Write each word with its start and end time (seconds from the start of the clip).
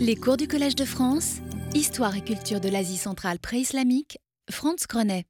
Les 0.00 0.16
cours 0.16 0.36
du 0.36 0.48
Collège 0.48 0.74
de 0.74 0.84
France, 0.84 1.38
Histoire 1.74 2.16
et 2.16 2.20
culture 2.20 2.60
de 2.60 2.68
l'Asie 2.68 2.96
centrale 2.96 3.38
pré-islamique, 3.38 4.18
Franz 4.50 4.86
Grenet. 4.88 5.24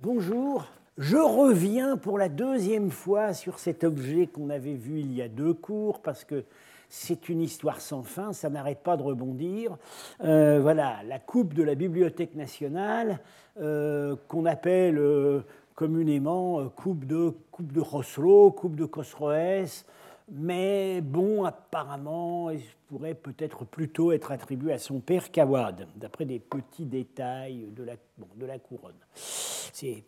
Bonjour, 0.00 0.66
je 0.98 1.16
reviens 1.16 1.96
pour 1.96 2.18
la 2.18 2.28
deuxième 2.28 2.90
fois 2.90 3.32
sur 3.32 3.58
cet 3.58 3.82
objet 3.82 4.26
qu'on 4.26 4.50
avait 4.50 4.74
vu 4.74 5.00
il 5.00 5.12
y 5.12 5.22
a 5.22 5.28
deux 5.28 5.52
cours, 5.52 6.00
parce 6.00 6.24
que 6.24 6.44
c'est 6.88 7.28
une 7.28 7.40
histoire 7.40 7.80
sans 7.80 8.02
fin, 8.02 8.32
ça 8.32 8.48
n'arrête 8.50 8.82
pas 8.84 8.96
de 8.96 9.02
rebondir. 9.02 9.76
Euh, 10.22 10.60
voilà, 10.60 10.98
la 11.06 11.18
coupe 11.18 11.54
de 11.54 11.64
la 11.64 11.74
Bibliothèque 11.74 12.36
nationale, 12.36 13.18
euh, 13.60 14.14
qu'on 14.28 14.46
appelle 14.46 14.98
euh, 14.98 15.40
communément 15.74 16.68
coupe 16.68 17.04
de, 17.04 17.32
coupe 17.50 17.72
de 17.72 17.80
Khosrow, 17.80 18.52
coupe 18.52 18.76
de 18.76 18.84
Khosroès, 18.84 19.86
mais 20.30 21.00
bon, 21.00 21.44
apparemment, 21.44 22.50
il 22.50 22.60
pourrait 22.88 23.14
peut-être 23.14 23.64
plutôt 23.64 24.12
être 24.12 24.30
attribué 24.30 24.72
à 24.72 24.78
son 24.78 25.00
père 25.00 25.30
Kawad, 25.30 25.86
d'après 25.96 26.24
des 26.24 26.38
petits 26.38 26.84
détails 26.84 27.68
de 27.74 27.84
la, 28.46 28.58
couronne. 28.58 28.94
C'est 29.14 30.04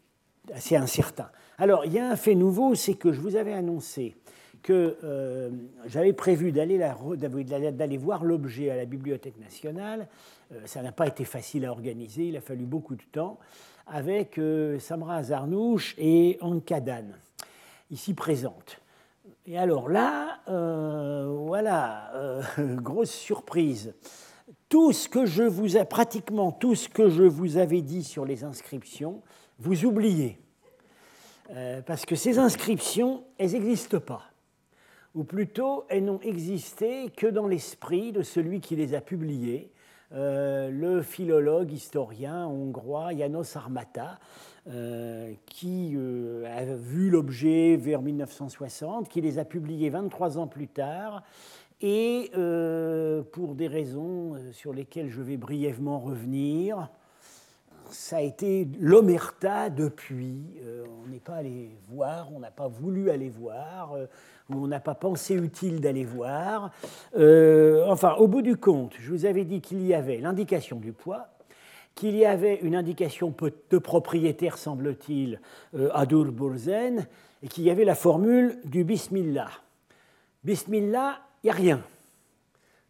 assez 0.53 0.77
incertain. 0.77 1.31
Alors, 1.59 1.85
il 1.85 1.93
y 1.93 1.99
a 1.99 2.11
un 2.11 2.17
fait 2.17 2.35
nouveau, 2.35 2.75
c'est 2.75 2.95
que 2.95 3.13
je 3.13 3.21
vous 3.21 3.37
avais 3.37 3.53
annoncé 3.53 4.17
que 4.63 4.99
euh, 5.05 5.51
j'avais 5.87 6.13
prévu 6.13 6.53
d'aller 6.53 7.97
voir 7.97 8.25
l'objet 8.25 8.69
à 8.69 8.77
la 8.77 8.85
Bibliothèque 8.85 9.39
nationale. 9.39 10.07
Euh, 10.53 10.61
ça 10.67 10.83
n'a 10.83 10.93
pas 10.93 11.07
été 11.07 11.25
facile 11.25 11.65
à 11.65 11.71
organiser, 11.71 12.25
il 12.25 12.37
a 12.37 12.43
fallu 12.43 12.67
beaucoup 12.67 12.95
de 12.95 13.03
temps, 13.11 13.39
avec 13.87 14.39
euh, 14.39 14.79
Samra 14.79 15.23
Zarnouch 15.23 15.95
et 15.97 16.37
Ankadan, 16.43 17.07
ici 17.91 18.13
présentes. 18.13 18.81
Et 19.47 19.59
alors 19.59 19.89
là, 19.89 20.41
voilà, 20.47 22.13
grosse 22.59 23.11
surprise. 23.11 23.95
Tout 24.69 24.93
ce 24.93 25.09
que 25.09 25.27
je 25.27 25.43
vous 25.43 25.77
ai, 25.77 25.85
pratiquement 25.85 26.53
tout 26.53 26.75
ce 26.75 26.89
que 26.89 27.09
je 27.09 27.25
vous 27.25 27.57
avais 27.57 27.83
dit 27.83 28.05
sur 28.05 28.25
les 28.25 28.45
inscriptions, 28.45 29.23
vous 29.59 29.85
oubliez. 29.85 30.39
parce 31.87 32.07
que 32.07 32.15
ces 32.15 32.39
inscriptions, 32.39 33.25
elles 33.39 33.53
n'existent 33.53 34.01
pas 34.01 34.31
ou 35.15 35.25
plutôt 35.25 35.85
elles 35.89 36.05
n'ont 36.05 36.21
existé 36.21 37.11
que 37.17 37.27
dans 37.27 37.47
l'esprit 37.47 38.13
de 38.13 38.23
celui 38.23 38.61
qui 38.61 38.77
les 38.77 38.95
a 38.95 39.01
publiées, 39.01 39.73
euh, 40.13 40.71
le 40.71 41.03
philologue 41.03 41.73
historien 41.73 42.47
hongrois 42.47 43.15
János 43.17 43.57
Armata, 43.57 44.19
euh, 44.60 44.60
qui 45.47 45.95
euh, 45.97 46.45
a 46.47 46.65
vu 46.77 47.11
l'objet 47.11 47.77
vers 47.77 48.03
1960, 48.03 49.09
qui 49.09 49.21
les 49.21 49.39
a 49.39 49.45
publiés 49.45 49.91
23 49.91 50.39
ans 50.39 50.47
plus 50.47 50.69
tard, 50.69 51.23
et 51.83 52.31
pour 53.33 53.55
des 53.55 53.67
raisons 53.67 54.37
sur 54.53 54.75
lesquelles 54.75 55.09
je 55.09 55.23
vais 55.23 55.39
brièvement 55.39 55.99
revenir, 55.99 56.91
ça 57.89 58.19
a 58.19 58.21
été 58.21 58.69
l'omerta 58.79 59.71
depuis. 59.71 60.43
on 61.03 61.09
n'est 61.09 61.21
pas 61.21 61.37
allé 61.37 61.71
voir, 61.89 62.29
on 62.35 62.39
n'a 62.39 62.51
pas 62.51 62.69
voulu 62.69 63.09
aller 63.09 63.31
voir 63.31 63.97
on 64.57 64.67
n'a 64.67 64.81
pas 64.81 64.95
pensé 64.95 65.35
utile 65.35 65.81
d'aller 65.81 66.05
voir. 66.05 66.71
Euh, 67.17 67.85
enfin, 67.89 68.15
au 68.15 68.29
bout 68.29 68.43
du 68.43 68.57
compte, 68.57 68.95
je 68.99 69.11
vous 69.11 69.25
avais 69.25 69.45
dit 69.45 69.61
qu'il 69.61 69.87
y 69.87 69.95
avait 69.95 70.19
l'indication 70.19 70.79
du 70.79 70.93
poids, 70.93 71.29
qu'il 71.95 72.17
y 72.17 72.25
avait 72.25 72.57
une 72.63 72.75
indication 72.75 73.35
de 73.71 73.79
propriétaire, 73.79 74.59
semble-t-il, 74.59 75.41
euh, 75.75 75.91
à 75.93 76.07
Durburzen, 76.07 77.07
et 77.43 77.49
qu'il 77.49 77.65
y 77.65 77.71
avait 77.71 77.85
la 77.85 77.95
formule 77.95 78.59
du 78.65 78.85
Bismillah. 78.85 79.51
Bismillah, 80.45 81.21
il 81.43 81.47
n'y 81.47 81.51
a 81.51 81.55
rien. 81.55 81.85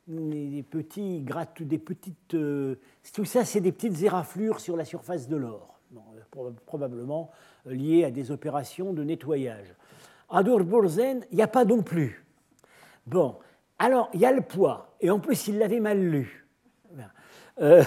Des 0.07 0.65
petits 0.69 1.25
des 1.61 1.79
petites. 1.79 2.35
Euh, 2.35 2.77
tout 3.13 3.25
ça, 3.25 3.45
c'est 3.45 3.61
des 3.61 3.73
petites 3.73 4.03
éraflures 4.03 4.61
sur 4.61 4.77
la 4.77 4.85
surface 4.85 5.29
de 5.29 5.37
l'or, 5.37 5.81
probablement 6.67 7.31
liées 7.65 8.05
à 8.05 8.11
des 8.11 8.31
opérations 8.31 8.93
de 8.93 9.05
nettoyage. 9.05 9.75
À 10.29 10.43
Durburzen, 10.43 11.25
il 11.31 11.37
n'y 11.37 11.43
a 11.43 11.49
pas 11.49 11.65
non 11.65 11.83
plus. 11.83 12.25
Bon, 13.07 13.37
alors 13.79 14.11
il 14.15 14.21
y 14.21 14.27
a 14.27 14.33
le 14.33 14.43
poids, 14.43 14.95
et 15.01 15.11
en 15.11 15.21
plus 15.21 15.49
il 15.49 15.59
l'avait 15.59 15.81
mal 15.81 16.01
lu. 16.01 16.40
Euh, 17.61 17.83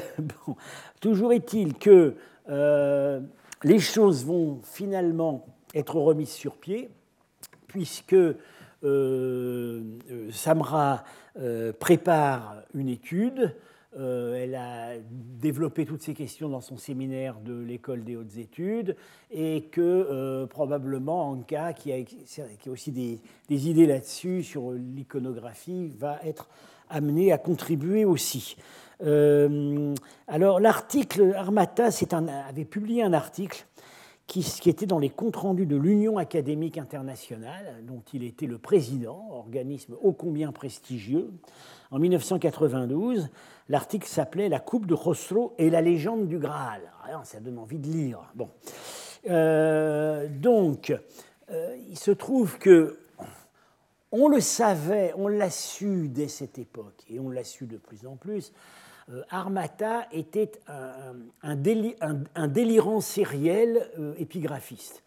toujours 1.01 1.33
est-il 1.33 1.73
que 1.75 2.15
euh, 2.49 3.19
les 3.63 3.79
choses 3.79 4.25
vont 4.25 4.59
finalement 4.63 5.45
être 5.73 5.95
remises 5.95 6.31
sur 6.31 6.55
pied, 6.57 6.89
puisque 7.67 8.15
euh, 8.83 9.81
Samra 10.31 11.03
prépare 11.79 12.57
une 12.75 12.89
étude 12.89 13.55
elle 13.95 14.55
a 14.55 14.95
développé 15.11 15.85
toutes 15.85 16.01
ces 16.01 16.15
questions 16.15 16.49
dans 16.49 16.61
son 16.61 16.77
séminaire 16.77 17.39
de 17.39 17.53
l'école 17.53 18.03
des 18.03 18.15
hautes 18.15 18.37
études 18.37 18.95
et 19.29 19.65
que 19.71 20.45
probablement 20.45 21.29
Anka, 21.29 21.73
qui 21.73 21.91
a, 21.93 21.97
aussi 22.71 22.91
des, 22.91 23.19
idées 23.69 23.85
là-dessus 23.85 24.41
sur 24.41 24.71
l'iconographie, 24.71 25.91
va 25.99 26.19
être 26.23 26.49
amené 26.89 27.31
à 27.31 27.37
contribuer 27.37 28.03
aussi. 28.03 28.57
Euh, 29.01 29.93
alors 30.27 30.59
l'article, 30.59 31.33
Armata 31.35 31.89
avait 32.47 32.65
publié 32.65 33.03
un 33.03 33.13
article 33.13 33.65
qui, 34.27 34.69
était 34.69 34.85
dans 34.85 34.99
les 34.99 35.09
comptes 35.09 35.35
rendus 35.35 35.65
de 35.65 35.75
l'Union 35.75 36.17
académique 36.17 36.77
internationale, 36.77 37.83
dont 37.83 38.01
il 38.13 38.23
était 38.23 38.47
le 38.47 38.57
président, 38.57 39.27
organisme 39.31 39.95
ô 40.01 40.13
combien 40.13 40.51
prestigieux, 40.51 41.29
en 41.91 41.99
1992. 41.99 43.29
L'article 43.69 44.07
s'appelait 44.07 44.49
La 44.49 44.59
coupe 44.59 44.85
de 44.87 44.95
Khosrow 44.95 45.53
et 45.57 45.69
la 45.69 45.81
légende 45.81 46.27
du 46.27 46.39
Graal. 46.39 46.81
ça 47.23 47.39
donne 47.39 47.59
envie 47.59 47.79
de 47.79 47.87
lire. 47.87 48.19
Bon. 48.35 48.49
Euh, 49.29 50.27
donc, 50.27 50.93
euh, 51.51 51.75
il 51.89 51.97
se 51.97 52.11
trouve 52.11 52.57
que 52.57 53.02
on 54.13 54.29
le 54.29 54.39
savait, 54.39 55.13
on 55.17 55.27
l'a 55.27 55.49
su 55.49 56.07
dès 56.07 56.29
cette 56.29 56.57
époque, 56.57 57.03
et 57.09 57.19
on 57.19 57.29
l'a 57.29 57.43
su 57.43 57.65
de 57.65 57.75
plus 57.75 58.05
en 58.05 58.15
plus. 58.15 58.53
Euh, 59.09 59.21
Armata 59.29 60.07
était 60.13 60.51
un, 60.67 61.55
délirant 62.47 63.01
sériel 63.01 63.89
épigraphiste. 64.17 65.03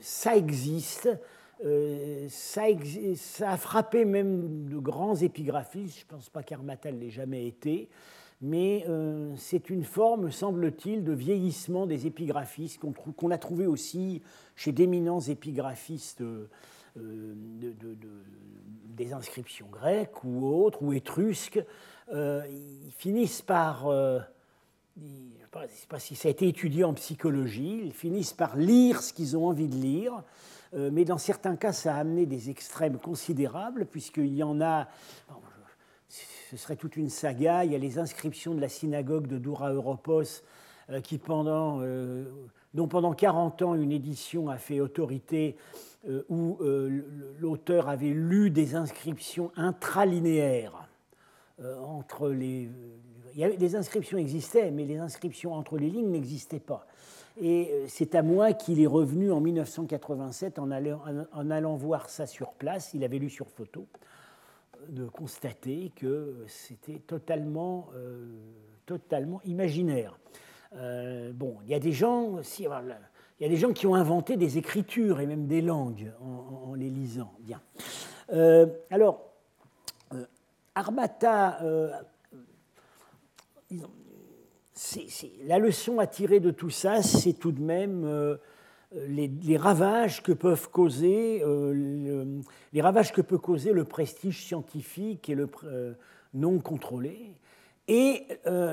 ça 0.00 0.36
existe. 0.36 1.08
Euh, 1.64 2.28
ça, 2.30 2.62
a 3.50 3.56
frappé 3.56 4.04
même 4.04 4.68
de 4.68 4.78
grands 4.78 5.16
épigraphistes, 5.16 5.98
je 5.98 6.04
ne 6.04 6.08
pense 6.08 6.28
pas 6.28 6.42
qu'Armata 6.42 6.90
l'ait 6.90 7.10
jamais 7.10 7.48
été, 7.48 7.88
mais 8.40 8.84
euh, 8.88 9.32
c'est 9.36 9.68
une 9.68 9.82
forme, 9.82 10.30
semble-t-il, 10.30 11.02
de 11.02 11.12
vieillissement 11.12 11.86
des 11.86 12.06
épigraphistes 12.06 12.80
qu'on 13.16 13.30
a 13.32 13.38
trouvé 13.38 13.66
aussi 13.66 14.22
chez 14.54 14.70
d'éminents 14.70 15.20
épigraphistes 15.20 16.22
euh, 16.96 17.34
des 18.96 19.12
inscriptions 19.12 19.68
grecques 19.70 20.24
ou 20.24 20.46
autres, 20.46 20.82
ou 20.82 20.92
étrusques. 20.92 21.62
ils 22.12 22.92
finissent 22.96 23.42
par... 23.42 23.90
je 23.90 24.20
ne 24.96 25.68
sais 25.68 25.86
pas 25.88 25.98
si 25.98 26.16
ça 26.16 26.28
a 26.28 26.30
été 26.30 26.48
étudié 26.48 26.84
en 26.84 26.94
psychologie, 26.94 27.82
ils 27.84 27.92
finissent 27.92 28.32
par 28.32 28.56
lire 28.56 29.02
ce 29.02 29.12
qu'ils 29.12 29.36
ont 29.36 29.46
envie 29.46 29.68
de 29.68 29.76
lire, 29.76 30.22
euh, 30.74 30.90
mais 30.92 31.04
dans 31.04 31.18
certains 31.18 31.56
cas, 31.56 31.72
ça 31.72 31.94
a 31.94 31.98
amené 31.98 32.26
des 32.26 32.50
extrêmes 32.50 32.98
considérables, 32.98 33.86
puisqu'il 33.86 34.34
y 34.34 34.42
en 34.42 34.60
a, 34.60 34.88
ce 36.50 36.56
serait 36.56 36.76
toute 36.76 36.96
une 36.96 37.10
saga, 37.10 37.64
il 37.64 37.72
y 37.72 37.74
a 37.74 37.78
les 37.78 37.98
inscriptions 37.98 38.54
de 38.54 38.60
la 38.60 38.68
synagogue 38.68 39.26
de 39.26 39.38
Doura 39.38 39.72
Europos, 39.72 40.42
euh, 40.90 41.00
qui 41.00 41.18
pendant, 41.18 41.80
euh, 41.80 42.24
dont 42.74 42.88
pendant 42.88 43.12
40 43.12 43.62
ans, 43.62 43.74
une 43.74 43.92
édition 43.92 44.48
a 44.48 44.58
fait 44.58 44.80
autorité, 44.80 45.56
où 46.28 46.58
l'auteur 47.38 47.88
avait 47.88 48.10
lu 48.10 48.50
des 48.50 48.74
inscriptions 48.76 49.50
intralinéaires 49.56 50.88
entre 51.60 52.28
les... 52.28 52.70
Il 53.34 53.40
y 53.40 53.44
avait, 53.44 53.56
des 53.56 53.76
inscriptions 53.76 54.16
existaient, 54.16 54.70
mais 54.70 54.84
les 54.84 54.98
inscriptions 54.98 55.54
entre 55.54 55.76
les 55.76 55.90
lignes 55.90 56.10
n'existaient 56.10 56.60
pas. 56.60 56.86
Et 57.40 57.70
euh, 57.70 57.84
c'est 57.88 58.14
à 58.14 58.22
moi 58.22 58.52
qu'il 58.52 58.80
est 58.80 58.86
revenu 58.86 59.30
en 59.30 59.40
1987 59.40 60.58
en 60.58 60.70
allant, 60.70 61.02
en 61.32 61.50
allant, 61.50 61.76
voir 61.76 62.08
ça 62.10 62.26
sur 62.26 62.52
place. 62.52 62.94
Il 62.94 63.04
avait 63.04 63.18
lu 63.18 63.30
sur 63.30 63.48
photo 63.48 63.86
de 64.88 65.06
constater 65.06 65.92
que 65.94 66.44
c'était 66.48 66.98
totalement, 66.98 67.88
euh, 67.94 68.26
totalement 68.86 69.40
imaginaire. 69.44 70.18
Euh, 70.76 71.32
bon, 71.32 71.56
il 71.64 71.70
y 71.70 71.74
a 71.74 71.78
des 71.78 71.92
gens, 71.92 72.40
il 72.58 72.64
y 73.40 73.44
a 73.44 73.48
des 73.48 73.56
gens 73.56 73.72
qui 73.72 73.86
ont 73.86 73.94
inventé 73.94 74.36
des 74.36 74.58
écritures 74.58 75.20
et 75.20 75.26
même 75.26 75.46
des 75.46 75.60
langues 75.60 76.12
en, 76.20 76.74
les 76.74 76.90
lisant. 76.90 77.32
Bien. 77.40 77.60
alors, 78.90 79.32
Armata, 80.74 81.58
la 85.44 85.58
leçon 85.58 85.98
à 85.98 86.06
tirer 86.06 86.40
de 86.40 86.50
tout 86.50 86.70
ça, 86.70 87.02
c'est 87.02 87.32
tout 87.32 87.52
de 87.52 87.62
même 87.62 88.38
euh, 88.96 89.28
les, 89.42 89.56
ravages 89.56 90.22
que 90.22 90.32
peuvent 90.32 90.70
causer 90.70 91.42
euh, 91.42 91.72
le, 91.74 92.40
les 92.72 92.80
ravages 92.80 93.12
que 93.12 93.20
peut 93.20 93.38
causer 93.38 93.72
le 93.72 93.84
prestige 93.84 94.42
scientifique 94.42 95.28
et 95.28 95.34
le, 95.34 95.48
euh, 95.64 95.92
non 96.32 96.58
contrôlées, 96.58 97.34
et 97.86 98.26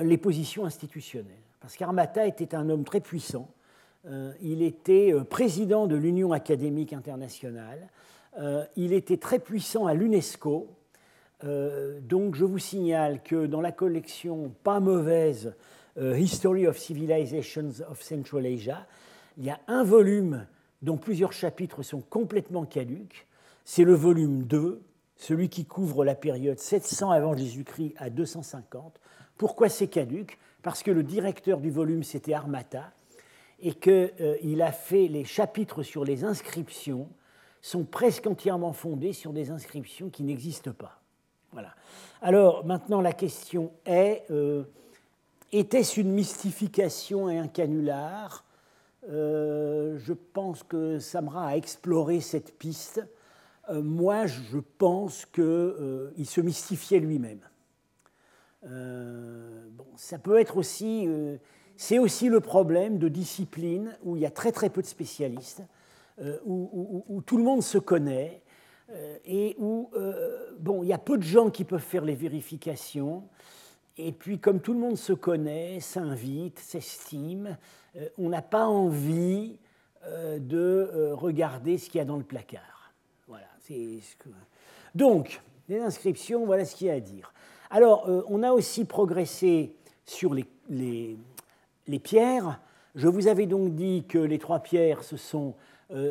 les 0.03 0.17
positions 0.17 0.65
institutionnelles. 0.65 1.44
Parce 1.65 1.77
qu'Armata 1.77 2.27
était 2.27 2.53
un 2.53 2.69
homme 2.69 2.83
très 2.83 2.99
puissant. 2.99 3.49
il 4.39 4.61
était 4.61 5.15
président 5.27 5.87
de 5.87 5.95
l'Union 5.95 6.31
académique 6.31 6.93
internationale. 6.93 7.89
il 8.75 8.93
était 8.93 9.17
très 9.17 9.39
puissant 9.39 9.87
à 9.87 9.95
l'UNESCO. 9.95 10.67
donc 11.41 12.35
je 12.35 12.45
vous 12.45 12.59
signale 12.59 13.23
que 13.23 13.47
dans 13.47 13.61
la 13.61 13.71
collection 13.71 14.53
pas 14.63 14.79
mauvaise 14.79 15.55
History 15.99 16.67
of 16.67 16.77
Civilizations 16.77 17.81
of 17.89 17.99
Central 17.99 18.45
Asia, 18.45 18.85
il 19.39 19.45
y 19.45 19.49
a 19.49 19.59
un 19.67 19.83
volume 19.83 20.45
dont 20.83 20.97
plusieurs 20.97 21.33
chapitres 21.33 21.81
sont 21.81 22.01
complètement 22.01 22.65
caduques. 22.65 23.25
C'est 23.63 23.85
le 23.85 23.95
volume 23.95 24.43
2, 24.43 24.83
celui 25.15 25.49
qui 25.49 25.65
couvre 25.65 26.05
la 26.05 26.13
période 26.13 26.59
700 26.59 27.09
avant 27.09 27.35
Jésus-Christ 27.35 27.95
à 27.97 28.11
250. 28.11 28.99
Pourquoi 29.35 29.67
c'est 29.67 29.87
caduque? 29.87 30.37
Parce 30.65 30.81
que 30.81 30.89
le 30.89 31.03
directeur 31.03 31.59
du 31.59 31.69
volume, 31.69 32.01
c'était 32.01 32.33
Armata, 32.33 32.91
et 33.61 33.75
qu'il 33.75 34.11
euh, 34.19 34.65
a 34.65 34.71
fait 34.71 35.07
les 35.07 35.23
chapitres 35.23 35.83
sur 35.83 36.03
les 36.03 36.23
inscriptions 36.23 37.07
sont 37.61 37.83
presque 37.83 38.25
entièrement 38.25 38.73
fondés 38.73 39.13
sur 39.13 39.31
des 39.31 39.51
inscriptions 39.51 40.09
qui 40.09 40.23
n'existent 40.23 40.73
pas. 40.73 40.99
Voilà. 41.51 41.75
Alors 42.19 42.65
maintenant 42.65 42.99
la 42.99 43.13
question 43.13 43.73
est 43.85 44.23
euh, 44.31 44.63
était-ce 45.51 46.01
une 46.01 46.11
mystification 46.11 47.29
et 47.29 47.37
un 47.37 47.47
canular? 47.47 48.43
Euh, 49.07 49.99
je 49.99 50.13
pense 50.13 50.63
que 50.63 50.97
Samra 50.97 51.49
a 51.49 51.57
exploré 51.57 52.21
cette 52.21 52.57
piste. 52.57 53.05
Moi, 53.71 54.25
je 54.25 54.57
pense 54.79 55.27
qu'il 55.27 56.25
se 56.25 56.41
mystifiait 56.41 56.99
lui-même. 56.99 57.41
Bon, 58.65 59.85
ça 59.95 60.17
peut 60.17 60.39
être 60.39 60.57
aussi. 60.57 61.07
c'est 61.77 61.99
aussi 61.99 62.29
le 62.29 62.39
problème 62.39 62.97
de 62.97 63.07
discipline 63.07 63.97
où 64.03 64.15
il 64.15 64.21
y 64.21 64.25
a 64.25 64.31
très 64.31 64.51
très 64.51 64.69
peu 64.69 64.81
de 64.81 64.87
spécialistes, 64.87 65.61
où, 66.45 67.21
tout 67.25 67.37
le 67.37 67.43
monde 67.43 67.61
se 67.61 67.77
connaît 67.77 68.41
et 69.25 69.55
où 69.59 69.91
bon, 70.59 70.83
il 70.83 70.89
y 70.89 70.93
a 70.93 70.97
peu 70.97 71.17
de 71.17 71.23
gens 71.23 71.49
qui 71.49 71.63
peuvent 71.63 71.79
faire 71.79 72.05
les 72.05 72.15
vérifications. 72.15 73.23
Et 73.97 74.11
puis, 74.11 74.39
comme 74.39 74.59
tout 74.59 74.73
le 74.73 74.79
monde 74.79 74.97
se 74.97 75.13
connaît, 75.13 75.79
s'invite, 75.79 76.59
s'estime, 76.59 77.57
euh, 77.95 78.09
on 78.17 78.29
n'a 78.29 78.41
pas 78.41 78.65
envie 78.65 79.57
euh, 80.05 80.37
de 80.37 80.57
euh, 80.57 81.15
regarder 81.15 81.77
ce 81.77 81.89
qu'il 81.89 81.99
y 81.99 82.01
a 82.01 82.05
dans 82.05 82.17
le 82.17 82.23
placard. 82.23 82.93
Voilà, 83.27 83.47
Donc, 84.93 85.41
les 85.69 85.79
inscriptions, 85.79 86.45
voilà 86.45 86.65
ce 86.65 86.75
qu'il 86.75 86.87
y 86.87 86.89
a 86.89 86.95
à 86.95 86.99
dire. 86.99 87.33
Alors, 87.75 88.09
on 88.29 88.41
a 88.41 88.53
aussi 88.53 88.85
progressé 88.85 89.75
sur 90.05 90.33
les, 90.33 91.17
pierres. 92.01 92.61
Je 92.95 93.09
vous 93.09 93.27
avais 93.27 93.47
donc 93.47 93.75
dit 93.75 94.05
que 94.07 94.17
les 94.17 94.39
trois 94.39 94.59
pierres, 94.59 95.03
ce 95.03 95.17
sont 95.17 95.55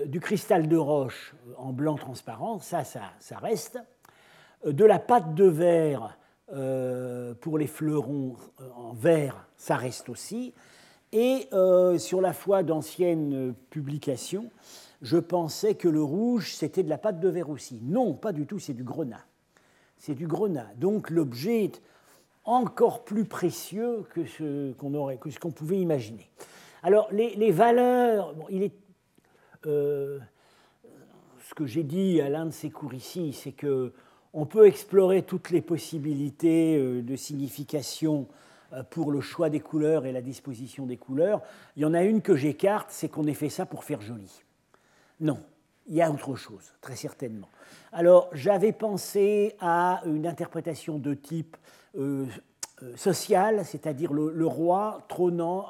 du 0.04 0.20
cristal 0.20 0.68
de 0.68 0.76
roche 0.76 1.34
en 1.56 1.72
blanc 1.72 1.94
transparent, 1.94 2.58
ça, 2.58 2.84
ça, 2.84 3.38
reste, 3.38 3.78
de 4.66 4.84
la 4.84 4.98
pâte 4.98 5.34
de 5.34 5.46
verre 5.46 6.18
pour 7.40 7.56
les 7.56 7.66
fleurons 7.66 8.36
en 8.76 8.92
verre, 8.92 9.48
ça 9.56 9.76
reste 9.76 10.10
aussi, 10.10 10.52
et 11.12 11.48
euh, 11.54 11.96
sur 11.96 12.20
la 12.20 12.34
foi 12.34 12.62
d'anciennes 12.62 13.54
publications, 13.70 14.50
je 15.00 15.16
pensais 15.16 15.76
que 15.76 15.88
le 15.88 16.02
rouge, 16.02 16.56
c'était 16.56 16.82
de 16.82 16.90
la 16.90 16.98
pâte 16.98 17.20
de 17.20 17.28
verre 17.30 17.48
aussi. 17.48 17.80
Non, 17.82 18.12
pas 18.12 18.32
du 18.32 18.44
tout, 18.44 18.58
c'est 18.58 18.74
du 18.74 18.84
grenat. 18.84 19.24
C'est 20.06 20.14
du 20.14 20.26
grenat. 20.26 20.68
Donc 20.76 21.08
l'objet 21.08 21.64
est 21.64 21.80
encore 22.44 23.04
plus 23.04 23.24
précieux 23.24 24.04
que 24.10 24.26
ce 24.26 24.72
qu'on 25.38 25.50
pouvait 25.50 25.78
imaginer. 25.78 26.28
Alors 26.82 27.08
les, 27.10 27.50
valeurs, 27.50 28.34
il 28.50 28.64
est, 28.64 28.74
euh, 29.64 30.18
ce 31.48 31.54
que 31.54 31.64
j'ai 31.64 31.84
dit 31.84 32.20
à 32.20 32.28
l'un 32.28 32.44
de 32.44 32.50
ces 32.50 32.68
cours 32.68 32.92
ici, 32.92 33.32
c'est 33.32 33.52
que 33.52 33.94
on 34.34 34.44
peut 34.44 34.66
explorer 34.66 35.22
toutes 35.22 35.48
les 35.48 35.62
possibilités 35.62 36.76
euh, 36.76 37.00
de 37.00 37.16
signification 37.16 38.28
euh, 38.74 38.82
pour 38.82 39.10
le 39.10 39.22
choix 39.22 39.48
des 39.48 39.60
couleurs 39.60 40.04
et 40.04 40.12
la 40.12 40.20
disposition 40.20 40.84
des 40.84 40.98
couleurs. 40.98 41.40
Il 41.76 41.82
y 41.82 41.86
en 41.86 41.94
a 41.94 42.02
une 42.02 42.20
que 42.20 42.36
j'écarte, 42.36 42.88
c'est 42.90 43.08
qu'on 43.08 43.26
ait 43.26 43.32
fait 43.32 43.48
ça 43.48 43.64
pour 43.64 43.84
faire 43.84 44.02
joli. 44.02 44.42
Non, 45.18 45.38
il 45.86 45.94
y 45.94 46.02
a 46.02 46.10
autre 46.10 46.34
chose, 46.34 46.72
très 46.80 46.96
certainement. 46.96 47.48
Alors, 47.92 48.28
j'avais 48.32 48.72
pensé 48.72 49.54
à 49.60 50.02
une 50.06 50.26
interprétation 50.26 50.98
de 50.98 51.14
type 51.14 51.56
euh, 51.96 52.26
euh, 52.82 52.96
social, 52.96 53.64
c'est-à-dire 53.64 54.12
le, 54.12 54.46
roi 54.46 55.04
trônant 55.08 55.66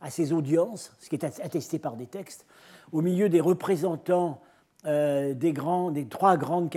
à 0.00 0.10
ses 0.10 0.32
audiences, 0.32 0.92
ce 1.00 1.08
qui 1.08 1.16
est 1.16 1.24
attesté 1.24 1.78
par 1.78 1.96
des 1.96 2.06
textes, 2.06 2.46
au 2.92 3.02
milieu 3.02 3.28
des 3.28 3.40
représentants 3.40 4.40
des, 4.84 5.52
grands, 5.52 5.90
des 5.90 6.06
trois 6.06 6.36
grandes 6.36 6.70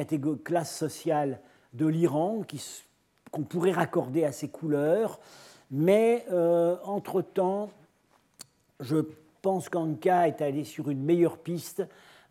classes 0.44 0.76
sociales 0.76 1.40
de 1.74 1.86
l'Iran, 1.86 2.42
qu'on 3.32 3.44
pourrait 3.44 3.72
raccorder 3.72 4.26
à 4.26 4.32
ces 4.32 4.50
couleurs, 4.50 5.20
mais 5.72 6.26
euh, 6.32 6.76
entre-temps, 6.84 7.70
je 8.82 8.98
pense 9.42 9.70
qu'Anka 9.70 10.28
est 10.28 10.42
allé 10.42 10.66
sur 10.66 10.90
une 10.90 11.02
meilleure 11.02 11.38
piste 11.38 11.84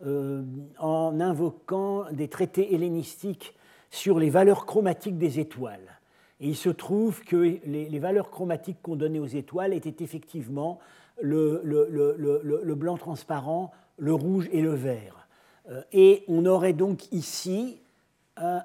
euh, 0.05 0.43
en 0.79 1.19
invoquant 1.19 2.05
des 2.11 2.27
traités 2.27 2.73
hellénistiques 2.73 3.55
sur 3.89 4.19
les 4.19 4.29
valeurs 4.29 4.65
chromatiques 4.65 5.17
des 5.17 5.39
étoiles. 5.39 5.99
Et 6.39 6.47
il 6.47 6.55
se 6.55 6.69
trouve 6.69 7.21
que 7.21 7.35
les, 7.35 7.99
valeurs 7.99 8.31
chromatiques 8.31 8.81
qu'on 8.81 8.95
donnait 8.95 9.19
aux 9.19 9.27
étoiles 9.27 9.73
étaient 9.73 10.03
effectivement 10.03 10.79
le, 11.21 11.61
le, 11.63 12.75
blanc 12.75 12.97
transparent, 12.97 13.71
le 13.97 14.13
rouge 14.13 14.49
et 14.51 14.61
le 14.61 14.73
vert. 14.73 15.27
Euh, 15.69 15.81
et 15.91 16.23
on 16.27 16.45
aurait 16.45 16.73
donc 16.73 17.11
ici 17.11 17.79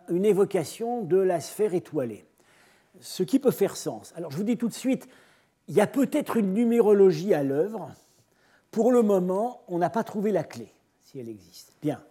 une 0.08 0.24
évocation 0.24 1.02
de 1.02 1.18
la 1.18 1.40
sphère 1.40 1.74
étoilée. 1.74 2.24
Ce 3.00 3.22
qui 3.22 3.38
peut 3.38 3.50
faire 3.50 3.76
sens. 3.76 4.14
Alors 4.16 4.30
je 4.30 4.38
vous 4.38 4.44
dis 4.44 4.56
tout 4.56 4.68
de 4.68 4.72
suite, 4.74 5.06
il 5.68 5.74
y 5.74 5.80
a 5.80 5.86
peut-être 5.86 6.36
une 6.36 6.54
numérologie 6.54 7.34
à 7.34 7.42
l'œuvre. 7.42 7.90
Pour 8.70 8.92
le 8.92 9.02
moment, 9.02 9.62
on 9.68 9.78
n'a 9.78 9.90
pas 9.90 10.04
trouvé 10.04 10.32
la 10.32 10.44
clé, 10.44 10.68
si 11.06 11.20
elle 11.20 11.28
existe. 11.28 11.72
Bien. 11.80 12.02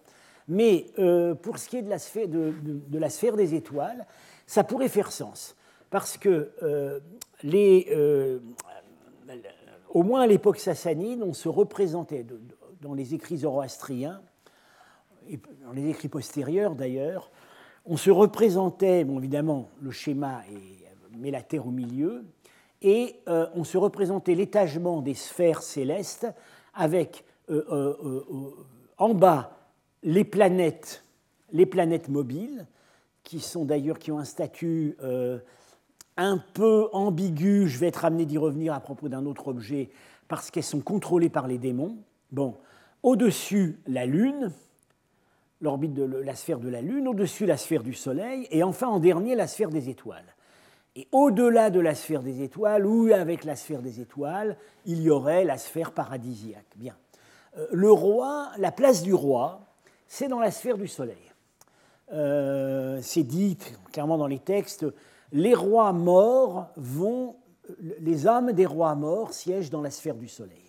Mais 0.47 0.87
euh, 0.99 1.35
pour 1.35 1.57
ce 1.57 1.67
qui 1.67 1.77
est 1.77 1.81
de 1.81 1.89
la, 1.89 1.99
sphère, 3.09 3.35
des 3.35 3.53
étoiles, 3.53 4.05
ça 4.47 4.63
pourrait 4.63 4.87
faire 4.87 5.11
sens. 5.11 5.55
Parce 5.89 6.17
que 6.17 6.51
euh, 6.63 6.99
les, 7.43 7.87
euh, 7.91 8.39
au 9.89 10.03
moins 10.03 10.21
à 10.21 10.27
l'époque 10.27 10.59
sassanide, 10.59 11.21
on 11.23 11.33
se 11.33 11.49
représentait 11.49 12.25
dans 12.81 12.93
les 12.93 13.13
écrits 13.13 13.39
zoroastriens, 13.39 14.21
et 15.27 15.39
dans 15.63 15.73
les 15.73 15.89
écrits 15.89 16.07
postérieurs 16.07 16.75
d'ailleurs, 16.75 17.31
on 17.85 17.97
se 17.97 18.11
représentait, 18.11 19.03
bon 19.03 19.19
évidemment, 19.19 19.69
le 19.81 19.91
schéma 19.91 20.41
met 21.17 21.31
la 21.31 21.41
Terre 21.41 21.67
au 21.67 21.71
milieu, 21.71 22.23
et 22.81 23.19
on 23.27 23.63
se 23.63 23.77
représentait 23.77 24.35
l'étagement 24.35 25.01
des 25.01 25.15
sphères 25.15 25.63
célestes 25.63 26.27
avec 26.75 27.25
en 28.97 29.13
bas 29.13 29.57
les 30.03 30.23
planètes, 30.23 31.03
les 31.51 31.65
planètes 31.65 32.09
mobiles, 32.09 32.67
qui 33.23 33.39
sont 33.39 33.65
d'ailleurs 33.65 33.99
qui 33.99 34.11
ont 34.11 34.19
un 34.19 34.25
statut 34.25 34.95
un 36.17 36.37
peu 36.53 36.87
ambigu. 36.93 37.67
Je 37.67 37.79
vais 37.79 37.87
être 37.87 38.05
amené 38.05 38.25
d'y 38.25 38.37
revenir 38.37 38.73
à 38.73 38.79
propos 38.79 39.09
d'un 39.09 39.25
autre 39.25 39.47
objet 39.47 39.89
parce 40.27 40.51
qu'elles 40.51 40.63
sont 40.63 40.81
contrôlées 40.81 41.29
par 41.29 41.47
les 41.47 41.57
démons. 41.57 41.97
Bon, 42.31 42.55
au-dessus 43.03 43.79
la 43.87 44.05
Lune, 44.05 44.51
l'orbite 45.61 45.93
de 45.93 46.03
la 46.03 46.35
sphère 46.35 46.59
de 46.59 46.69
la 46.69 46.81
Lune, 46.81 47.07
au-dessus 47.07 47.45
la 47.45 47.57
sphère 47.57 47.83
du 47.83 47.93
Soleil, 47.93 48.47
et 48.51 48.63
enfin 48.63 48.87
en 48.87 48.99
dernier 48.99 49.35
la 49.35 49.47
sphère 49.47 49.69
des 49.69 49.89
étoiles. 49.89 50.35
Et 50.95 51.07
au-delà 51.11 51.69
de 51.69 51.79
la 51.79 51.93
sphère 51.93 52.23
des 52.23 52.41
étoiles, 52.41 52.85
ou 52.85 53.11
avec 53.13 53.43
la 53.43 53.55
sphère 53.55 53.81
des 53.81 53.99
étoiles, 53.99 54.57
il 54.85 55.01
y 55.01 55.09
aurait 55.09 55.43
la 55.43 55.57
sphère 55.57 55.91
paradisiaque. 55.91 56.71
Bien. 56.75 56.95
Euh, 57.57 57.67
le 57.71 57.91
roi, 57.91 58.51
la 58.57 58.71
place 58.71 59.01
du 59.01 59.13
roi, 59.13 59.61
c'est 60.07 60.27
dans 60.27 60.39
la 60.39 60.51
sphère 60.51 60.77
du 60.77 60.87
Soleil. 60.87 61.31
Euh, 62.13 62.99
c'est 63.01 63.23
dit 63.23 63.57
clairement 63.91 64.17
dans 64.17 64.27
les 64.27 64.39
textes, 64.39 64.85
les 65.31 65.55
rois 65.55 65.91
morts 65.91 66.67
vont, 66.75 67.35
les 67.99 68.27
âmes 68.27 68.51
des 68.51 68.65
rois 68.65 68.95
morts 68.95 69.33
siègent 69.33 69.69
dans 69.69 69.81
la 69.81 69.89
sphère 69.89 70.15
du 70.15 70.27
Soleil. 70.27 70.61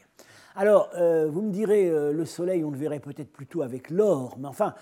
Alors, 0.54 0.88
euh, 0.94 1.28
vous 1.30 1.42
me 1.42 1.50
direz, 1.50 1.90
le 1.90 2.24
soleil, 2.24 2.64
on 2.64 2.70
le 2.70 2.78
verrait 2.78 3.00
peut-être 3.00 3.30
plutôt 3.30 3.60
avec 3.60 3.90
l'or, 3.90 4.36
mais 4.38 4.48
enfin, 4.48 4.74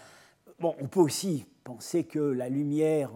bon, 0.61 0.77
on 0.81 0.87
peut 0.87 1.01
aussi 1.01 1.47
penser 1.65 2.05
que 2.05 2.21
la 2.21 2.49
lumière 2.49 3.11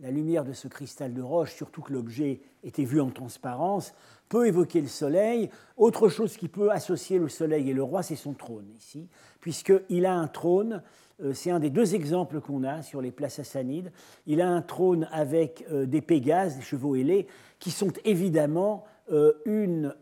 la 0.00 0.10
lumière 0.10 0.44
de 0.44 0.52
ce 0.52 0.68
cristal 0.68 1.12
de 1.12 1.22
roche, 1.22 1.54
surtout 1.54 1.82
que 1.82 1.92
l'objet 1.92 2.40
était 2.64 2.84
vu 2.84 3.00
en 3.00 3.10
transparence, 3.10 3.92
peut 4.28 4.46
évoquer 4.46 4.80
le 4.80 4.88
soleil. 4.88 5.50
Autre 5.76 6.08
chose 6.08 6.36
qui 6.36 6.48
peut 6.48 6.70
associer 6.70 7.18
le 7.18 7.28
soleil 7.28 7.68
et 7.68 7.74
le 7.74 7.82
roi, 7.82 8.02
c'est 8.02 8.16
son 8.16 8.32
trône 8.32 8.66
ici, 8.78 9.08
puisqu'il 9.40 10.06
a 10.06 10.14
un 10.14 10.28
trône, 10.28 10.82
euh, 11.22 11.34
c'est 11.34 11.50
un 11.50 11.60
des 11.60 11.68
deux 11.68 11.94
exemples 11.94 12.40
qu'on 12.40 12.64
a 12.64 12.82
sur 12.82 13.02
les 13.02 13.10
places 13.10 13.34
sassanides, 13.34 13.92
il 14.26 14.40
a 14.40 14.48
un 14.48 14.62
trône 14.62 15.08
avec 15.12 15.66
euh, 15.70 15.84
des 15.84 16.00
pégases, 16.00 16.56
des 16.56 16.62
chevaux 16.62 16.96
ailés, 16.96 17.26
qui 17.58 17.70
sont 17.70 17.92
évidemment 18.04 18.84
euh, 19.12 19.34
une 19.44 19.94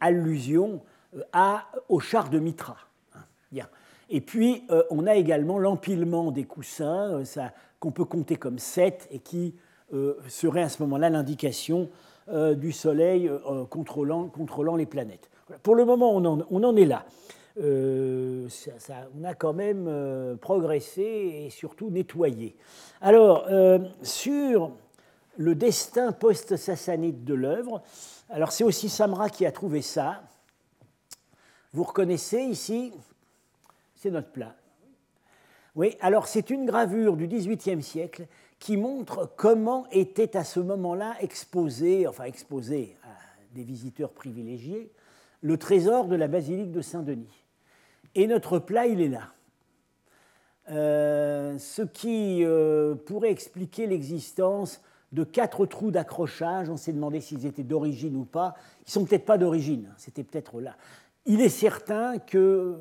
allusion 0.00 0.82
au 1.88 2.00
char 2.00 2.28
de 2.30 2.38
Mitra. 2.38 2.76
Hein. 3.14 3.20
Et 4.10 4.20
puis, 4.20 4.64
on 4.90 5.06
a 5.06 5.14
également 5.14 5.58
l'empilement 5.58 6.30
des 6.32 6.44
coussins, 6.44 7.22
qu'on 7.80 7.90
peut 7.90 8.04
compter 8.04 8.36
comme 8.36 8.58
sept, 8.58 9.08
et 9.10 9.18
qui 9.18 9.54
serait 10.28 10.62
à 10.62 10.68
ce 10.68 10.82
moment-là 10.82 11.08
l'indication 11.08 11.88
euh, 12.30 12.54
du 12.54 12.72
Soleil 12.72 13.26
euh, 13.26 13.64
contrôlant, 13.64 14.76
les 14.76 14.84
planètes. 14.84 15.30
Pour 15.62 15.74
le 15.74 15.86
moment, 15.86 16.14
on 16.14 16.62
en, 16.62 16.76
est 16.76 16.84
là. 16.84 17.06
Euh, 17.58 18.46
on 19.18 19.24
a 19.24 19.34
quand 19.34 19.54
même 19.54 20.36
progressé 20.38 21.46
et 21.46 21.50
surtout 21.50 21.88
nettoyé. 21.88 22.54
Alors, 23.00 23.48
sur 24.02 24.72
le 25.38 25.54
destin 25.54 26.12
post-sassanide 26.12 27.24
de 27.24 27.32
l'œuvre, 27.32 27.80
alors 28.28 28.52
c'est 28.52 28.64
aussi 28.64 28.90
Samra 28.90 29.30
qui 29.30 29.46
a 29.46 29.52
trouvé 29.52 29.80
ça. 29.80 30.22
Vous 31.72 31.84
reconnaissez 31.84 32.42
ici, 32.42 32.92
c'est 33.96 34.10
notre 34.10 34.30
plat. 34.30 34.54
Oui, 35.78 35.96
alors 36.00 36.26
c'est 36.26 36.50
une 36.50 36.66
gravure 36.66 37.16
du 37.16 37.28
XVIIIe 37.28 37.84
siècle 37.84 38.26
qui 38.58 38.76
montre 38.76 39.32
comment 39.36 39.86
était 39.92 40.36
à 40.36 40.42
ce 40.42 40.58
moment-là 40.58 41.14
exposé, 41.20 42.08
enfin 42.08 42.24
exposé 42.24 42.96
à 43.04 43.54
des 43.54 43.62
visiteurs 43.62 44.10
privilégiés, 44.10 44.90
le 45.40 45.56
trésor 45.56 46.08
de 46.08 46.16
la 46.16 46.26
basilique 46.26 46.72
de 46.72 46.80
Saint-Denis. 46.80 47.44
Et 48.16 48.26
notre 48.26 48.58
plat, 48.58 48.88
il 48.88 49.00
est 49.00 49.08
là. 49.08 49.28
Euh, 50.70 51.56
ce 51.58 51.82
qui 51.82 52.40
euh, 52.42 52.96
pourrait 52.96 53.30
expliquer 53.30 53.86
l'existence 53.86 54.82
de 55.12 55.22
quatre 55.22 55.64
trous 55.64 55.92
d'accrochage. 55.92 56.68
On 56.68 56.76
s'est 56.76 56.92
demandé 56.92 57.20
s'ils 57.20 57.46
étaient 57.46 57.62
d'origine 57.62 58.16
ou 58.16 58.24
pas. 58.24 58.56
Ils 58.84 58.90
sont 58.90 59.04
peut-être 59.04 59.26
pas 59.26 59.38
d'origine, 59.38 59.86
hein. 59.88 59.94
c'était 59.96 60.24
peut-être 60.24 60.60
là. 60.60 60.74
Il 61.24 61.40
est 61.40 61.48
certain 61.48 62.18
que 62.18 62.80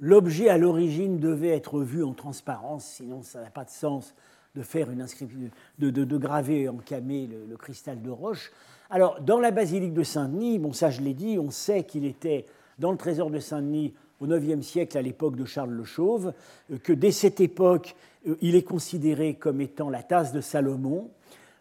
l'objet 0.00 0.48
à 0.48 0.58
l'origine 0.58 1.18
devait 1.18 1.48
être 1.56 1.80
vu 1.80 2.04
en 2.04 2.12
transparence, 2.12 2.84
sinon 2.84 3.22
ça 3.22 3.42
n'a 3.42 3.50
pas 3.50 3.64
de 3.64 3.70
sens 3.70 4.14
de 4.54 4.62
faire 4.62 4.90
une 4.90 5.00
inscription, 5.00 5.38
de, 5.78 6.16
graver 6.16 6.68
en 6.68 6.76
camé 6.76 7.28
le, 7.48 7.56
cristal 7.56 8.02
de 8.02 8.10
roche. 8.10 8.52
Alors, 8.90 9.20
dans 9.20 9.40
la 9.40 9.50
basilique 9.50 9.94
de 9.94 10.04
Saint-Denis, 10.04 10.58
bon, 10.58 10.72
ça 10.72 10.90
je 10.90 11.00
l'ai 11.00 11.14
dit, 11.14 11.38
on 11.38 11.50
sait 11.50 11.82
qu'il 11.84 12.04
était 12.04 12.46
dans 12.78 12.92
le 12.92 12.96
trésor 12.96 13.30
de 13.30 13.38
Saint-Denis 13.40 13.94
au 14.20 14.26
IXe 14.26 14.64
siècle, 14.64 14.96
à 14.96 15.02
l'époque 15.02 15.36
de 15.36 15.44
Charles 15.44 15.70
le 15.70 15.84
Chauve, 15.84 16.32
euh, 16.70 16.78
que 16.78 16.92
dès 16.92 17.10
cette 17.10 17.40
époque, 17.40 17.94
euh, 18.26 18.36
il 18.40 18.54
est 18.54 18.62
considéré 18.62 19.34
comme 19.34 19.60
étant 19.60 19.90
la 19.90 20.02
tasse 20.02 20.32
de 20.32 20.40
Salomon. 20.40 21.10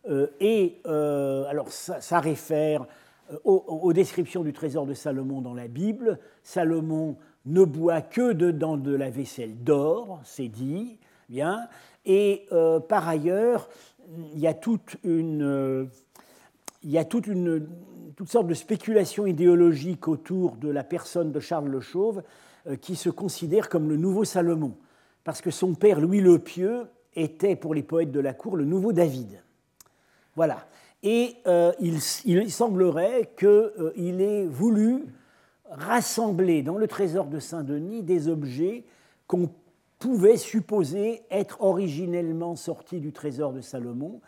Euh, 0.09 0.27
et 0.39 0.79
alors, 0.85 1.69
ça, 1.69 2.19
réfère 2.19 2.85
aux, 3.45 3.93
descriptions 3.93 4.43
du 4.43 4.51
trésor 4.51 4.85
de 4.85 4.93
Salomon 4.93 5.41
dans 5.41 5.53
la 5.53 5.67
Bible. 5.67 6.19
Salomon 6.43 7.15
ne 7.45 7.63
boit 7.63 8.01
que 8.01 8.33
dedans 8.33 8.77
de 8.77 8.95
la 8.95 9.09
vaisselle 9.09 9.63
d'or, 9.63 10.21
c'est 10.23 10.47
dit, 10.47 10.97
bien. 11.29 11.67
Et 12.05 12.45
euh, 12.51 12.79
par 12.79 13.07
ailleurs, 13.07 13.69
il 14.33 14.39
y 14.39 14.47
a 14.47 14.53
toute 14.53 14.97
une, 15.03 15.43
euh, 15.43 15.85
il 16.83 16.91
y 16.91 16.97
a 16.97 17.05
toute 17.05 17.27
une, 17.27 17.67
de 18.19 18.53
spéculations 18.53 19.25
idéologiques 19.25 20.07
autour 20.07 20.55
de 20.55 20.69
la 20.69 20.83
personne 20.83 21.31
de 21.31 21.39
Charles 21.39 21.67
le 21.67 21.81
Chauve, 21.81 22.23
euh, 22.67 22.75
qui 22.75 22.95
se 22.95 23.09
considère 23.09 23.69
comme 23.69 23.89
le 23.89 23.97
nouveau 23.97 24.23
Salomon, 24.23 24.75
parce 25.23 25.41
que 25.41 25.51
son 25.51 25.73
père 25.73 25.99
Louis 25.99 26.21
le 26.21 26.39
Pieux 26.39 26.85
était 27.15 27.55
pour 27.55 27.73
les 27.73 27.83
poètes 27.83 28.11
de 28.11 28.19
la 28.19 28.33
cour 28.33 28.55
le 28.55 28.65
nouveau 28.65 28.93
David. 28.93 29.41
Voilà. 30.35 30.65
Et 31.03 31.35
il, 31.81 31.99
il, 32.23 32.51
semblerait 32.51 33.33
qu'il 33.37 34.21
ait 34.21 34.45
voulu 34.45 35.03
rassembler 35.69 36.61
dans 36.61 36.77
le 36.77 36.87
trésor 36.87 37.27
de 37.27 37.39
Saint-Denis 37.39 38.03
des 38.03 38.27
objets 38.27 38.83
qu'on 39.27 39.49
pouvait 39.99 40.37
supposer 40.37 41.21
être 41.31 41.61
originellement 41.61 42.55
sorti 42.55 42.99
du 42.99 43.13
trésor 43.13 43.53
de 43.53 43.61
Salomon. 43.61 44.19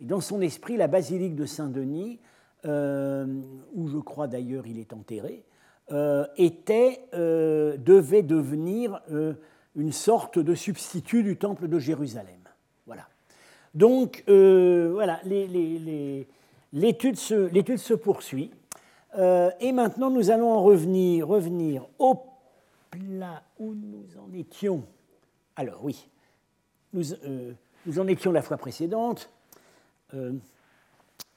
Et 0.00 0.04
dans 0.04 0.20
son 0.20 0.40
esprit, 0.40 0.76
la 0.76 0.86
basilique 0.86 1.34
de 1.34 1.44
Saint-Denis, 1.44 2.20
euh, 2.66 3.26
où 3.74 3.88
je 3.88 3.98
crois 3.98 4.26
d'ailleurs 4.26 4.66
il 4.66 4.78
est 4.78 4.92
enterré, 4.92 5.44
euh, 5.92 6.24
était, 6.36 7.00
euh, 7.12 7.76
devait 7.76 8.22
devenir 8.22 9.02
une 9.76 9.92
sorte 9.92 10.38
de 10.38 10.54
substitut 10.54 11.22
du 11.22 11.36
temple 11.36 11.68
de 11.68 11.78
Jérusalem. 11.78 12.40
Voilà. 12.86 13.08
Donc, 13.74 14.22
voilà, 14.26 15.20
l'étude 16.72 17.16
se, 17.16 17.94
poursuit. 17.94 18.50
Et 19.16 19.72
maintenant, 19.72 20.10
nous 20.10 20.30
allons 20.30 20.52
en 20.52 20.62
revenir, 20.62 21.28
revenir 21.28 21.86
au 21.98 22.14
plat 22.90 23.42
où 23.58 23.74
nous 23.74 24.06
en 24.18 24.32
étions 24.32 24.84
alors 25.56 25.84
oui, 25.84 26.08
euh, 26.94 27.52
nous, 27.86 27.98
en 27.98 28.06
étions 28.08 28.32
la 28.32 28.42
fois 28.42 28.56
précédente. 28.56 29.30
Euh, 30.14 30.32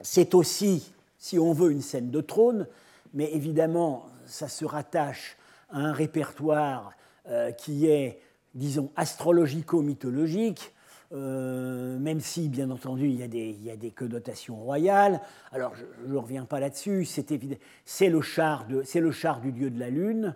c'est 0.00 0.34
aussi, 0.34 0.92
si 1.18 1.38
on 1.38 1.52
veut, 1.52 1.70
une 1.70 1.82
scène 1.82 2.10
de 2.10 2.20
trône, 2.20 2.66
mais 3.14 3.32
évidemment, 3.32 4.06
ça 4.26 4.48
se 4.48 4.64
rattache 4.64 5.36
à 5.70 5.78
un 5.78 5.92
répertoire 5.92 6.92
euh, 7.28 7.52
qui 7.52 7.86
est, 7.86 8.20
disons, 8.54 8.90
astrologico-mythologique, 8.96 10.72
même 12.08 12.20
si, 12.20 12.48
bien 12.48 12.70
entendu, 12.70 13.06
il 13.06 13.16
y, 13.16 13.70
a 13.70 13.76
des, 13.76 13.90
connotations 13.90 14.56
royales. 14.56 15.20
Alors, 15.52 15.74
je 15.74 16.10
ne 16.10 16.16
reviens 16.16 16.46
pas 16.46 16.58
là-dessus, 16.58 17.04
c'est 17.04 18.08
le, 18.08 18.20
char 18.22 18.66
le 18.68 19.10
char 19.10 19.40
du 19.40 19.52
dieu 19.52 19.68
de 19.68 19.78
la 19.78 19.90
lune, 19.90 20.34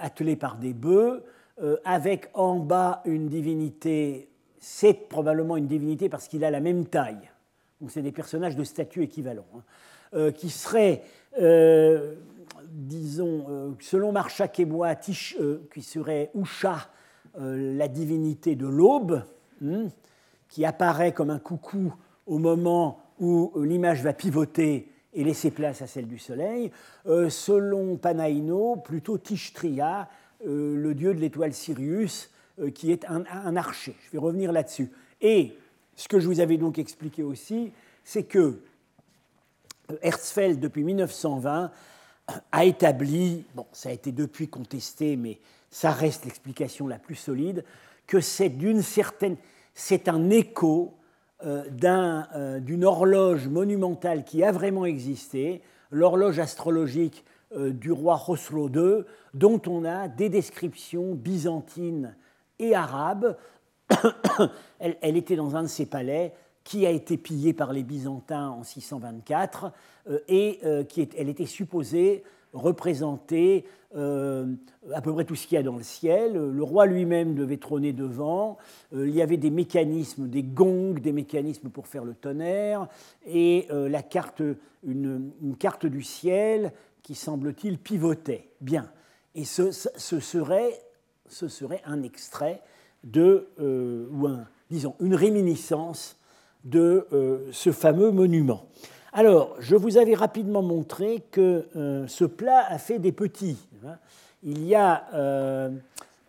attelé 0.00 0.36
par 0.36 0.56
des 0.58 0.74
bœufs. 0.74 1.24
Euh, 1.60 1.76
avec 1.84 2.30
en 2.34 2.56
bas 2.56 3.02
une 3.04 3.28
divinité, 3.28 4.28
c'est 4.58 4.94
probablement 5.08 5.56
une 5.56 5.66
divinité 5.66 6.08
parce 6.08 6.28
qu'il 6.28 6.44
a 6.44 6.50
la 6.52 6.60
même 6.60 6.86
taille. 6.86 7.28
Donc 7.80 7.90
c'est 7.90 8.02
des 8.02 8.12
personnages 8.12 8.54
de 8.54 8.62
statut 8.62 9.02
équivalent, 9.02 9.46
hein. 9.56 9.62
euh, 10.14 10.30
qui 10.30 10.50
seraient, 10.50 11.02
euh, 11.40 12.14
disons, 12.64 13.74
selon 13.80 14.12
Marchak 14.12 14.60
et 14.60 14.68
qui 15.02 15.82
serait 15.82 16.30
Usha, 16.34 16.90
la 17.40 17.88
divinité 17.88 18.54
de 18.56 18.66
l'aube, 18.66 19.22
hein, 19.64 19.88
qui 20.48 20.64
apparaît 20.64 21.12
comme 21.12 21.30
un 21.30 21.38
coucou 21.38 21.94
au 22.26 22.38
moment 22.38 23.00
où 23.20 23.52
l'image 23.62 24.02
va 24.02 24.12
pivoter 24.12 24.92
et 25.12 25.24
laisser 25.24 25.50
place 25.50 25.82
à 25.82 25.86
celle 25.86 26.06
du 26.06 26.18
soleil. 26.18 26.70
selon 27.04 27.96
Panaïno, 27.96 28.76
plutôt 28.76 29.18
Tishtria, 29.18 30.08
euh, 30.46 30.76
le 30.76 30.94
dieu 30.94 31.14
de 31.14 31.20
l'étoile 31.20 31.52
Sirius, 31.52 32.30
euh, 32.60 32.70
qui 32.70 32.92
est 32.92 33.04
un, 33.06 33.56
archer. 33.56 33.96
Je 34.06 34.12
vais 34.12 34.18
revenir 34.18 34.52
là-dessus. 34.52 34.90
Et 35.20 35.56
ce 35.96 36.06
que 36.06 36.20
je 36.20 36.28
vous 36.28 36.38
avais 36.38 36.58
donc 36.58 36.78
expliqué 36.78 37.24
aussi, 37.24 37.72
c'est 38.04 38.22
que 38.22 38.60
euh, 39.90 39.96
Herzfeld, 40.00 40.60
depuis 40.60 40.84
1920, 40.84 41.72
a 42.52 42.64
établi, 42.64 43.46
bon, 43.54 43.66
ça 43.72 43.88
a 43.88 43.92
été 43.92 44.12
depuis 44.12 44.48
contesté, 44.48 45.16
mais 45.16 45.40
ça 45.70 45.90
reste 45.90 46.24
l'explication 46.24 46.86
la 46.86 46.98
plus 46.98 47.16
solide, 47.16 47.64
que 48.06 48.20
c'est 48.20 48.50
d'une 48.50 48.82
certaine, 48.82 49.36
c'est 49.78 50.08
un 50.08 50.28
écho 50.30 50.94
d'une 51.40 52.84
horloge 52.84 53.46
monumentale 53.46 54.24
qui 54.24 54.42
a 54.42 54.50
vraiment 54.50 54.84
existé, 54.84 55.62
l'horloge 55.92 56.40
astrologique 56.40 57.24
euh, 57.56 57.70
du 57.70 57.92
roi 57.92 58.20
Khosrow 58.26 58.68
II, 58.68 59.04
dont 59.32 59.62
on 59.66 59.86
a 59.86 60.06
des 60.06 60.28
descriptions 60.28 61.14
byzantines 61.14 62.14
et 62.58 62.74
arabes. 62.74 63.38
elle, 64.78 65.16
était 65.16 65.36
dans 65.36 65.56
un 65.56 65.62
de 65.62 65.68
ses 65.68 65.86
palais 65.86 66.34
qui 66.62 66.84
a 66.84 66.90
été 66.90 67.16
pillé 67.16 67.54
par 67.54 67.72
les 67.72 67.84
Byzantins 67.84 68.50
en 68.50 68.64
624 68.64 69.72
euh, 70.10 70.18
et 70.28 70.58
euh, 70.64 70.84
qui 70.84 71.08
elle 71.16 71.30
était 71.30 71.46
supposée 71.46 72.22
représenter 72.52 73.64
à 73.94 75.00
peu 75.02 75.12
près 75.14 75.24
tout 75.24 75.34
ce 75.34 75.46
qu'il 75.46 75.56
y 75.56 75.58
a 75.58 75.62
dans 75.62 75.76
le 75.76 75.82
ciel. 75.82 76.34
Le 76.34 76.62
roi 76.62 76.86
lui-même 76.86 77.34
devait 77.34 77.56
trôner 77.56 77.92
devant. 77.92 78.58
il 78.92 79.10
y 79.10 79.22
avait 79.22 79.38
des 79.38 79.50
mécanismes, 79.50 80.28
des 80.28 80.42
gongs, 80.42 81.00
des 81.00 81.12
mécanismes 81.12 81.70
pour 81.70 81.86
faire 81.86 82.04
le 82.04 82.14
tonnerre, 82.14 82.88
et 83.26 83.66
la 83.70 84.02
carte, 84.02 84.42
une, 84.86 85.32
carte 85.58 85.86
du 85.86 86.02
ciel 86.02 86.72
qui, 87.02 87.14
semble-t-il, 87.14 87.78
pivotait. 87.78 88.50
Bien. 88.60 88.90
Et 89.34 89.44
ce, 89.44 89.70
serait, 89.70 90.78
ce 91.28 91.48
serait 91.48 91.80
un 91.86 92.02
extrait 92.02 92.60
de, 93.04 93.48
euh, 93.60 94.08
ou 94.10 94.26
un, 94.26 94.46
disons, 94.70 94.96
une 95.00 95.14
réminiscence 95.14 96.18
de 96.64 97.06
ce 97.52 97.72
fameux 97.72 98.10
monument. 98.10 98.66
Alors, 99.12 99.56
je 99.58 99.74
vous 99.74 99.96
avais 99.96 100.14
rapidement 100.14 100.62
montré 100.62 101.22
que 101.30 101.66
ce 102.06 102.24
plat 102.24 102.66
a 102.68 102.78
fait 102.78 102.98
des 102.98 103.12
petits. 103.12 103.58
Hein. 103.86 103.96
Il, 104.42 104.64
y 104.64 104.74
a, 104.74 105.70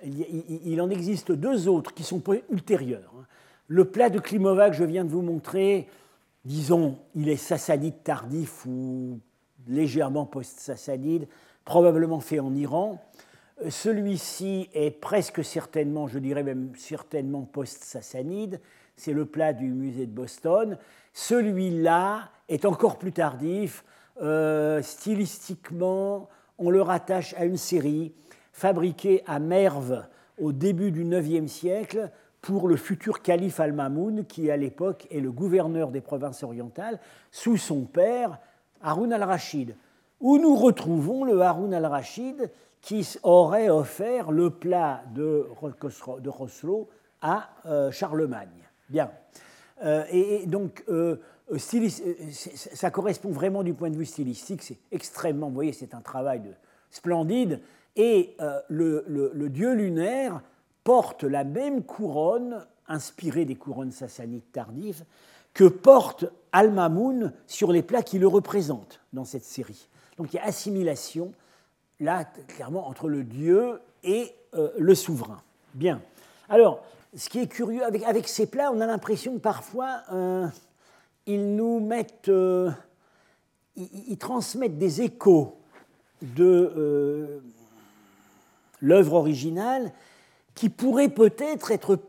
il, 0.03 0.81
en 0.81 0.89
existe 0.89 1.31
deux 1.31 1.67
autres 1.67 1.93
qui 1.93 2.03
sont 2.03 2.21
ultérieurs. 2.49 3.13
Hein. 3.17 3.25
Le 3.67 3.85
plat 3.85 4.09
de 4.09 4.19
Klimova 4.19 4.69
que 4.69 4.75
je 4.75 4.83
viens 4.83 5.05
de 5.05 5.09
vous 5.09 5.21
montrer, 5.21 5.87
disons, 6.45 6.97
il 7.15 7.29
est 7.29 7.35
sassanide 7.37 8.01
tardif 8.03 8.65
ou 8.65 9.19
légèrement 9.67 10.25
post-sassanide, 10.25 11.27
probablement 11.65 12.19
fait 12.19 12.39
en 12.39 12.55
Iran. 12.55 12.99
Celui-ci 13.69 14.69
est 14.73 14.89
presque 14.89 15.43
certainement, 15.43 16.07
je 16.07 16.17
dirais 16.17 16.43
même 16.43 16.71
certainement 16.77 17.41
post-sassanide. 17.41 18.59
C'est 18.95 19.13
le 19.13 19.25
plat 19.25 19.53
du 19.53 19.69
musée 19.69 20.07
de 20.07 20.11
Boston. 20.11 20.77
Celui-là 21.13 22.31
est 22.49 22.65
encore 22.65 22.97
plus 22.97 23.13
tardif. 23.13 23.85
Euh, 24.21 24.81
stylistiquement, 24.81 26.27
on 26.57 26.69
le 26.69 26.81
rattache 26.81 27.33
à 27.35 27.45
une 27.45 27.57
série 27.57 28.13
fabriquée 28.51 29.23
à 29.25 29.39
Merve 29.39 30.03
au 30.37 30.51
début 30.51 30.91
du 30.91 31.05
IXe 31.05 31.49
siècle 31.49 32.11
pour 32.41 32.67
le 32.67 32.75
futur 32.75 33.21
calife 33.21 33.59
Al-Mamoun, 33.59 34.25
qui 34.25 34.49
à 34.51 34.57
l'époque 34.57 35.07
est 35.11 35.19
le 35.19 35.31
gouverneur 35.31 35.91
des 35.91 36.01
provinces 36.01 36.43
orientales, 36.43 36.99
sous 37.31 37.57
son 37.57 37.81
père, 37.81 38.39
Haroun 38.81 39.11
al-Rachid, 39.11 39.75
où 40.19 40.37
nous 40.37 40.55
retrouvons 40.55 41.23
le 41.23 41.41
Haroun 41.41 41.73
al-Rachid 41.73 42.51
qui 42.81 43.07
aurait 43.23 43.69
offert 43.69 44.31
le 44.31 44.49
plat 44.49 45.03
de, 45.13 45.45
Roslo 46.27 46.89
à 47.21 47.49
euh, 47.65 47.91
Charlemagne. 47.91 48.47
Bien. 48.89 49.11
Euh, 49.83 50.03
et, 50.11 50.45
donc, 50.45 50.83
ça 51.57 52.91
correspond 52.91 53.31
vraiment 53.31 53.63
du 53.63 53.73
point 53.73 53.89
de 53.89 53.97
vue 53.97 54.05
stylistique, 54.05 54.61
c'est 54.61 54.77
extrêmement, 54.91 55.47
vous 55.47 55.53
voyez, 55.53 55.73
c'est 55.73 55.93
un 55.93 56.01
travail 56.01 56.41
de, 56.41 56.51
splendide, 56.91 57.59
et 57.95 58.35
le, 58.69 59.47
dieu 59.49 59.73
lunaire 59.73 60.41
porte 60.83 61.23
la 61.23 61.43
même 61.43 61.83
couronne, 61.83 62.65
inspirée 62.87 63.45
des 63.45 63.55
couronnes 63.55 63.91
sassanides 63.91 64.51
tardives, 64.51 65.03
que 65.53 65.65
porte 65.65 66.25
Al-Mamoun 66.51 67.33
sur 67.47 67.71
les 67.71 67.83
plats 67.83 68.03
qui 68.03 68.19
le 68.19 68.27
représentent 68.27 69.01
dans 69.13 69.25
cette 69.25 69.43
série. 69.43 69.87
Donc 70.17 70.33
il 70.33 70.37
y 70.37 70.39
a 70.39 70.45
assimilation, 70.45 71.33
là, 71.99 72.25
clairement, 72.47 72.87
entre 72.87 73.07
le 73.07 73.23
dieu 73.23 73.79
et 74.03 74.33
euh, 74.53 74.69
le 74.77 74.95
souverain. 74.95 75.41
Bien. 75.73 76.01
Alors, 76.47 76.83
ce 77.15 77.29
qui 77.29 77.39
est 77.39 77.47
curieux, 77.47 77.83
avec, 77.83 78.03
avec 78.03 78.27
ces 78.27 78.45
plats, 78.45 78.71
on 78.71 78.79
a 78.79 78.85
l'impression 78.85 79.33
que 79.33 79.39
parfois, 79.39 80.03
euh, 80.11 80.47
ils 81.29 81.55
nous 81.55 81.79
mettent, 81.79 82.27
euh, 82.29 82.71
ils, 83.75 84.17
transmettent 84.17 84.77
des 84.77 85.01
échos 85.01 85.57
de 86.21 87.41
l'œuvre 88.81 89.13
originale 89.13 89.93
qui 90.55 90.69
pourraient 90.69 91.09
peut-être 91.09 91.71
être 91.71 91.99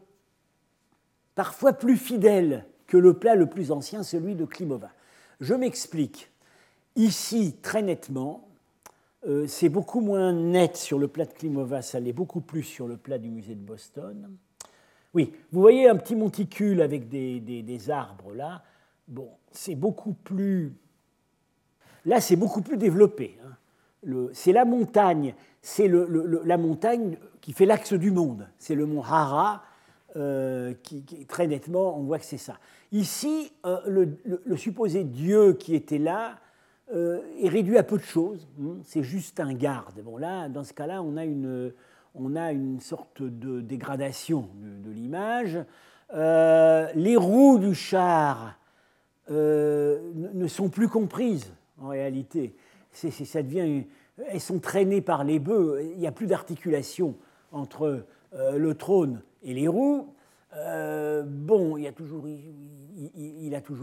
parfois 1.35 1.73
plus 1.73 1.97
fidèles 1.97 2.65
que 2.87 2.97
le 2.97 3.15
plat 3.15 3.35
le 3.35 3.47
plus 3.47 3.71
ancien, 3.71 4.03
celui 4.03 4.35
de 4.35 4.45
Klimova. 4.45 4.91
Je 5.41 5.55
m'explique. 5.55 6.31
Ici, 6.97 7.57
très 7.63 7.83
nettement, 7.83 8.49
euh, 9.27 9.47
c'est 9.47 9.69
beaucoup 9.69 10.01
moins 10.01 10.33
net 10.33 10.77
sur 10.77 10.99
le 10.99 11.07
plat 11.07 11.27
de 11.27 11.33
Klimova, 11.33 11.83
ça 11.83 12.01
l'est 12.01 12.13
beaucoup 12.13 12.41
plus 12.41 12.63
sur 12.63 12.89
le 12.89 12.97
plat 12.97 13.19
du 13.19 13.31
musée 13.31 13.55
de 13.55 13.61
Boston. 13.61 14.37
Oui, 15.13 15.33
vous 15.53 15.61
voyez 15.61 15.89
un 15.89 15.97
petit 15.97 16.17
monticule 16.17 16.81
avec 16.81 17.09
des, 17.09 17.91
arbres 17.91 18.33
là. 18.33 18.63
Bon, 19.11 19.29
c'est 19.51 19.75
beaucoup 19.75 20.13
plus. 20.13 20.73
Là, 22.07 22.21
c'est 22.21 22.37
beaucoup 22.37 22.63
plus 22.63 22.77
développé. 22.77 23.37
Hein. 23.45 24.29
C'est 24.33 24.53
la 24.53 24.65
montagne, 24.65 25.35
c'est 25.61 25.89
la 25.89 26.57
montagne 26.57 27.19
qui 27.41 27.53
fait 27.53 27.67
l'axe 27.67 27.93
du 27.93 28.13
monde. 28.13 28.49
C'est 28.59 28.77
le 28.77 28.87
mont 28.87 29.03
Hara, 29.03 29.65
euh, 30.17 30.75
qui, 30.85 31.03
très 31.27 31.49
nettement, 31.49 31.99
on 31.99 32.05
voit 32.05 32.21
que 32.21 32.25
c'est 32.25 32.39
ça. 32.39 32.55
Ici, 32.93 33.53
euh, 33.67 34.07
le, 34.25 34.57
supposé 34.57 35.03
Dieu 35.03 35.55
qui 35.55 35.75
était 35.75 35.99
là 35.99 36.37
euh, 36.95 37.21
est 37.43 37.49
réduit 37.49 37.79
à 37.79 37.83
peu 37.83 37.99
de 37.99 38.03
choses. 38.03 38.49
Hein. 38.63 38.79
c'est 38.85 39.03
juste 39.03 39.41
un 39.41 39.53
garde. 39.53 40.01
Bon, 40.03 40.17
là, 40.19 40.49
dans 40.49 40.63
ce 40.63 40.73
cas-là, 40.73 41.03
on 41.03 41.17
a 41.17 41.25
une, 41.25 41.73
on 42.15 42.37
a 42.37 42.53
une 42.53 42.81
sorte 42.81 43.23
de 43.23 43.61
dégradation 43.61 44.49
de, 44.55 44.91
l'image. 44.91 45.59
les 46.15 47.17
roues 47.17 47.59
du 47.59 47.75
char 47.75 48.60
ne 49.31 50.47
sont 50.49 50.69
plus 50.69 50.89
comprises 50.89 51.53
en 51.81 51.89
réalité. 51.89 52.55
ça 52.93 53.43
devient, 53.43 53.85
elles 54.29 54.41
sont 54.41 54.59
traînées 54.59 55.01
par 55.01 55.25
les 55.25 55.39
bœufs. 55.39 55.81
Il 55.93 55.99
n'y 55.99 56.07
a 56.07 56.13
plus 56.13 56.27
d'articulation 56.27 57.15
entre 57.53 58.05
le 58.33 58.75
trône 58.75 59.23
et 59.43 59.55
les 59.55 59.69
roues, 59.69 60.07
euh, 60.57 61.23
bon, 61.25 61.77
il, 61.77 61.85
y 61.85 61.87
a 61.87 61.93
toujours, 61.93 62.23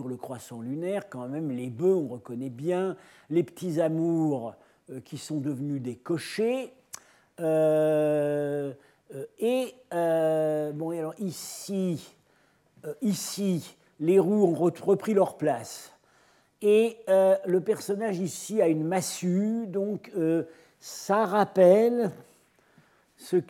le 0.10 0.18
croissant 0.18 0.62
lunaire, 0.62 1.08
quand 1.10 1.28
même, 1.28 1.52
les 1.52 1.70
bœufs, 1.70 1.96
on 1.96 2.08
reconnaît 2.08 2.50
bien, 2.50 2.98
les 3.30 3.44
petits 3.44 3.80
amours 3.80 4.56
euh, 4.90 5.00
qui 5.00 5.18
sont 5.18 5.40
devenus 5.40 5.82
des 5.82 5.96
cochers. 5.96 6.74
Euh, 7.40 8.74
et, 9.40 9.74
bon, 9.92 10.90
alors 10.90 11.14
ici, 11.20 12.14
ici, 13.02 13.77
les 14.00 14.20
roues 14.20 14.44
ont 14.44 14.54
repris 14.54 15.14
leur 15.14 15.38
place. 15.38 15.92
Et 16.62 16.98
le 17.08 17.60
personnage 17.60 18.20
ici 18.20 18.62
a 18.62 18.68
une 18.68 18.84
massue, 18.84 19.68
donc 19.68 20.12
ça 20.80 21.26
rappelle 21.26 22.12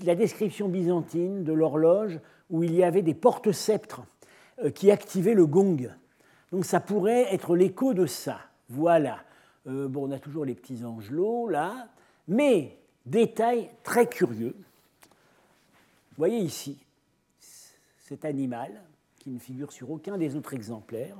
la 0.03 0.15
description 0.15 0.69
byzantine 0.69 1.43
de 1.43 1.53
l'horloge 1.53 2.19
où 2.49 2.63
il 2.63 2.73
y 2.73 2.83
avait 2.83 3.01
des 3.01 3.13
porte-sceptres 3.13 4.01
euh, 4.63 4.71
qui 4.71 4.91
activaient 4.91 5.33
le 5.33 5.45
gong. 5.45 5.89
Donc 6.51 6.65
ça 6.65 6.79
pourrait 6.79 7.33
être 7.33 7.55
l'écho 7.55 7.93
de 7.93 8.05
ça. 8.05 8.39
Voilà. 8.69 9.19
Euh, 9.67 9.87
bon, 9.87 10.07
on 10.07 10.11
a 10.11 10.19
toujours 10.19 10.45
les 10.45 10.55
petits 10.55 10.83
angelots 10.85 11.49
là, 11.49 11.89
mais 12.27 12.77
détail 13.05 13.69
très 13.83 14.07
curieux. 14.07 14.55
Vous 15.03 16.17
voyez 16.17 16.39
ici 16.39 16.77
cet 17.39 18.23
animal 18.23 18.71
qui 19.27 19.33
ne 19.33 19.39
figure 19.39 19.73
sur 19.73 19.91
aucun 19.91 20.17
des 20.17 20.37
autres 20.37 20.53
exemplaires. 20.53 21.17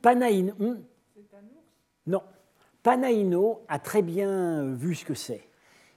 Panaïno. 0.00 0.54
Hmm? 0.58 0.80
non. 2.06 2.22
Panaïno 2.82 3.62
a 3.68 3.78
très 3.78 4.00
bien 4.00 4.72
vu 4.72 4.94
ce 4.94 5.04
que 5.04 5.12
c'est 5.12 5.46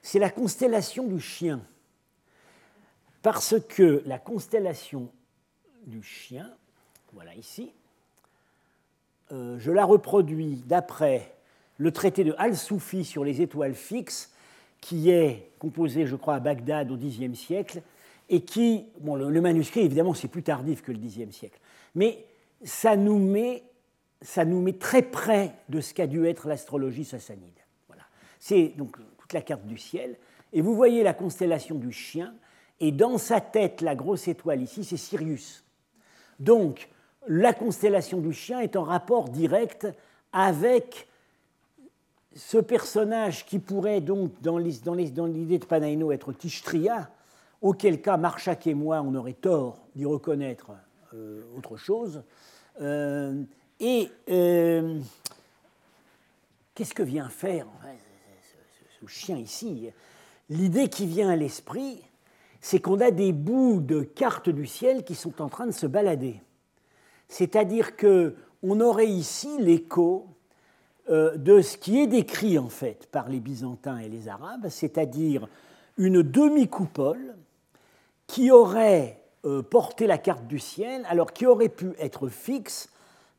c'est 0.02 0.20
la 0.20 0.30
constellation 0.30 1.08
du 1.08 1.22
chien. 1.22 1.62
Parce 3.22 3.56
que 3.70 4.04
la 4.06 4.20
constellation 4.20 5.10
du 5.86 6.04
chien, 6.04 6.54
voilà 7.14 7.34
ici, 7.36 7.72
euh, 9.32 9.58
je 9.60 9.72
la 9.72 9.86
reproduis 9.86 10.62
d'après 10.66 11.38
le 11.78 11.92
traité 11.92 12.26
de 12.26 12.36
Al-Soufi 12.38 13.06
sur 13.06 13.24
les 13.24 13.42
étoiles 13.42 13.76
fixes, 13.76 14.34
qui 14.82 15.10
est 15.10 15.52
composé, 15.58 16.06
je 16.06 16.18
crois, 16.18 16.36
à 16.36 16.40
Bagdad 16.42 16.92
au 16.92 16.98
Xe 16.98 17.34
siècle, 17.34 17.82
et 18.30 18.42
qui, 18.42 18.86
bon, 19.00 19.16
le, 19.16 19.42
manuscrit, 19.42 19.82
évidemment, 19.82 20.14
c'est 20.14 20.28
plus 20.28 20.44
tardif 20.44 20.82
que 20.82 20.92
le 20.92 21.00
Xe 21.00 21.32
siècle, 21.32 21.60
mais 21.96 22.26
ça 22.64 22.96
nous 22.96 23.18
met, 23.18 23.64
ça 24.22 24.46
nous 24.46 24.62
met 24.62 24.74
très 24.74 25.02
près 25.02 25.54
de 25.70 25.80
ce 25.80 25.94
qu'a 25.94 26.08
dû 26.08 26.26
être 26.26 26.48
l'astrologie 26.48 27.06
sassanide. 27.06 27.60
Voilà. 27.88 28.04
C'est 28.40 28.74
donc 28.78 28.98
la 29.32 29.42
carte 29.42 29.66
du 29.66 29.78
ciel, 29.78 30.18
et 30.54 30.62
vous 30.62 30.76
voyez 30.76 31.04
la 31.04 31.14
constellation 31.14 31.76
du 31.76 31.92
chien, 31.92 32.34
et 32.80 32.92
dans 32.92 33.18
sa 33.18 33.42
tête, 33.42 33.82
la 33.82 33.96
grosse 33.96 34.28
étoile 34.28 34.62
ici, 34.62 34.84
c'est 34.84 34.98
Sirius. 34.98 35.64
Donc, 36.40 36.90
la 37.28 37.54
constellation 37.54 38.20
du 38.20 38.34
chien 38.34 38.60
est 38.60 38.76
en 38.76 38.84
rapport 38.84 39.30
direct 39.30 39.88
avec 40.32 41.08
ce 42.36 42.58
personnage 42.58 43.46
qui 43.46 43.60
pourrait 43.60 44.00
donc, 44.00 44.32
dans 44.42 44.58
l'idée 44.58 45.60
de 45.60 45.66
Panaino, 45.66 46.12
être 46.12 46.32
Tishtria, 46.32 47.10
auquel 47.62 48.02
cas 48.02 48.18
Marchak 48.18 48.68
et 48.68 48.74
moi, 48.74 49.02
on 49.02 49.16
aurait 49.16 49.34
tort 49.34 49.80
d'y 49.96 50.06
reconnaître 50.06 50.72
euh, 51.14 51.42
autre 51.58 51.78
chose. 51.78 52.24
Euh, 52.82 53.44
et 53.80 54.10
euh, 54.30 55.00
qu'est-ce 56.76 56.94
que 56.94 57.04
vient 57.04 57.30
faire 57.30 57.68
ce 59.00 59.06
chien 59.08 59.38
ici, 59.38 59.90
l'idée 60.50 60.90
qui 60.90 61.06
vient 61.06 61.30
à 61.30 61.36
l'esprit, 61.36 62.02
c'est 62.62 62.80
qu'on 62.80 63.00
a 63.00 63.12
des 63.12 63.32
bouts 63.32 63.80
de 63.80 64.02
cartes 64.02 64.50
du 64.50 64.66
ciel 64.66 65.04
qui 65.04 65.14
sont 65.14 65.40
en 65.42 65.50
train 65.50 65.68
de 65.68 65.72
se 65.72 65.86
balader. 65.86 66.42
C'est-à-dire 67.28 67.96
que 67.96 68.36
on 68.64 68.82
aurait 68.82 69.08
ici 69.08 69.50
l'écho 69.60 70.26
de 71.08 71.62
ce 71.62 71.78
qui 71.78 72.00
est 72.00 72.08
décrit 72.08 72.58
en 72.58 72.70
fait 72.70 73.08
par 73.12 73.30
les 73.30 73.40
Byzantins 73.40 74.00
et 74.00 74.10
les 74.10 74.28
Arabes, 74.28 74.68
c'est-à-dire 74.70 75.48
une 75.98 76.24
demi-coupole 76.24 77.36
qui 78.28 78.52
aurait 78.52 79.22
portait 79.70 80.08
la 80.08 80.18
carte 80.18 80.46
du 80.48 80.60
ciel, 80.60 81.06
alors 81.08 81.32
qui 81.32 81.46
aurait 81.46 81.70
pu 81.70 81.94
être 82.00 82.28
fixe, 82.28 82.90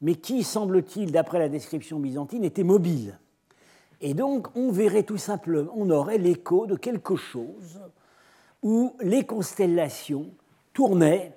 mais 0.00 0.14
qui, 0.14 0.42
semble-t-il, 0.42 1.12
d'après 1.12 1.38
la 1.38 1.48
description 1.48 1.98
byzantine, 1.98 2.44
était 2.44 2.64
mobile. 2.64 3.18
Et 4.00 4.14
donc, 4.14 4.48
on 4.54 4.70
verrait 4.70 5.02
tout 5.02 5.18
simplement, 5.18 5.72
on 5.74 5.90
aurait 5.90 6.18
l'écho 6.18 6.66
de 6.66 6.76
quelque 6.76 7.16
chose 7.16 7.80
où 8.62 8.94
les 9.00 9.24
constellations 9.24 10.30
tournaient 10.72 11.36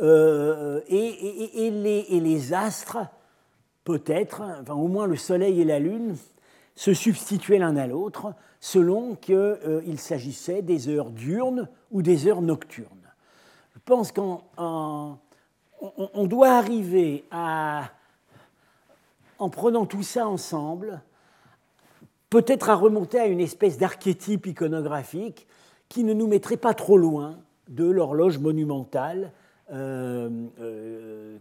euh, 0.00 0.80
et, 0.88 1.70
les, 1.70 2.52
astres, 2.52 2.98
peut-être, 3.84 4.42
enfin 4.60 4.74
au 4.74 4.88
moins 4.88 5.06
le 5.06 5.16
Soleil 5.16 5.60
et 5.60 5.64
la 5.64 5.78
Lune, 5.78 6.16
se 6.74 6.92
substituaient 6.92 7.58
l'un 7.58 7.76
à 7.76 7.86
l'autre 7.86 8.34
selon 8.66 9.14
qu'il 9.14 9.36
euh, 9.36 9.96
s'agissait 9.96 10.60
des 10.60 10.88
heures 10.88 11.10
diurnes 11.10 11.68
ou 11.92 12.02
des 12.02 12.26
heures 12.26 12.42
nocturnes. 12.42 12.88
Je 13.74 13.78
pense 13.84 14.10
qu'on 14.10 15.20
doit 16.24 16.50
arriver 16.50 17.22
à, 17.30 17.84
en 19.38 19.50
prenant 19.50 19.86
tout 19.86 20.02
ça 20.02 20.26
ensemble, 20.26 21.00
peut-être 22.28 22.68
à 22.68 22.74
remonter 22.74 23.20
à 23.20 23.26
une 23.26 23.38
espèce 23.38 23.78
d'archétype 23.78 24.46
iconographique 24.46 25.46
qui 25.88 26.02
ne 26.02 26.12
nous 26.12 26.26
mettrait 26.26 26.56
pas 26.56 26.74
trop 26.74 26.98
loin 26.98 27.38
de 27.68 27.84
l'horloge 27.84 28.38
monumentale 28.38 29.30
euh, 29.70 30.28
euh, 30.60 31.38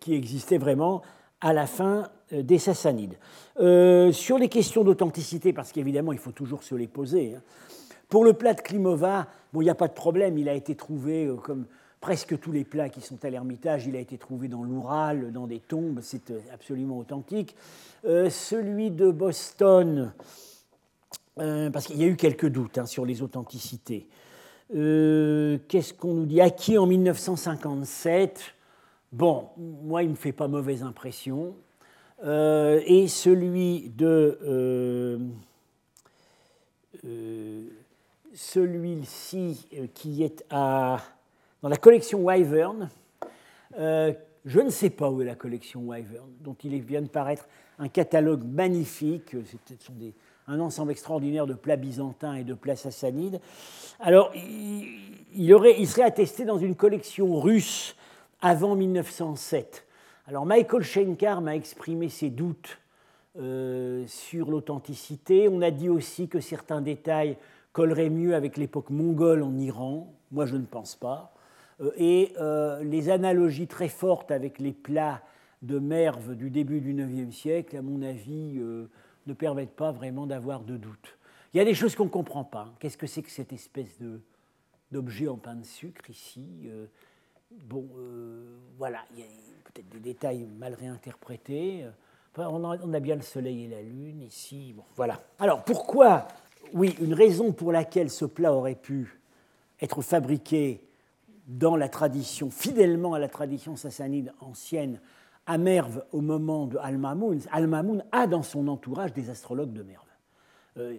qui 0.00 0.14
existait 0.14 0.58
vraiment 0.58 1.02
à 1.40 1.52
la 1.52 1.66
fin 1.66 2.08
euh, 2.32 2.42
des 2.42 2.58
Sassanides. 2.58 3.16
sur 4.12 4.38
les 4.38 4.48
questions 4.48 4.84
d'authenticité, 4.84 5.52
parce 5.52 5.72
qu'évidemment 5.72 6.12
il 6.12 6.18
faut 6.18 6.32
toujours 6.32 6.62
se 6.62 6.74
les 6.74 6.86
poser, 6.86 7.34
hein. 7.36 7.42
pour 8.08 8.24
le 8.24 8.32
plat 8.32 8.54
de 8.54 8.60
Klimova, 8.60 9.26
bon, 9.52 9.60
il 9.60 9.64
n'y 9.64 9.70
a 9.70 9.74
pas 9.74 9.88
de 9.88 9.94
problème, 9.94 10.38
il 10.38 10.48
a 10.48 10.54
été 10.54 10.74
trouvé 10.74 11.30
comme 11.42 11.66
presque 12.00 12.38
tous 12.38 12.52
les 12.52 12.64
plats 12.64 12.88
qui 12.88 13.00
sont 13.00 13.24
à 13.24 13.30
l'Ermitage, 13.30 13.86
il 13.86 13.96
a 13.96 14.00
été 14.00 14.18
trouvé 14.18 14.48
dans 14.48 14.62
l'Oural, 14.62 15.32
dans 15.32 15.46
des 15.46 15.60
tombes, 15.60 16.00
c'est 16.02 16.32
absolument 16.52 16.98
authentique. 16.98 17.56
celui 18.04 18.90
de 18.90 19.10
Boston, 19.10 20.12
parce 21.36 21.86
qu'il 21.86 22.00
y 22.00 22.04
a 22.04 22.06
eu 22.06 22.16
quelques 22.16 22.46
doutes 22.46 22.78
hein, 22.78 22.86
sur 22.86 23.04
les 23.04 23.22
authenticités. 23.22 24.06
Euh, 24.74 25.58
qu'est-ce 25.68 25.94
qu'on 25.94 26.14
nous 26.14 26.26
dit? 26.26 26.40
Acquis 26.40 26.78
en 26.78 26.86
1957. 26.86 28.55
Bon, 29.12 29.50
moi, 29.56 30.02
il 30.02 30.06
ne 30.06 30.10
me 30.12 30.16
fait 30.16 30.32
pas 30.32 30.48
mauvaise 30.48 30.82
impression. 30.82 31.54
Euh, 32.24 32.80
et 32.86 33.06
de. 33.06 34.38
Euh, 34.44 35.18
celui-ci 38.34 39.68
qui 39.94 40.22
est 40.22 40.44
à, 40.50 40.98
dans 41.62 41.68
la 41.68 41.76
collection 41.76 42.24
Wyvern. 42.24 42.90
je 43.76 44.60
ne 44.60 44.70
sais 44.70 44.90
pas 44.90 45.10
où 45.10 45.22
est 45.22 45.24
la 45.24 45.36
collection 45.36 45.82
Wyvern, 45.82 46.28
dont 46.40 46.56
il 46.64 46.80
vient 46.82 47.02
de 47.02 47.08
paraître 47.08 47.48
un 47.78 47.88
catalogue 47.88 48.44
magnifique. 48.44 49.30
Ce 49.30 49.74
sont 49.86 49.92
des, 49.94 50.14
un 50.48 50.60
ensemble 50.60 50.92
extraordinaire 50.92 51.46
de 51.46 51.54
plats 51.54 51.76
byzantins 51.76 52.34
et 52.34 52.44
de 52.44 52.54
plats 52.54 52.76
sassanides. 52.76 53.40
Alors, 54.00 54.32
il 54.34 55.86
serait 55.86 56.02
attesté 56.02 56.44
dans 56.44 56.58
une 56.58 56.74
collection 56.74 57.40
russe 57.40 57.96
avant 58.46 58.76
1907. 58.76 59.84
Alors, 60.28 60.46
Michael 60.46 60.82
Schenkar 60.82 61.40
m'a 61.40 61.56
exprimé 61.56 62.08
ses 62.08 62.30
doutes 62.30 62.78
euh, 63.36 64.04
sur 64.06 64.52
l'authenticité. 64.52 65.48
On 65.48 65.62
a 65.62 65.72
dit 65.72 65.88
aussi 65.88 66.28
que 66.28 66.38
certains 66.38 66.80
détails 66.80 67.36
colleraient 67.72 68.08
mieux 68.08 68.36
avec 68.36 68.56
l'époque 68.56 68.90
mongole 68.90 69.42
en 69.42 69.58
Iran. 69.58 70.14
Moi, 70.30 70.46
je 70.46 70.54
ne 70.54 70.64
pense 70.64 70.94
pas. 70.94 71.34
Euh, 71.80 71.90
et 71.96 72.34
euh, 72.38 72.84
les 72.84 73.10
analogies 73.10 73.66
très 73.66 73.88
fortes 73.88 74.30
avec 74.30 74.60
les 74.60 74.72
plats 74.72 75.22
de 75.62 75.80
Merve 75.80 76.36
du 76.36 76.48
début 76.48 76.80
du 76.80 76.92
IXe 76.92 77.34
siècle, 77.34 77.76
à 77.76 77.82
mon 77.82 78.00
avis, 78.00 78.60
ne 79.26 79.34
permettent 79.34 79.74
pas 79.74 79.90
vraiment 79.90 80.26
d'avoir 80.26 80.60
de 80.60 80.76
doute. 80.76 81.18
Il 81.52 81.56
y 81.56 81.60
a 81.60 81.64
des 81.64 81.74
choses 81.74 81.96
qu'on 81.96 82.04
ne 82.04 82.10
comprend 82.10 82.44
pas. 82.44 82.72
Qu'est-ce 82.78 82.98
que 82.98 83.08
c'est 83.08 83.22
que 83.22 83.30
cette 83.30 83.52
espèce 83.52 83.98
d'objet 84.92 85.26
en 85.26 85.36
pain 85.36 85.56
de 85.56 85.64
sucre 85.64 86.08
ici 86.10 86.68
Bon, 87.50 87.88
euh, 87.96 88.58
voilà, 88.76 89.04
il 89.12 89.20
y 89.20 89.22
a 89.22 89.26
peut-être 89.64 89.88
des 89.88 90.00
détails 90.00 90.46
mal 90.58 90.74
réinterprétés. 90.74 91.86
on, 92.36 92.92
a, 92.92 93.00
bien 93.00 93.16
le 93.16 93.22
soleil 93.22 93.64
et 93.64 93.68
la 93.68 93.82
lune 93.82 94.22
ici. 94.22 94.74
Voilà. 94.96 95.20
Alors 95.38 95.62
pourquoi 95.64 96.26
Oui, 96.72 96.94
une 97.00 97.14
raison 97.14 97.52
pour 97.52 97.72
laquelle 97.72 98.10
ce 98.10 98.24
plat 98.24 98.52
aurait 98.52 98.74
pu 98.74 99.20
être 99.80 100.02
fabriqué 100.02 100.82
dans 101.46 101.76
la 101.76 101.88
tradition, 101.88 102.50
fidèlement 102.50 103.14
à 103.14 103.18
la 103.18 103.28
tradition 103.28 103.76
sassanide 103.76 104.32
ancienne, 104.40 105.00
à 105.46 105.58
Merve 105.58 106.04
au 106.12 106.20
moment 106.20 106.66
de 106.66 106.76
Al-Mamoun, 106.78 107.40
Al-Mamoun 107.52 108.04
a 108.10 108.26
dans 108.26 108.42
son 108.42 108.66
entourage 108.66 109.12
des 109.12 109.30
astrologues 109.30 109.72
de 109.72 109.84
Merve. 109.84 110.05
Euh, 110.78 110.96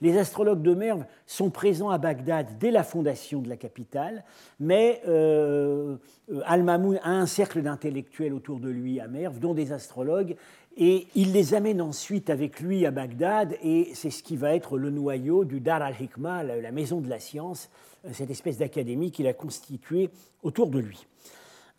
les 0.00 0.18
astrologues 0.18 0.62
de 0.62 0.74
Merve 0.74 1.04
sont 1.26 1.50
présents 1.50 1.90
à 1.90 1.98
Bagdad 1.98 2.58
dès 2.58 2.70
la 2.70 2.82
fondation 2.82 3.40
de 3.40 3.48
la 3.48 3.56
capitale, 3.56 4.24
mais 4.58 5.02
euh, 5.06 5.96
Al-Mamoun 6.44 6.98
a 7.02 7.10
un 7.10 7.26
cercle 7.26 7.62
d'intellectuels 7.62 8.32
autour 8.32 8.60
de 8.60 8.68
lui 8.68 9.00
à 9.00 9.08
Merve, 9.08 9.38
dont 9.38 9.54
des 9.54 9.72
astrologues, 9.72 10.36
et 10.76 11.06
il 11.14 11.32
les 11.32 11.54
amène 11.54 11.80
ensuite 11.80 12.30
avec 12.30 12.60
lui 12.60 12.84
à 12.86 12.90
Bagdad, 12.90 13.56
et 13.62 13.90
c'est 13.94 14.10
ce 14.10 14.22
qui 14.22 14.36
va 14.36 14.54
être 14.54 14.76
le 14.78 14.90
noyau 14.90 15.44
du 15.44 15.60
Dar 15.60 15.82
al-Hikmah, 15.82 16.42
la 16.42 16.72
maison 16.72 17.00
de 17.00 17.08
la 17.08 17.18
science, 17.18 17.70
cette 18.12 18.30
espèce 18.30 18.58
d'académie 18.58 19.10
qu'il 19.10 19.26
a 19.26 19.32
constituée 19.32 20.10
autour 20.42 20.68
de 20.68 20.78
lui. 20.78 21.06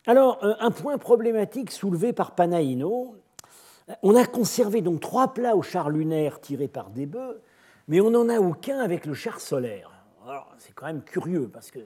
Alors, 0.06 0.42
euh, 0.42 0.54
un 0.60 0.70
point 0.70 0.96
problématique 0.96 1.70
soulevé 1.70 2.14
par 2.14 2.34
Panaïno, 2.34 3.16
on 4.02 4.14
a 4.14 4.26
conservé 4.26 4.82
donc 4.82 5.00
trois 5.00 5.34
plats 5.34 5.56
au 5.56 5.62
char 5.62 5.90
lunaire 5.90 6.40
tirés 6.40 6.68
par 6.68 6.90
des 6.90 7.06
bœufs, 7.06 7.40
mais 7.88 8.00
on 8.00 8.10
n'en 8.10 8.28
a 8.28 8.38
aucun 8.38 8.78
avec 8.78 9.06
le 9.06 9.14
char 9.14 9.40
solaire. 9.40 9.92
C'est 10.58 10.74
quand 10.74 10.86
même 10.86 11.02
curieux, 11.02 11.48
parce 11.48 11.70
que 11.70 11.78
euh, 11.78 11.82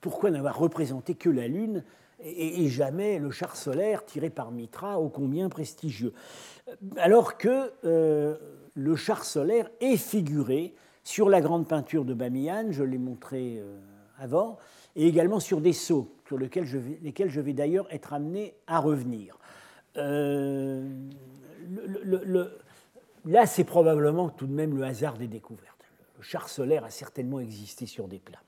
pourquoi 0.00 0.30
n'avoir 0.30 0.58
représenté 0.58 1.14
que 1.14 1.28
la 1.28 1.46
Lune 1.46 1.84
et, 2.24 2.66
jamais 2.68 3.18
le 3.18 3.30
char 3.30 3.56
solaire 3.56 4.06
tiré 4.06 4.30
par 4.30 4.50
Mitra, 4.50 4.98
ô 4.98 5.10
combien 5.10 5.50
prestigieux 5.50 6.14
Alors 6.96 7.36
que 7.36 7.70
euh, 7.84 8.36
le 8.74 8.96
char 8.96 9.24
solaire 9.24 9.68
est 9.80 9.98
figuré 9.98 10.74
sur 11.04 11.28
la 11.28 11.42
grande 11.42 11.68
peinture 11.68 12.06
de 12.06 12.14
Bamiyan, 12.14 12.68
je 12.70 12.82
l'ai 12.82 12.96
montré 12.96 13.62
avant, 14.18 14.56
et 14.96 15.06
également 15.06 15.40
sur 15.40 15.60
des 15.60 15.74
sceaux, 15.74 16.10
sur 16.26 16.38
lesquels 16.38 16.64
je 16.64 17.40
vais 17.40 17.52
d'ailleurs 17.52 17.86
être 17.92 18.14
amené 18.14 18.54
à 18.66 18.80
revenir. 18.80 19.38
Euh, 19.96 20.88
là, 23.24 23.46
c'est 23.46 23.64
probablement 23.64 24.28
tout 24.28 24.46
de 24.46 24.52
même 24.52 24.76
le 24.76 24.84
hasard 24.84 25.16
des 25.16 25.28
découvertes. 25.28 25.84
Le 26.18 26.22
char 26.22 26.48
solaire 26.48 26.84
a 26.84 26.90
certainement 26.90 27.40
existé 27.40 27.86
sur 27.86 28.08
des 28.08 28.18
plats. 28.18 28.42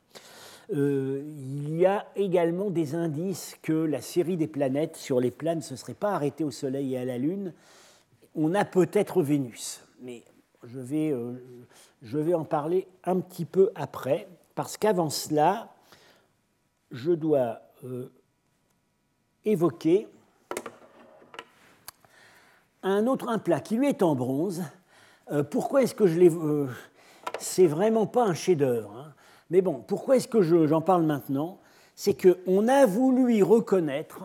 Euh, 0.73 1.23
il 1.25 1.77
y 1.77 1.87
a 1.87 2.07
également 2.15 2.71
des 2.71 2.95
indices 2.95 3.57
que 3.63 3.73
la 3.73 4.03
série 4.03 4.37
des 4.37 4.47
planètes 4.47 4.97
sur 4.97 5.19
les 5.21 5.31
plats 5.31 5.55
ne 5.55 5.63
se 5.63 5.77
serait 5.77 5.95
pas 5.95 6.13
arrêtée 6.13 6.45
au 6.45 6.51
Soleil 6.51 6.95
et 6.95 6.99
à 6.99 7.05
la 7.05 7.17
Lune. 7.17 7.55
On 8.35 8.55
a 8.55 8.65
peut-être 8.65 9.23
Vénus, 9.23 9.83
mais 10.03 10.23
je 10.65 10.79
vais, 10.79 11.11
euh, 11.11 11.33
je 12.03 12.19
vais 12.19 12.35
en 12.35 12.45
parler 12.45 12.87
un 13.05 13.21
petit 13.21 13.47
peu 13.47 13.71
après, 13.75 14.29
parce 14.55 14.77
qu'avant 14.77 15.09
cela, 15.09 15.75
je 16.91 17.13
dois 17.13 17.63
évoquer 19.45 20.09
un 22.83 23.07
autre 23.07 23.29
un 23.29 23.39
plat 23.39 23.61
qui 23.61 23.77
lui 23.77 23.89
est 23.89 24.03
en 24.03 24.15
bronze. 24.15 24.63
Euh, 25.31 25.43
pourquoi 25.43 25.83
est-ce 25.83 25.95
que 25.95 26.07
je 26.07 26.19
l'ai. 26.19 26.31
Euh, 26.31 26.67
c'est 27.39 27.67
vraiment 27.67 28.07
pas 28.07 28.25
un 28.25 28.35
chef-d'œuvre. 28.35 28.95
Hein. 28.97 29.15
Mais 29.51 29.63
bon, 29.63 29.83
pourquoi 29.87 30.17
est-ce 30.17 30.29
que 30.29 30.43
j'en 30.43 30.81
parle 30.81 31.05
maintenant? 31.05 31.59
C'est 31.95 32.15
qu'on 32.15 32.69
a 32.69 32.87
voulu 32.87 33.35
y 33.35 33.43
reconnaître 33.43 34.25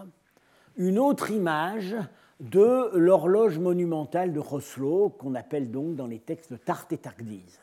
une 0.75 0.99
autre 0.99 1.31
image 1.31 1.95
de 2.39 2.89
l'horloge 2.97 3.57
monumentale 3.57 4.33
de 4.33 4.39
Roslo, 4.39 5.09
qu'on 5.09 5.35
appelle 5.35 5.71
donc 5.71 5.95
dans 5.95 6.07
les 6.07 6.19
textes 6.19 6.63
Tarte 6.65 6.91
et 6.91 6.97
Targdise. 6.97 7.59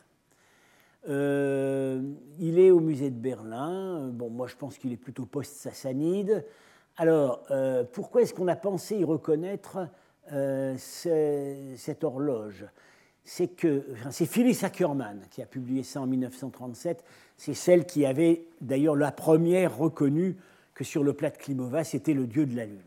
Euh, 1.09 2.01
il 2.39 2.59
est 2.59 2.71
au 2.71 2.79
musée 2.79 3.09
de 3.09 3.19
Berlin. 3.19 4.09
Bon, 4.11 4.29
moi 4.29 4.47
je 4.47 4.55
pense 4.55 4.77
qu'il 4.77 4.91
est 4.91 4.97
plutôt 4.97 5.25
post-sassanide. 5.25 6.45
Alors, 6.97 7.43
euh, 7.51 7.83
pourquoi 7.83 8.21
est-ce 8.21 8.33
qu'on 8.33 8.47
a 8.47 8.55
pensé 8.55 8.97
y 8.97 9.03
reconnaître 9.03 9.87
euh, 10.31 10.75
cette 10.77 12.03
horloge 12.03 12.65
C'est 13.23 13.49
que 13.49 13.85
c'est 14.09 14.25
Phyllis 14.25 14.59
Ackermann 14.63 15.21
qui 15.29 15.41
a 15.41 15.45
publié 15.45 15.83
ça 15.83 16.01
en 16.01 16.07
1937. 16.07 17.03
C'est 17.37 17.53
celle 17.53 17.85
qui 17.85 18.05
avait 18.05 18.45
d'ailleurs 18.61 18.95
la 18.95 19.11
première 19.11 19.77
reconnu 19.77 20.37
que 20.73 20.83
sur 20.83 21.03
le 21.03 21.13
plat 21.13 21.29
de 21.29 21.37
Klimova, 21.37 21.83
c'était 21.83 22.13
le 22.13 22.27
dieu 22.27 22.45
de 22.45 22.55
la 22.55 22.65
lune. 22.65 22.81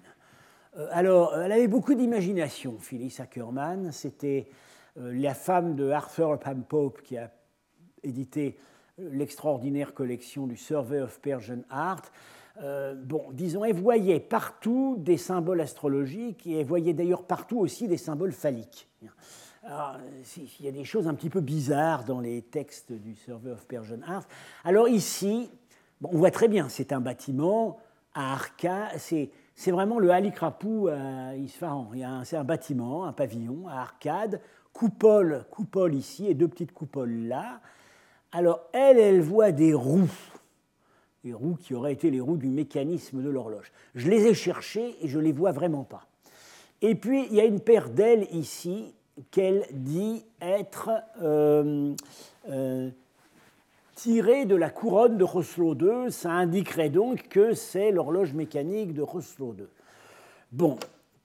alors, 0.91 1.37
elle 1.37 1.53
avait 1.53 1.69
beaucoup 1.69 1.95
d'imagination, 1.95 2.79
Phyllis 2.81 3.17
Ackermann. 3.19 3.93
C'était 3.93 4.49
la 4.97 5.35
femme 5.35 5.77
de 5.77 5.91
Arthur 5.91 6.39
Pam 6.39 6.63
Pope 6.63 7.03
qui 7.03 7.17
a 7.19 7.31
édité 8.03 8.57
l'extraordinaire 8.99 9.95
collection 9.95 10.47
du 10.47 10.57
Survey 10.57 11.01
of 11.01 11.21
Persian 11.21 11.63
Art. 11.71 12.03
Bon, 12.61 13.31
disons, 13.33 13.65
elle 13.65 13.75
voyait 13.75 14.21
partout 14.21 14.97
des 14.99 15.17
symboles 15.17 15.61
astrologiques 15.61 16.47
et 16.47 16.61
elle 16.61 16.67
voyait 16.67 16.95
d'ailleurs 16.95 17.25
partout 17.25 17.59
aussi 17.59 17.89
des 17.89 17.97
symboles 17.97 18.33
phalliques. 18.33 18.89
Alors, 19.67 19.97
il 20.37 20.67
y 20.67 20.69
a 20.69 20.73
des 20.73 20.85
choses 20.85 21.09
un 21.09 21.15
petit 21.15 21.31
peu 21.31 21.41
bizarres 21.41 22.05
dans 22.05 22.21
les 22.21 22.43
textes 22.43 22.93
du 22.93 23.15
Survey 23.15 23.51
of 23.51 23.67
Persian 23.67 24.01
Art. 24.07 24.25
Alors 24.63 24.89
ici, 24.89 25.51
on 26.03 26.19
voit 26.19 26.31
très 26.31 26.49
bien, 26.49 26.69
c'est 26.69 26.93
un 26.93 27.01
bâtiment 27.01 27.79
à 28.13 28.33
arcade, 28.33 28.99
c'est, 28.99 29.31
vraiment 29.71 29.99
le 29.99 30.11
Halikrapou 30.11 30.89
à 30.89 31.35
Isfahan. 31.37 31.91
C'est 32.25 32.37
un 32.37 32.45
bâtiment, 32.45 33.07
un 33.07 33.13
pavillon 33.13 33.67
à 33.69 33.81
arcade, 33.81 34.41
coupole, 34.75 35.47
coupole 35.51 35.95
ici 35.95 36.27
et 36.27 36.35
deux 36.35 36.49
petites 36.49 36.73
coupoles 36.73 37.27
là. 37.27 37.61
Alors 38.33 38.61
elle, 38.73 38.99
elle 38.99 39.23
voit 39.23 39.53
des 39.53 39.73
roues, 39.73 40.11
des 41.25 41.33
roues 41.33 41.57
qui 41.61 41.75
auraient 41.75 41.93
été 41.93 42.11
les 42.11 42.21
roues 42.21 42.37
du 42.37 42.49
mécanisme 42.49 43.23
de 43.23 43.31
l'horloge. 43.31 43.73
Je 43.95 44.11
les 44.11 44.27
ai 44.27 44.35
cherchées 44.35 44.97
et 45.01 45.09
je 45.09 45.19
ne 45.19 45.25
les 45.25 45.33
vois 45.33 45.53
vraiment 45.53 45.85
pas. 45.85 46.07
Et 46.83 46.95
puis 46.95 47.27
il 47.31 47.35
y 47.35 47.41
a 47.41 47.45
une 47.45 47.61
paire 47.61 47.89
d'ailes 47.89 48.29
ici 48.31 48.95
qu'elle 49.31 49.65
dit 49.73 50.25
être 50.43 50.91
euh, 51.23 51.95
euh, 52.51 52.91
tirée 53.95 54.45
de 54.45 54.55
la 54.55 54.69
couronne 54.69 55.17
de 55.17 55.25
Roslo 55.25 55.75
II. 55.75 56.13
Ça 56.13 56.31
indiquerait 56.31 56.91
donc 56.91 57.29
que 57.29 57.55
c'est 57.55 57.91
l'horloge 57.91 58.35
mécanique 58.35 58.93
de 58.93 59.03
Roslo 59.03 59.55
II. 59.59 59.65
Bon, 60.53 60.77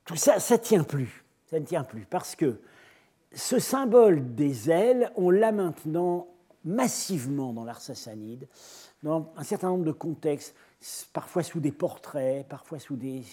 tout 0.05 0.15
ça, 0.15 0.39
ça 0.39 0.55
ne 0.55 0.61
tient 0.61 0.83
plus. 0.83 1.25
Ça 1.47 1.59
ne 1.59 1.65
tient 1.65 1.83
plus 1.83 2.05
parce 2.09 2.35
que 2.35 2.61
ce 3.33 3.59
symbole 3.59 4.33
des 4.33 4.69
ailes, 4.69 5.11
on 5.15 5.29
l'a 5.29 5.51
maintenant 5.51 6.27
massivement 6.63 7.53
dans 7.53 7.63
l'art 7.63 7.81
sassanide, 7.81 8.47
dans 9.03 9.31
un 9.37 9.43
certain 9.43 9.69
nombre 9.69 9.85
de 9.85 9.91
contextes, 9.91 10.55
parfois 11.13 11.43
sous 11.43 11.59
des 11.59 11.71
portraits, 11.71 12.47
parfois 12.47 12.79
sous 12.79 12.95
des, 12.95 13.23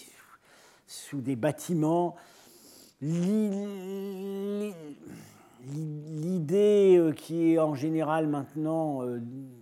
sous 0.85 1.21
des 1.21 1.35
bâtiments 1.35 2.15
l'idée 5.71 6.97
euh, 6.97 7.11
qui 7.11 7.53
est 7.53 7.59
en 7.59 7.75
général 7.75 8.27
maintenant 8.27 9.03
euh, 9.03 9.21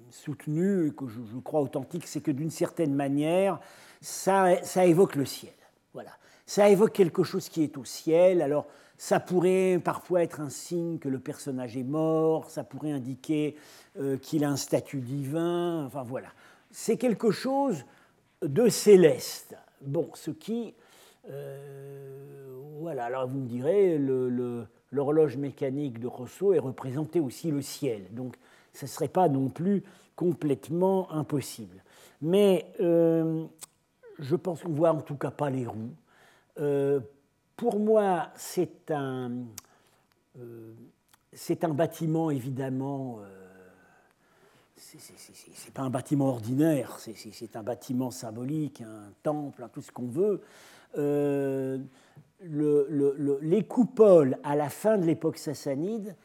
soutenue, 0.10 0.94
que 0.94 1.08
je, 1.08 1.20
crois 1.44 1.62
authentique, 1.62 2.08
c'est 2.08 2.22
que 2.22 2.32
d'une 2.32 2.52
certaine 2.52 2.94
manière, 2.94 3.60
ça, 4.02 4.64
ça, 4.64 4.86
évoque 4.86 5.16
le 5.16 5.26
ciel. 5.26 5.54
Voilà. 5.94 6.12
Ça 6.46 6.70
évoque 6.70 6.94
quelque 6.94 7.24
chose 7.24 7.50
qui 7.50 7.64
est 7.64 7.78
au 7.78 7.86
ciel. 7.86 8.42
Alors, 8.42 8.68
ça 8.98 9.20
pourrait 9.20 9.80
parfois 9.84 10.24
être 10.24 10.40
un 10.40 10.50
signe 10.50 11.00
que 11.00 11.10
le 11.10 11.20
personnage 11.20 11.76
est 11.78 11.84
mort, 11.84 12.50
ça 12.50 12.64
pourrait 12.64 12.92
indiquer 12.92 13.56
euh, 14.00 14.18
qu'il 14.18 14.44
a 14.44 14.50
un 14.50 14.58
statut 14.58 15.00
divin. 15.00 15.86
Enfin, 15.86 16.04
voilà. 16.04 16.30
C'est 16.72 16.98
quelque 16.98 17.32
chose 17.32 17.84
de 18.42 18.70
céleste. 18.70 19.56
Bon, 19.82 20.10
ce 20.14 20.32
qui 20.32 20.74
voilà, 22.86 23.06
alors 23.06 23.28
vous 23.28 23.40
me 23.40 23.48
direz, 23.48 23.98
l'horloge 24.92 25.38
mécanique 25.38 26.00
de 26.00 26.06
Rousseau 26.06 26.54
est 26.54 26.60
représentée 26.60 27.20
aussi 27.20 27.50
le 27.50 27.64
ciel, 27.64 28.04
donc 28.12 28.36
ce 28.74 28.86
ne 28.86 28.90
serait 28.90 29.08
pas 29.08 29.28
non 29.28 29.50
plus 29.50 29.84
complètement 30.16 31.12
impossible. 31.12 31.84
Mais 32.22 32.68
euh, 32.82 33.44
je 34.20 34.36
pense 34.36 34.62
qu'on 34.62 34.70
ne 34.70 34.76
voit 34.76 34.92
en 34.92 35.02
tout 35.02 35.16
cas 35.16 35.32
pas 35.32 35.50
les 35.50 35.66
roues. 35.66 35.96
Euh, 36.60 37.00
pour 37.56 37.80
moi, 37.80 38.30
c'est 38.36 38.92
un, 38.92 39.32
euh, 40.40 40.74
un 41.62 41.74
bâtiment 41.74 42.30
évidemment. 42.30 43.20
c'est 44.76 45.74
pas 45.74 45.84
un 45.84 45.90
bâtiment 45.90 46.28
ordinaire, 46.28 47.00
c'est 47.00 47.56
un 47.56 47.64
bâtiment 47.64 48.12
symbolique, 48.12 48.82
un 48.82 49.12
temple, 49.24 49.68
tout 49.74 49.82
ce 49.82 49.92
qu'on 49.92 50.08
veut 50.08 50.42
les 52.42 53.64
coupoles 53.68 54.38
à 54.44 54.56
la 54.56 54.70
fin 54.70 54.98
de 54.98 55.06
l'époque 55.06 55.38
sassanide, 55.38 56.16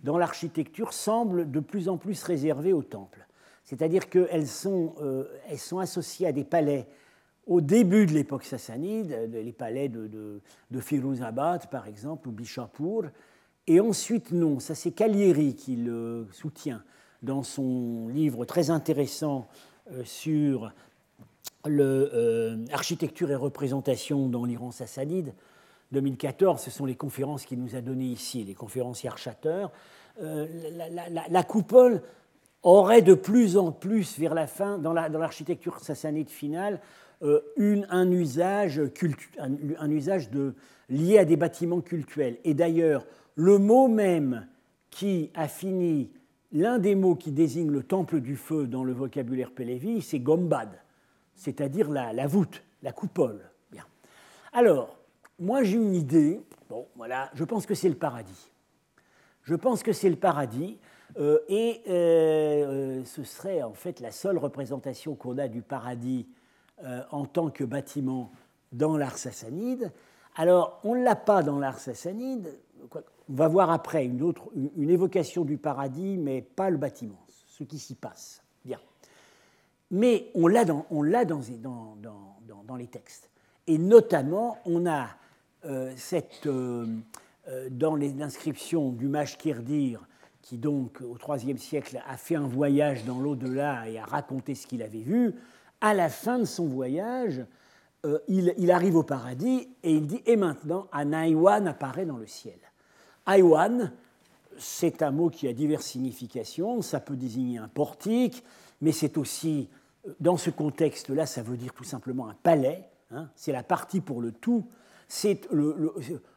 dans 0.00 0.18
l'architecture, 0.18 0.92
semblent 0.92 1.50
de 1.50 1.60
plus 1.60 1.88
en 1.88 1.96
plus 1.96 2.22
réservées 2.22 2.72
aux 2.72 2.82
temples. 2.82 3.26
C'est-à-dire 3.64 4.08
qu'elles 4.08 4.48
sont, 4.48 4.94
euh, 5.00 5.24
elles 5.48 5.58
sont 5.58 5.78
associées 5.78 6.26
à 6.26 6.32
des 6.32 6.44
palais 6.44 6.88
au 7.50 7.60
début 7.60 8.06
de 8.06 8.12
l'époque 8.12 8.44
sassanide, 8.44 9.28
les 9.32 9.52
palais 9.52 9.88
de, 9.88 10.06
de, 10.06 10.40
de 10.70 10.80
Firuzabad 10.80 11.68
par 11.68 11.88
exemple, 11.88 12.28
ou 12.28 12.32
Bishapur, 12.32 13.06
et 13.66 13.80
ensuite 13.80 14.30
non, 14.30 14.60
ça 14.60 14.76
c'est 14.76 14.92
Calieri 14.92 15.56
qui 15.56 15.74
le 15.74 16.28
soutient 16.30 16.82
dans 17.22 17.42
son 17.42 18.08
livre 18.08 18.44
très 18.44 18.70
intéressant 18.70 19.48
euh, 19.92 20.04
sur 20.04 20.72
l'architecture 21.64 23.28
euh, 23.28 23.32
et 23.32 23.36
représentation 23.36 24.28
dans 24.28 24.44
l'Iran 24.44 24.70
sassanide, 24.70 25.34
2014, 25.90 26.62
ce 26.62 26.70
sont 26.70 26.86
les 26.86 26.94
conférences 26.94 27.44
qu'il 27.44 27.60
nous 27.60 27.74
a 27.74 27.80
données 27.80 28.06
ici, 28.06 28.44
les 28.44 28.54
conférences 28.54 29.02
Yarchater. 29.02 29.66
Euh, 30.22 30.46
la, 31.28 31.42
coupole 31.42 32.02
aurait 32.62 33.02
de 33.02 33.14
plus 33.14 33.56
en 33.56 33.72
plus, 33.72 34.20
vers 34.20 34.34
la 34.34 34.46
fin, 34.46 34.78
dans 34.78 34.92
l'architecture 34.92 35.80
sassanide 35.80 36.30
finale, 36.30 36.80
une, 37.56 37.86
un, 37.90 38.10
usage 38.10 38.80
lié 40.88 41.18
à 41.18 41.24
des 41.24 41.36
bâtiments 41.36 41.80
cultuels. 41.80 42.38
Et 42.44 42.54
d'ailleurs, 42.54 43.06
le 43.34 43.58
mot 43.58 43.88
même 43.88 44.46
qui 44.90 45.30
a 45.34 45.48
fini, 45.48 46.10
l'un 46.52 46.78
des 46.78 46.94
mots 46.94 47.14
qui 47.14 47.30
désigne 47.30 47.70
le 47.70 47.82
temple 47.82 48.20
du 48.20 48.36
feu 48.36 48.66
dans 48.66 48.84
le 48.84 48.92
vocabulaire 48.92 49.52
Pélévi, 49.52 50.02
c'est 50.02 50.18
gombad, 50.18 50.70
c'est-à-dire 51.34 51.90
la, 51.90 52.12
la 52.12 52.26
voûte, 52.26 52.62
la 52.82 52.92
coupole. 52.92 53.40
Bien. 53.70 53.84
Alors, 54.52 54.98
moi 55.38 55.62
j'ai 55.62 55.76
une 55.76 55.94
idée, 55.94 56.40
bon 56.68 56.86
voilà, 56.96 57.30
je 57.34 57.44
pense 57.44 57.66
que 57.66 57.74
c'est 57.74 57.88
le 57.88 57.94
paradis. 57.94 58.50
Je 59.42 59.54
pense 59.54 59.82
que 59.82 59.92
c'est 59.92 60.10
le 60.10 60.16
paradis, 60.16 60.78
euh, 61.18 61.38
et 61.48 61.82
euh, 61.88 61.92
euh, 61.92 63.04
ce 63.04 63.24
serait 63.24 63.62
en 63.62 63.72
fait 63.72 64.00
la 64.00 64.12
seule 64.12 64.38
représentation 64.38 65.14
qu'on 65.14 65.38
a 65.38 65.48
du 65.48 65.62
paradis 65.62 66.28
en 67.10 67.26
tant 67.26 67.50
que 67.50 67.64
bâtiment 67.64 68.30
dans 68.72 68.96
l'art 68.96 69.18
sassanide. 69.18 69.92
Alors, 70.36 70.80
on 70.84 70.94
ne 70.94 71.02
l'a 71.02 71.16
pas 71.16 71.42
dans 71.42 71.58
l'art 71.58 71.78
sassanide, 71.78 72.58
on 72.92 73.02
va 73.28 73.48
voir 73.48 73.70
après 73.70 74.04
une, 74.04 74.22
autre, 74.22 74.50
une 74.54 74.90
évocation 74.90 75.44
du 75.44 75.56
paradis, 75.56 76.16
mais 76.16 76.42
pas 76.42 76.70
le 76.70 76.76
bâtiment, 76.76 77.24
ce 77.46 77.64
qui 77.64 77.78
s'y 77.78 77.94
passe. 77.94 78.42
Bien. 78.64 78.78
Mais 79.90 80.30
on 80.34 80.46
l'a 80.46 80.64
dans, 80.64 80.86
dans, 80.90 81.24
dans, 81.24 81.96
dans, 82.46 82.64
dans 82.64 82.76
les 82.76 82.86
textes. 82.86 83.30
Et 83.66 83.78
notamment, 83.78 84.58
on 84.64 84.86
a 84.86 85.08
euh, 85.64 85.92
cette, 85.96 86.46
euh, 86.46 86.86
euh, 87.48 87.68
dans 87.70 87.94
l'inscription 87.96 88.90
du 88.90 89.08
Maj 89.08 89.36
Kirdir, 89.36 90.00
qui 90.42 90.56
donc 90.56 91.00
au 91.02 91.16
IIIe 91.36 91.58
siècle 91.58 92.02
a 92.08 92.16
fait 92.16 92.36
un 92.36 92.46
voyage 92.46 93.04
dans 93.04 93.20
l'au-delà 93.20 93.88
et 93.88 93.98
a 93.98 94.04
raconté 94.04 94.54
ce 94.54 94.66
qu'il 94.66 94.82
avait 94.82 95.02
vu, 95.02 95.34
à 95.80 95.94
la 95.94 96.08
fin 96.08 96.38
de 96.38 96.44
son 96.44 96.66
voyage, 96.66 97.44
il, 98.28 98.70
arrive 98.70 98.96
au 98.96 99.02
paradis 99.02 99.68
et 99.82 99.92
il 99.92 100.06
dit 100.06 100.22
Et 100.26 100.36
maintenant, 100.36 100.86
un 100.92 101.12
Aïwan 101.12 101.68
apparaît 101.68 102.06
dans 102.06 102.16
le 102.16 102.26
ciel. 102.26 102.58
Aïwan, 103.26 103.92
c'est 104.56 105.02
un 105.02 105.10
mot 105.10 105.28
qui 105.28 105.46
a 105.48 105.52
diverses 105.52 105.86
significations. 105.86 106.80
Ça 106.80 107.00
peut 107.00 107.16
désigner 107.16 107.58
un 107.58 107.68
portique, 107.68 108.42
mais 108.80 108.92
c'est 108.92 109.18
aussi, 109.18 109.68
dans 110.18 110.38
ce 110.38 110.48
contexte-là, 110.48 111.26
ça 111.26 111.42
veut 111.42 111.58
dire 111.58 111.74
tout 111.74 111.84
simplement 111.84 112.28
un 112.28 112.36
palais. 112.42 112.86
Hein. 113.12 113.28
c'est 113.34 113.52
la 113.52 113.64
partie 113.64 114.00
pour 114.00 114.22
le 114.22 114.32
tout 114.32 114.64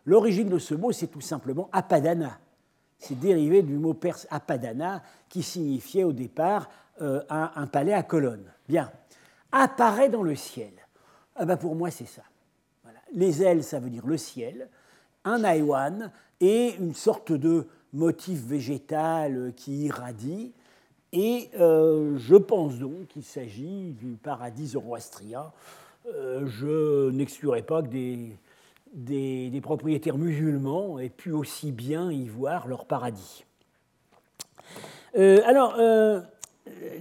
l'origine 0.06 0.50
de 0.50 0.58
ce 0.58 0.74
mot, 0.74 0.92
c'est 0.92 1.08
tout 1.08 1.22
simplement 1.22 1.70
apadana. 1.72 2.40
C'est 2.98 3.20
dérivé 3.20 3.62
du 3.62 3.78
mot 3.78 3.94
perse 3.94 4.28
apadana, 4.30 5.04
qui 5.30 5.44
signifiait 5.44 6.04
au 6.04 6.14
départ 6.14 6.70
euh, 7.02 7.22
un, 7.30 7.68
palais 7.68 7.94
à 7.94 8.04
colonnes. 8.04 8.52
Bien. 8.68 8.92
Apparaît 9.54 10.10
dans 10.10 10.24
le 10.24 10.36
ciel. 10.36 10.74
Ah 11.36 11.46
ben 11.46 11.56
pour 11.56 11.76
moi, 11.76 11.90
c'est 11.92 12.08
ça. 12.08 12.24
Les 13.14 13.42
ailes, 13.44 13.64
ça 13.64 13.80
veut 13.80 13.90
dire 13.90 14.06
le 14.06 14.18
ciel. 14.18 14.68
Un 15.24 15.44
aïwan 15.46 16.12
et 16.42 16.76
une 16.76 16.94
sorte 16.94 17.32
de 17.32 17.68
motif 17.94 18.40
végétal 18.40 19.54
qui 19.56 19.86
irradie. 19.86 20.52
Et 21.14 21.50
euh, 21.60 22.18
je 22.18 22.36
pense 22.36 22.80
donc 22.80 23.08
qu'il 23.08 23.24
s'agit 23.24 23.92
du 23.92 24.18
paradis 24.22 24.68
zoroastrien. 24.68 25.52
Euh, 26.08 26.46
je 26.48 27.12
n'exclurai 27.12 27.62
pas 27.62 27.82
que 27.82 27.88
des 27.88 28.36
des, 28.94 29.60
propriétaires 29.62 30.18
musulmans 30.18 31.00
aient 31.00 31.10
pu 31.10 31.32
aussi 31.32 31.72
bien 31.72 32.12
y 32.12 32.28
voir 32.28 32.68
leur 32.68 32.86
paradis. 32.86 33.46
Euh, 35.18 35.42
alors, 35.46 35.76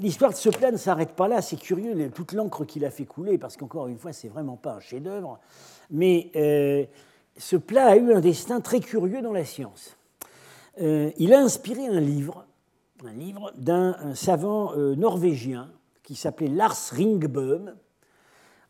l'histoire 0.00 0.30
de 0.30 0.36
ce 0.36 0.48
plat 0.48 0.70
ne 0.70 0.76
s'arrête 0.76 1.12
pas 1.12 1.28
là, 1.28 1.42
c'est 1.42 1.56
curieux, 1.56 2.10
toute 2.10 2.32
l'encre 2.32 2.64
qu'il 2.64 2.84
a 2.84 2.90
fait 2.90 3.04
couler, 3.04 3.38
parce 3.38 3.56
qu'encore 3.56 3.88
une 3.88 3.98
fois, 3.98 4.12
c'est 4.12 4.28
vraiment 4.28 4.56
pas 4.56 4.74
un 4.74 4.80
chef-d'œuvre, 4.80 5.38
mais 5.90 6.30
euh, 6.36 6.84
ce 7.36 7.56
plat 7.56 7.86
a 7.86 7.96
eu 7.96 8.12
un 8.12 8.20
destin 8.20 8.60
très 8.60 8.80
curieux 8.80 9.22
dans 9.22 9.32
la 9.32 9.44
science. 9.44 9.96
il 10.78 11.32
a 11.32 11.40
inspiré 11.40 11.86
un 11.86 12.00
livre, 12.00 12.44
un 13.04 13.12
livre 13.12 13.52
d'un 13.56 14.14
savant 14.14 14.74
norvégien 14.76 15.70
qui 16.02 16.14
s'appelait 16.14 16.48
Lars 16.48 16.90
Ringböhm, 16.92 17.74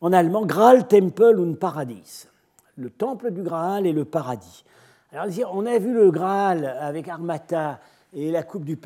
en 0.03 0.11
allemand 0.11 0.45
Graal 0.45 0.87
Tempel 0.87 1.39
und 1.39 1.55
Paradies, 1.55 2.27
le 2.75 2.89
temple 2.89 3.31
du 3.31 3.41
Graal 3.41 3.87
et 3.87 3.93
le 3.93 4.03
paradis. 4.03 4.65
Alors, 5.13 5.27
on 5.53 5.65
a 5.65 5.77
vu 5.77 5.93
le 5.93 6.11
Graal 6.11 6.65
avec 6.65 7.07
Armata 7.07 7.79
et 8.13 8.31
la 8.31 8.43
coupe 8.43 8.65
du, 8.65 8.77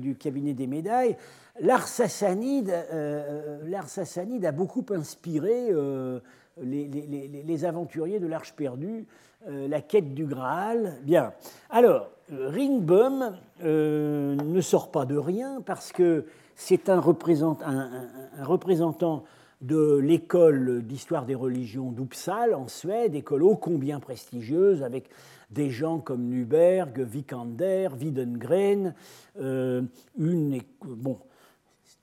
du, 0.00 0.16
cabinet 0.16 0.52
des 0.52 0.66
médailles. 0.66 1.16
L'art 1.60 1.88
sassanide, 1.88 2.70
euh, 2.70 3.58
euh, 3.66 4.42
a 4.44 4.52
beaucoup 4.52 4.84
inspiré 4.90 5.68
euh, 5.70 6.20
les, 6.60 7.64
aventuriers 7.64 8.20
de 8.20 8.26
l'Arche 8.26 8.54
perdue, 8.54 9.06
la 9.46 9.80
quête 9.80 10.14
du 10.14 10.26
Graal. 10.26 10.98
Bien. 11.02 11.32
Alors, 11.70 12.10
Ringbum 12.30 13.36
ne 13.62 14.60
sort 14.60 14.90
pas 14.90 15.04
de 15.04 15.16
rien 15.16 15.62
parce 15.64 15.92
que 15.92 16.26
c'est 16.56 16.88
un, 16.88 16.98
un, 16.98 18.44
représentant 18.44 19.24
de 19.60 19.96
l'école 19.96 20.82
d'histoire 20.82 21.24
des 21.24 21.36
religions 21.36 21.92
d'Uppsala 21.92 22.58
en 22.58 22.68
Suède, 22.68 23.14
école 23.14 23.44
ô 23.44 23.56
combien 23.56 24.00
prestigieuse, 24.00 24.82
avec 24.82 25.08
des 25.50 25.70
gens 25.70 25.98
comme 25.98 26.28
Nuberg, 26.28 27.00
Vikander, 27.00 27.88
Widengren, 27.98 28.94
une, 29.36 30.60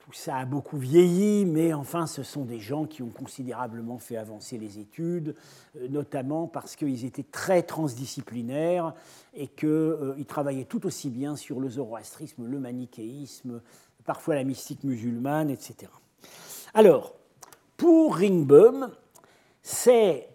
tout 0.05 0.13
ça 0.13 0.37
a 0.37 0.45
beaucoup 0.45 0.77
vieilli, 0.77 1.45
mais 1.45 1.73
enfin, 1.73 2.05
ce 2.05 2.21
sont 2.21 2.45
des 2.45 2.59
gens 2.59 2.85
qui 2.85 3.01
ont 3.01 3.09
considérablement 3.09 3.97
fait 3.97 4.17
avancer 4.17 4.59
les 4.59 4.77
études, 4.77 5.35
euh, 5.77 5.87
notamment 5.87 6.45
parce 6.45 6.75
qu'ils 6.75 7.05
étaient 7.05 7.23
très 7.23 7.63
transdisciplinaires 7.63 8.93
et 9.33 9.47
qu'ils 9.47 9.67
euh, 9.67 10.23
travaillaient 10.27 10.65
tout 10.65 10.85
aussi 10.85 11.09
bien 11.09 11.35
sur 11.35 11.59
le 11.59 11.69
zoroastrisme, 11.69 12.45
le 12.45 12.59
manichéisme, 12.59 13.61
parfois 14.05 14.35
la 14.35 14.43
mystique 14.43 14.83
musulmane, 14.83 15.49
etc. 15.49 15.91
Alors, 16.75 17.15
pour 17.75 18.17
Ringböhm, 18.17 18.91
c'est 19.63 20.29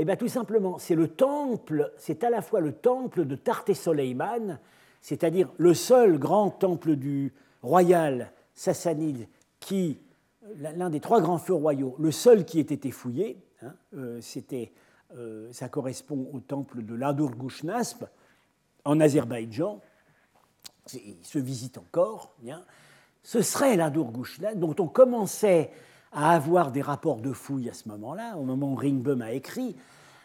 eh 0.00 0.04
bien, 0.04 0.16
tout 0.16 0.28
simplement, 0.28 0.78
c'est 0.78 0.94
le 0.94 1.08
temple, 1.08 1.92
c'est 1.98 2.24
à 2.24 2.30
la 2.30 2.40
fois 2.40 2.60
le 2.60 2.72
temple 2.72 3.26
de 3.26 3.34
Tarté 3.34 3.74
Soleiman, 3.74 4.58
c'est-à-dire 5.02 5.52
le 5.58 5.74
seul 5.74 6.18
grand 6.18 6.50
temple 6.50 6.96
du 6.96 7.34
royal 7.62 8.32
sassanide 8.58 9.28
qui, 9.60 10.00
l'un 10.56 10.90
des 10.90 10.98
trois 10.98 11.20
grands 11.20 11.38
feux 11.38 11.54
royaux, 11.54 11.94
le 11.98 12.10
seul 12.10 12.44
qui 12.44 12.58
ait 12.58 12.62
été 12.62 12.90
fouillé, 12.90 13.40
hein, 13.62 13.72
euh, 13.94 14.20
c'était, 14.20 14.72
euh, 15.16 15.48
ça 15.52 15.68
correspond 15.68 16.28
au 16.32 16.40
temple 16.40 16.82
de 16.82 16.94
l'Adur-Gushnasp 16.94 18.04
en 18.84 19.00
Azerbaïdjan, 19.00 19.80
il 20.92 21.24
se 21.24 21.38
visite 21.38 21.78
encore, 21.78 22.34
bien. 22.40 22.64
ce 23.22 23.42
serait 23.42 23.76
l'Adur-Gushnasp 23.76 24.58
dont 24.58 24.74
on 24.80 24.88
commençait 24.88 25.70
à 26.10 26.34
avoir 26.34 26.72
des 26.72 26.82
rapports 26.82 27.20
de 27.20 27.32
fouilles 27.32 27.70
à 27.70 27.74
ce 27.74 27.88
moment-là, 27.90 28.36
au 28.38 28.42
moment 28.42 28.72
où 28.72 28.76
Ringbum 28.76 29.22
a 29.22 29.32
écrit, 29.32 29.76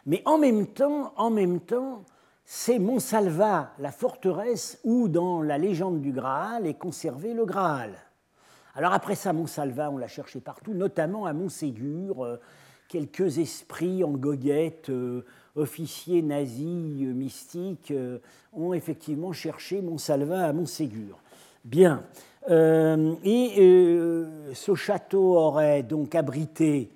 mais 0.08 0.24
en 0.26 0.40
même 0.40 0.66
temps, 0.66 1.14
en 1.18 1.30
même 1.30 1.60
temps, 1.60 2.04
c'est 2.46 2.80
Montsalva, 2.80 3.74
la 3.78 3.92
forteresse 3.92 4.80
où, 4.84 5.08
dans 5.08 5.44
la 5.44 5.60
légende 5.60 6.02
du 6.02 6.12
Graal, 6.12 6.66
est 6.66 6.74
conservé 6.74 7.34
le 7.34 7.46
Graal. 7.46 7.94
Alors 8.76 8.94
après 8.94 9.16
ça, 9.16 9.34
Montsalva, 9.34 9.92
on 9.92 9.98
l'a 9.98 10.08
cherché 10.08 10.40
partout, 10.40 10.74
notamment 10.74 11.28
à 11.28 11.34
Montségur, 11.34 12.26
euh, 12.26 12.38
quelques 12.88 13.38
esprits 13.38 14.04
en 14.04 14.12
goguette, 14.12 14.90
euh, 14.90 15.24
officiers 15.56 16.24
nazis 16.24 17.04
euh, 17.04 17.14
mystiques, 17.14 17.94
ont 18.52 18.74
effectivement 18.74 19.32
cherché 19.32 19.82
Montsalva 19.82 20.46
à 20.46 20.54
Montségur. 20.54 21.20
Bien, 21.66 22.04
et 22.50 23.54
ce 24.54 24.76
château 24.76 25.38
aurait 25.38 25.82
donc 25.82 26.14
abrité 26.14 26.90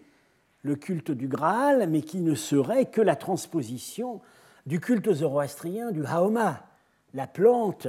le 0.63 0.75
culte 0.75 1.11
du 1.11 1.29
Graal, 1.29 1.87
mais 1.89 2.01
qui 2.01 2.19
ne 2.19 2.35
serait 2.35 2.87
que 2.87 2.99
la 2.99 3.15
transposition 3.15 4.19
du 4.65 4.81
culte 4.81 5.09
zoroastrien 5.13 5.91
du 5.91 6.05
Haoma, 6.05 6.65
la 7.13 7.27
plante, 7.27 7.87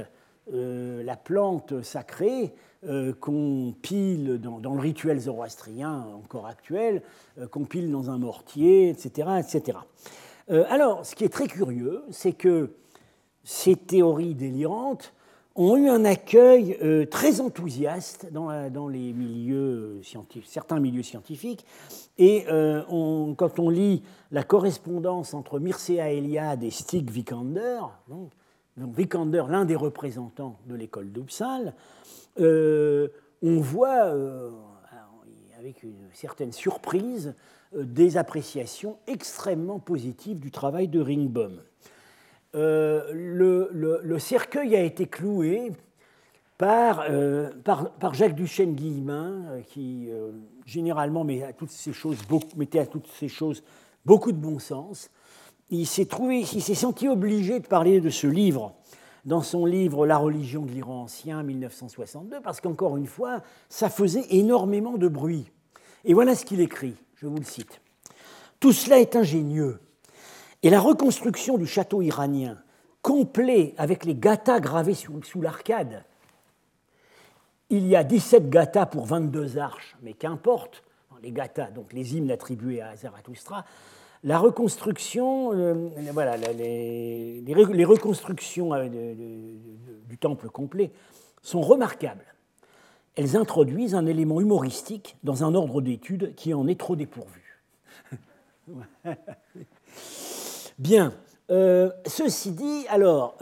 euh, 0.53 1.03
la 1.03 1.15
plante 1.15 1.81
sacrée 1.83 2.53
qu'on 3.19 3.75
pile 3.81 4.39
dans, 4.39 4.73
le 4.73 4.79
rituel 4.79 5.19
zoroastrien 5.19 6.07
encore 6.15 6.47
actuel, 6.47 7.01
qu'on 7.51 7.65
pile 7.65 7.91
dans 7.91 8.09
un 8.09 8.17
mortier, 8.17 8.87
etc. 8.87 9.27
etc. 9.37 9.79
alors, 10.47 11.05
ce 11.05 11.13
qui 11.13 11.25
est 11.25 11.29
très 11.29 11.47
curieux, 11.47 12.03
c'est 12.09 12.31
que 12.31 12.71
ces 13.43 13.75
théories 13.75 14.33
délirantes 14.33 15.13
ont 15.55 15.75
eu 15.75 15.89
un 15.89 16.05
accueil 16.05 16.77
euh, 16.81 17.05
très 17.05 17.41
enthousiaste 17.41 18.31
dans, 18.31 18.87
les 18.87 19.11
milieux 19.11 19.99
scientifiques, 20.03 20.49
certains 20.49 20.79
milieux 20.79 21.03
scientifiques. 21.03 21.65
Et 22.17 22.45
euh, 22.47 22.81
quand 23.35 23.59
on 23.59 23.69
lit 23.69 24.03
la 24.31 24.43
correspondance 24.43 25.33
entre 25.33 25.59
Mircea 25.59 26.11
Eliade 26.11 26.63
et 26.63 26.71
Stig 26.71 27.09
Vikander, 27.11 27.81
Vikander, 28.87 29.43
l'un 29.49 29.65
des 29.65 29.75
représentants 29.75 30.57
de 30.67 30.75
l'école 30.75 31.11
d'Uppsala, 31.11 31.73
euh, 32.39 33.07
on 33.41 33.59
voit 33.59 34.13
avec 35.57 35.83
une 35.83 36.07
certaine 36.13 36.51
surprise 36.51 37.35
des 37.73 38.17
appréciations 38.17 38.97
extrêmement 39.07 39.79
positives 39.79 40.39
du 40.39 40.51
travail 40.51 40.87
de 40.87 40.99
Ringbaum. 40.99 41.61
Euh, 42.55 43.11
le, 43.13 44.19
cercueil 44.19 44.75
a 44.75 44.81
été 44.81 45.05
cloué 45.05 45.71
par, 46.57 47.05
euh, 47.09 47.51
Jacques 48.13 48.35
Duchesne-Guillemin, 48.35 49.45
euh, 49.49 49.61
qui 49.61 50.09
généralement 50.65 51.23
met 51.23 51.39
mettait 52.57 52.79
à 52.79 52.85
toutes 52.87 53.07
ces 53.07 53.27
choses 53.29 53.63
beaucoup 54.05 54.31
de 54.31 54.37
bon 54.37 54.59
sens. 54.59 55.09
Il 55.71 55.85
s'est 55.85 56.05
trouvé, 56.05 56.39
il 56.39 56.61
s'est 56.61 56.75
senti 56.75 57.07
obligé 57.07 57.59
de 57.59 57.67
parler 57.67 58.01
de 58.01 58.09
ce 58.09 58.27
livre 58.27 58.75
dans 59.25 59.41
son 59.41 59.65
livre 59.65 60.07
La 60.07 60.17
religion 60.17 60.63
de 60.63 60.71
l'Iran 60.71 61.03
ancien, 61.03 61.43
1962, 61.43 62.41
parce 62.41 62.61
qu'encore 62.61 62.97
une 62.97 63.05
fois, 63.05 63.41
ça 63.69 63.89
faisait 63.89 64.25
énormément 64.29 64.97
de 64.97 65.07
bruit. 65.07 65.51
Et 66.05 66.13
voilà 66.13 66.35
ce 66.35 66.45
qu'il 66.45 66.61
écrit, 66.61 66.95
je 67.15 67.27
vous 67.27 67.37
le 67.37 67.43
cite. 67.43 67.81
Tout 68.59 68.71
cela 68.71 68.99
est 68.99 69.15
ingénieux, 69.15 69.79
et 70.63 70.69
la 70.69 70.79
reconstruction 70.79 71.57
du 71.57 71.67
château 71.67 72.01
iranien, 72.01 72.57
complet 73.01 73.73
avec 73.77 74.05
les 74.05 74.15
gathas 74.15 74.59
gravés 74.59 74.93
sous, 74.93 75.41
l'arcade, 75.41 76.03
il 77.69 77.87
y 77.87 77.95
a 77.95 78.03
17 78.03 78.49
gathas 78.49 78.87
pour 78.87 79.05
22 79.05 79.57
arches, 79.57 79.95
mais 80.01 80.13
qu'importe, 80.13 80.83
les 81.21 81.31
gathas, 81.31 81.71
donc 81.71 81.93
les 81.93 82.15
hymnes 82.15 82.31
attribués 82.31 82.81
à 82.81 82.95
Zarathustra, 82.95 83.65
la 84.23 84.37
reconstruction, 84.37 85.53
euh, 85.53 85.89
voilà, 86.11 86.35
les, 86.37 87.41
les, 87.41 87.85
reconstructions 87.85 88.73
euh, 88.73 88.87
du 90.07 90.17
temple 90.17 90.49
complet 90.49 90.91
sont 91.41 91.61
remarquables. 91.61 92.25
Elles 93.15 93.37
introduisent 93.37 93.95
un 93.95 94.05
élément 94.05 94.41
humoristique 94.41 95.17
dans 95.23 95.43
un 95.43 95.55
ordre 95.55 95.81
d'études 95.81 96.35
qui 96.35 96.53
en 96.53 96.67
est 96.67 96.79
trop 96.79 96.95
dépourvu. 96.95 97.61
Bien. 100.77 101.13
Euh, 101.49 101.89
ceci 102.05 102.51
dit, 102.51 102.85
alors, 102.89 103.37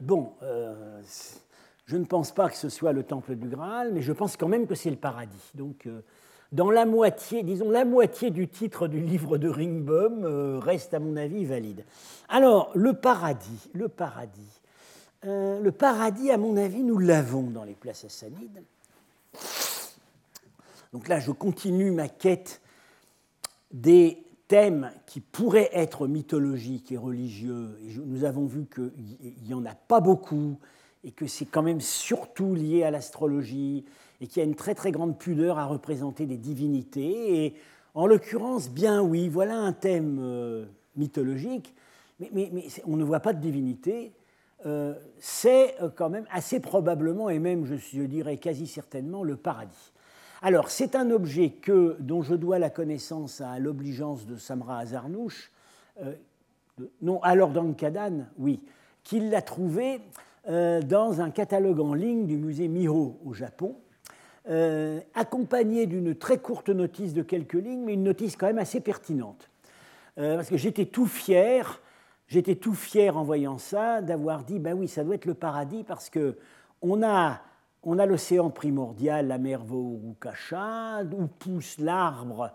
bon, 0.00 0.32
je 1.86 1.96
ne 1.96 2.04
pense 2.04 2.30
pas 2.32 2.48
que 2.48 2.56
ce 2.56 2.68
soit 2.68 2.92
le 2.92 3.02
temple 3.02 3.34
du 3.34 3.48
Graal, 3.48 3.92
mais 3.92 4.02
je 4.02 4.12
pense 4.12 4.36
quand 4.36 4.48
même 4.48 4.66
que 4.66 4.74
c'est 4.74 4.90
le 4.90 4.96
paradis. 4.96 5.50
Donc, 5.54 5.88
dans 6.52 6.70
la 6.70 6.84
moitié, 6.84 7.42
disons 7.42 7.70
la 7.70 7.84
moitié 7.84 8.30
du 8.30 8.48
titre 8.48 8.88
du 8.88 9.00
livre 9.00 9.38
de 9.38 9.48
Ringbaum 9.48 10.58
reste, 10.58 10.94
à 10.94 10.98
mon 10.98 11.16
avis, 11.16 11.44
valide. 11.44 11.84
Alors, 12.28 12.70
le 12.74 12.94
paradis, 12.94 13.70
le 13.72 13.88
paradis. 13.88 14.60
le 15.22 15.70
paradis, 15.70 16.30
à 16.30 16.38
mon 16.38 16.56
avis, 16.56 16.82
nous 16.82 16.98
l'avons 16.98 17.42
dans 17.50 17.64
les 17.64 17.74
places 17.74 18.00
sassanides. 18.00 18.62
Donc 20.92 21.08
là, 21.08 21.20
je 21.20 21.30
continue 21.30 21.92
ma 21.92 22.08
quête 22.08 22.60
des 23.72 24.24
thèmes 24.48 24.90
qui 25.06 25.20
pourraient 25.20 25.70
être 25.72 26.08
mythologiques 26.08 26.90
et 26.90 26.96
religieux, 26.96 27.78
nous 28.04 28.24
avons 28.24 28.46
vu 28.46 28.66
qu'il 28.66 29.34
n'y 29.46 29.54
en 29.54 29.64
a 29.64 29.74
pas 29.74 30.00
beaucoup, 30.00 30.58
et 31.04 31.12
que 31.12 31.26
c'est 31.26 31.46
quand 31.46 31.62
même 31.62 31.80
surtout 31.80 32.54
lié 32.54 32.82
à 32.82 32.90
l'astrologie, 32.90 33.84
et 34.20 34.26
qu'il 34.26 34.42
y 34.42 34.44
a 34.44 34.48
une 34.48 34.54
très 34.54 34.74
très 34.74 34.92
grande 34.92 35.18
pudeur 35.18 35.58
à 35.58 35.66
représenter 35.66 36.26
des 36.26 36.36
divinités. 36.36 37.44
Et 37.44 37.54
en 37.94 38.06
l'occurrence, 38.06 38.70
bien 38.70 39.02
oui, 39.02 39.28
voilà 39.28 39.56
un 39.56 39.72
thème 39.72 40.18
euh, 40.20 40.66
mythologique, 40.96 41.74
mais, 42.20 42.50
on 42.86 42.96
ne 42.96 43.04
voit 43.04 43.20
pas 43.20 43.32
de 43.32 43.40
divinité. 43.40 44.12
Euh, 44.66 44.94
c'est 45.18 45.80
euh, 45.80 45.88
quand 45.88 46.10
même 46.10 46.26
assez 46.30 46.60
probablement, 46.60 47.30
et 47.30 47.38
même 47.38 47.64
je, 47.64 48.02
dirais 48.02 48.36
quasi 48.36 48.66
certainement, 48.66 49.24
le 49.24 49.36
paradis. 49.36 49.92
Alors, 50.42 50.70
c'est 50.70 50.94
un 50.96 51.10
objet 51.10 51.50
que, 51.50 51.96
dont 51.98 52.22
je 52.22 52.34
dois 52.34 52.58
la 52.58 52.70
connaissance 52.70 53.40
à 53.40 53.58
l'obligeance 53.58 54.26
de 54.26 54.36
Samra 54.36 54.78
Azarnouch, 54.78 55.50
non, 57.02 57.22
alors 57.22 57.50
dans 57.50 57.70
Kadan, 57.74 58.26
oui, 58.38 58.62
qu'il 59.04 59.28
l'a 59.28 59.42
trouvé. 59.42 60.00
dans 60.46 61.20
un 61.20 61.30
catalogue 61.30 61.80
en 61.80 61.92
ligne 61.92 62.26
du 62.26 62.38
musée 62.38 62.68
Miho 62.68 63.18
au 63.22 63.34
Japon, 63.34 63.76
accompagné 65.14 65.86
d'une 65.86 66.14
très 66.14 66.38
courte 66.38 66.70
notice 66.70 67.14
de 67.14 67.22
quelques 67.22 67.54
lignes, 67.54 67.84
mais 67.84 67.94
une 67.94 68.02
notice 68.02 68.36
quand 68.36 68.46
même 68.46 68.58
assez 68.58 68.80
pertinente. 68.80 69.50
parce 70.16 70.48
que 70.48 70.56
j'étais 70.56 70.86
tout 70.86 71.06
fier, 71.06 71.80
j'étais 72.26 72.56
tout 72.56 72.74
fier 72.74 73.16
en 73.16 73.22
voyant 73.22 73.58
ça, 73.58 74.00
d'avoir 74.00 74.44
dit, 74.44 74.58
ben 74.58 74.74
oui, 74.74 74.88
ça 74.88 75.04
doit 75.04 75.14
être 75.14 75.26
le 75.26 75.34
paradis, 75.34 75.84
parce 75.84 76.10
que 76.10 76.38
on 76.82 77.02
a 77.02 77.40
on 77.82 77.98
a 77.98 78.06
l'océan 78.06 78.50
primordial, 78.50 79.28
la 79.28 79.38
mer 79.38 79.64
Vorukacha, 79.64 81.02
où 81.04 81.26
pousse 81.26 81.78
l'arbre 81.78 82.52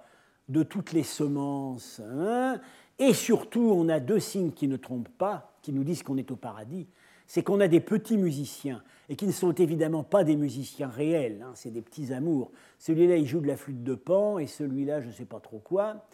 de 0.49 0.61
toutes 0.61 0.91
les 0.91 1.03
semences. 1.03 1.99
Hein. 2.03 2.59
et 2.99 3.13
surtout, 3.13 3.71
on 3.75 3.89
a 3.89 3.99
deux 3.99 4.19
signes 4.19 4.51
qui 4.51 4.67
ne 4.67 4.77
trompent 4.77 5.17
pas, 5.17 5.57
qui 5.61 5.73
nous 5.73 5.83
disent 5.83 6.03
qu'on 6.03 6.17
est 6.17 6.31
au 6.31 6.35
paradis. 6.35 6.87
C'est 7.27 7.43
qu'on 7.43 7.59
a 7.59 7.67
des 7.67 7.79
petits 7.79 8.17
musiciens, 8.17 8.83
et 9.09 9.15
qui 9.15 9.27
ne 9.27 9.31
sont 9.31 9.53
évidemment 9.53 10.03
pas 10.03 10.23
des 10.23 10.35
musiciens 10.35 10.89
réels, 10.89 11.43
hein, 11.43 11.51
c'est 11.55 11.71
des 11.71 11.81
petits 11.81 12.13
amours. 12.13 12.51
Celui-là, 12.79 13.17
il 13.17 13.27
joue 13.27 13.39
de 13.39 13.47
la 13.47 13.57
flûte 13.57 13.83
de 13.83 13.95
pan, 13.95 14.39
et 14.39 14.47
celui-là, 14.47 15.01
je 15.01 15.07
ne 15.07 15.11
sais 15.11 15.25
pas 15.25 15.39
trop 15.39 15.59
quoi. 15.59 16.05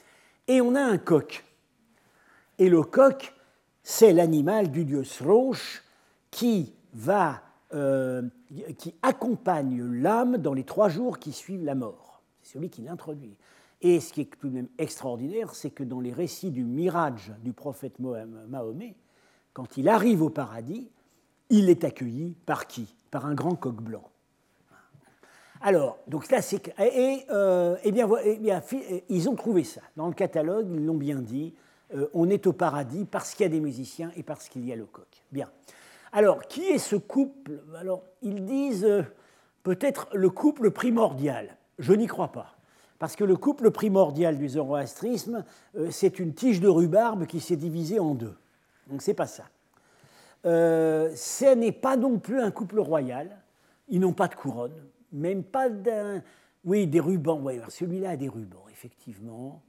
Et 0.48 0.62
on 0.62 0.76
a 0.76 0.82
un 0.82 0.98
coq. 0.98 1.46
Et 2.60 2.70
le 2.70 2.84
coq, 2.84 3.34
c'est 3.84 4.14
l'animal 4.14 4.72
du 4.72 4.86
dieu 4.86 5.04
Sroche 5.04 5.84
qui 6.30 6.74
va 6.94 7.42
euh, 7.74 8.22
qui 8.78 8.94
accompagne 9.02 9.82
l'âme 9.82 10.38
dans 10.38 10.54
les 10.54 10.66
trois 10.66 10.90
jours 10.90 11.20
qui 11.20 11.32
suivent 11.32 11.64
la 11.64 11.76
mort. 11.76 12.22
C'est 12.42 12.54
celui 12.54 12.70
qui 12.70 12.82
l'introduit. 12.82 13.38
Et 13.82 14.02
ce 14.02 14.12
qui 14.12 14.22
est 14.22 14.30
tout 14.40 14.50
de 14.50 14.54
même 14.54 14.68
extraordinaire, 14.78 15.56
c'est 15.56 15.70
que 15.70 15.84
dans 15.84 16.02
les 16.02 16.12
récits 16.12 16.52
du 16.52 16.66
mirage 16.66 17.32
du 17.42 17.54
prophète 17.54 17.98
Mahomet, 18.00 18.96
quand 19.54 19.78
il 19.78 19.88
arrive 19.88 20.22
au 20.22 20.30
paradis, 20.30 20.90
il 21.52 21.70
est 21.70 21.84
accueilli 21.84 22.36
par 22.46 22.66
qui? 22.66 22.96
Par 23.12 23.26
un 23.26 23.36
grand 23.36 23.56
coq 23.56 23.76
blanc. 23.76 24.10
Alors, 25.62 26.00
donc 26.08 26.32
là, 26.32 26.42
c'est 26.42 26.74
et, 26.80 27.26
euh, 27.30 27.76
eh 27.84 27.92
bien, 27.92 28.10
eh 28.24 28.38
bien, 28.38 28.64
ils 29.10 29.30
ont 29.30 29.36
trouvé 29.36 29.64
ça 29.64 29.82
dans 29.96 30.08
le 30.08 30.14
catalogue, 30.14 30.68
ils 30.72 30.84
l'ont 30.84 30.98
bien 30.98 31.18
dit. 31.18 31.54
Euh, 31.94 32.08
on 32.14 32.30
est 32.30 32.48
au 32.48 32.54
paradis 32.54 33.06
parce 33.06 33.36
qu'il 33.36 33.44
y 33.44 33.48
a 33.48 33.52
des 33.52 33.60
musiciens 33.60 34.12
et 34.16 34.24
parce 34.24 34.50
qu'il 34.50 34.66
y 34.66 34.74
a 34.74 34.76
le 34.76 34.86
coq. 34.86 35.06
Bien. 35.32 35.50
Alors, 36.14 36.48
qui 36.48 36.64
est 36.64 36.80
ce 36.80 36.96
couple? 36.96 37.60
Alors, 37.78 38.04
ils 38.22 38.44
disent 38.44 38.86
euh, 38.86 39.04
peut-être 39.62 40.08
le 40.14 40.30
couple 40.30 40.72
primordial. 40.72 41.58
Je 41.78 41.94
n'y 41.94 42.08
crois 42.08 42.32
pas. 42.32 42.56
Parce 42.98 43.16
que 43.16 43.24
le 43.24 43.36
couple 43.36 43.72
primordial 43.72 44.38
du 44.38 44.48
zoroastrisme, 44.48 45.44
c'est 45.90 46.20
une 46.20 46.36
tige 46.36 46.62
de 46.62 46.68
rhubarbe 46.68 47.26
qui 47.26 47.40
s'est 47.40 47.56
divisée 47.56 48.00
en 48.00 48.14
deux. 48.14 48.36
Donc, 48.88 49.02
c'est 49.02 49.16
pas 49.16 49.26
ça. 49.26 49.46
Euh, 50.46 51.12
ce 51.16 51.54
n'est 51.54 51.72
pas 51.72 51.98
non 51.98 52.20
plus 52.20 52.40
un 52.40 52.52
couple 52.52 52.80
royal. 52.80 53.38
Ils 53.90 54.00
n'ont 54.00 54.14
pas 54.14 54.28
de 54.28 54.36
couronne, 54.36 54.76
même 55.12 55.44
pas 55.44 55.70
d'un. 55.70 56.24
Oui, 56.64 56.88
des 56.88 57.00
rubans. 57.00 57.40
Oui, 57.42 57.60
celui-là 57.70 58.12
a 58.12 58.18
des 58.18 58.30
rubans, 58.30 58.66
effectivement. 58.72 59.62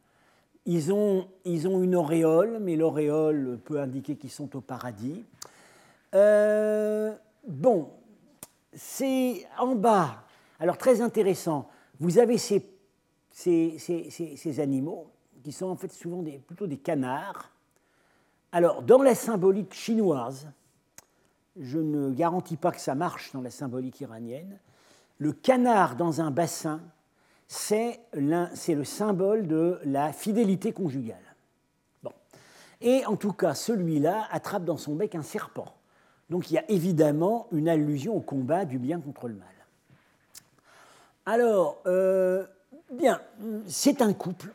Ils 0.65 0.93
ont, 0.93 1.27
ils 1.45 1.67
ont 1.67 1.83
une 1.83 1.97
auréole, 1.97 2.59
mais 2.61 2.77
l'auréole 2.77 3.59
peut 3.65 3.81
indiquer 3.81 4.17
qu'ils 4.17 4.31
sont 4.31 4.55
au 4.57 4.61
paradis. 4.61 5.25
Euh, 6.15 7.13
bon, 7.47 7.91
c'est 8.73 9.47
en 9.59 9.75
bas. 9.75 10.25
Alors 10.61 10.79
très 10.79 11.01
intéressant. 11.01 11.69
Vous 11.99 12.19
avez 12.19 12.39
ces, 12.39 12.65
ces, 13.31 14.61
animaux 14.61 15.09
qui 15.43 15.51
sont 15.51 15.67
en 15.67 15.77
fait 15.77 15.91
souvent 15.93 16.23
des, 16.23 16.39
plutôt 16.39 16.67
des 16.67 16.77
canards. 16.77 17.51
Alors 18.53 18.83
dans 18.83 19.03
la 19.03 19.15
symbolique 19.15 19.75
chinoise, 19.75 20.47
je 21.61 21.79
ne 21.79 22.11
garantis 22.11 22.57
pas 22.57 22.73
que 22.73 22.81
ça 22.81 22.95
marche 22.95 23.33
dans 23.33 23.41
la 23.41 23.51
symbolique 23.51 24.01
iranienne, 24.01 24.59
le 25.19 25.33
canard 25.33 25.97
dans 25.97 26.21
un 26.21 26.31
bassin, 26.31 26.81
c'est 27.47 28.01
le 28.15 28.85
symbole 28.85 29.47
de 29.47 29.79
la 29.85 30.13
fidélité 30.13 30.73
conjugale. 30.73 31.23
Bon. 32.03 32.13
Et 32.81 33.05
en 33.07 33.17
tout 33.17 33.33
cas, 33.33 33.55
celui-là 33.55 34.27
attrape 34.31 34.65
dans 34.65 34.79
son 34.79 34.95
bec 34.95 35.15
un 35.15 35.23
serpent. 35.23 35.75
Donc 36.31 36.51
il 36.51 36.55
y 36.55 36.59
a 36.59 36.65
évidemment 36.71 37.47
une 37.53 37.69
allusion 37.69 38.17
au 38.17 38.21
combat 38.21 38.65
du 38.65 38.79
bien 38.79 39.01
contre 39.01 39.29
le 39.29 39.35
mal. 39.35 39.49
Alors, 41.27 41.81
euh, 41.87 42.45
bien, 42.91 43.21
c'est 43.67 44.03
un 44.03 44.13
couple. 44.13 44.53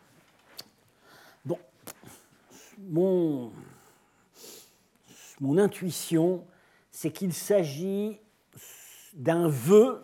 Bon, 1.46 1.60
mon, 2.80 3.52
mon 5.40 5.58
intuition, 5.60 6.44
c'est 6.98 7.12
qu'il 7.12 7.32
s'agit 7.32 8.20
d'un 9.14 9.48
vœu 9.48 10.04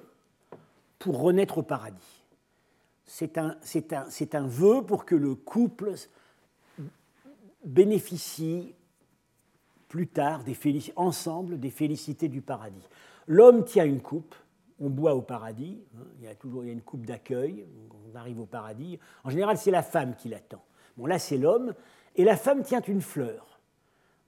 pour 1.00 1.22
renaître 1.22 1.58
au 1.58 1.64
paradis. 1.64 2.24
C'est 3.04 3.40
un, 3.40 3.58
un, 3.76 4.08
un 4.34 4.48
vœu 4.48 4.86
pour 4.86 5.04
que 5.04 5.16
le 5.16 5.34
couple 5.34 5.96
bénéficie 7.66 8.76
plus 9.90 10.06
tard 10.06 10.44
ensemble 10.96 11.60
des 11.60 11.72
félicités 11.72 12.28
du 12.28 12.42
paradis. 12.42 12.88
L'homme 13.26 13.66
tient 13.66 13.86
une 13.86 14.02
coupe, 14.02 14.36
on 14.80 14.92
boit 14.92 15.16
au 15.16 15.24
paradis, 15.24 15.80
hein, 15.98 16.06
il 16.20 16.26
y 16.26 16.28
a 16.28 16.36
toujours 16.36 16.62
une 16.62 16.84
coupe 16.84 17.08
d'accueil, 17.08 17.66
on 18.08 18.16
arrive 18.16 18.40
au 18.40 18.46
paradis. 18.46 19.00
En 19.24 19.32
général, 19.32 19.58
c'est 19.58 19.72
la 19.72 19.82
femme 19.82 20.16
qui 20.16 20.30
l'attend. 20.30 20.64
Bon, 20.96 21.08
là, 21.08 21.18
c'est 21.18 21.40
l'homme, 21.40 21.74
et 22.16 22.24
la 22.24 22.38
femme 22.38 22.62
tient 22.62 22.82
une 22.82 23.02
fleur. 23.02 23.60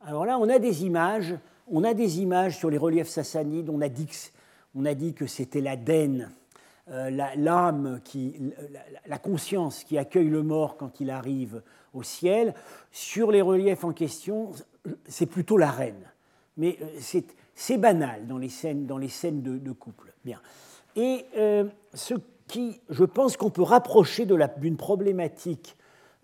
Alors 0.01 0.25
là, 0.25 0.39
on 0.39 0.49
a 0.49 0.57
des 0.57 0.83
images, 0.83 1.35
on 1.67 1.83
a 1.83 1.93
des 1.93 2.19
images 2.21 2.57
sur 2.57 2.69
les 2.69 2.77
reliefs 2.77 3.07
sassanides, 3.07 3.69
on 3.69 3.81
a 3.81 3.89
dit 3.89 5.13
que, 5.13 5.27
c'était 5.27 5.61
l'Aden, 5.61 6.31
euh, 6.89 7.09
l'âme, 7.35 7.99
qui, 8.03 8.35
la, 9.07 9.17
conscience 9.17 9.83
qui 9.83 9.97
accueille 9.97 10.29
le 10.29 10.43
mort 10.43 10.77
quand 10.77 10.99
il 10.99 11.09
arrive 11.09 11.61
au 11.93 12.03
ciel. 12.03 12.53
Sur 12.91 13.31
les 13.31 13.41
reliefs 13.41 13.83
en 13.83 13.93
question, 13.93 14.51
c'est 15.07 15.25
plutôt 15.25 15.57
la 15.57 15.71
reine. 15.71 16.05
Mais 16.57 16.77
euh, 16.81 17.19
c'est 17.55 17.77
banal 17.77 18.27
dans 18.27 18.37
les 18.37 18.49
scènes, 18.49 18.85
dans 18.85 18.97
les 18.97 19.09
scènes 19.09 19.41
de, 19.41 19.71
couple. 19.71 20.13
Bien. 20.23 20.39
Et 20.95 21.25
euh, 21.37 21.65
ce 21.93 22.13
qui, 22.47 22.79
je 22.89 23.03
pense 23.03 23.37
qu'on 23.37 23.49
peut 23.49 23.63
rapprocher 23.63 24.25
d'une 24.25 24.77
problématique 24.77 25.75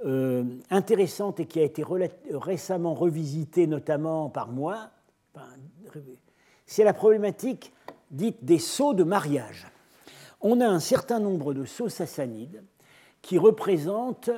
euh, 0.05 0.43
intéressante 0.69 1.39
et 1.39 1.45
qui 1.45 1.59
a 1.59 1.63
été 1.63 1.83
récemment 2.31 2.93
revisitée 2.93 3.67
notamment 3.67 4.29
par 4.29 4.47
moi, 4.47 4.89
c'est 6.65 6.84
la 6.84 6.93
problématique 6.93 7.73
dite 8.09 8.43
des 8.43 8.59
sceaux 8.59 8.93
de 8.93 9.03
mariage. 9.03 9.67
On 10.41 10.59
a 10.61 10.67
un 10.67 10.79
certain 10.79 11.19
nombre 11.19 11.53
de 11.53 11.65
sceaux 11.65 11.89
sassanides 11.89 12.63
qui 13.21 13.38
représentent, 13.38 14.32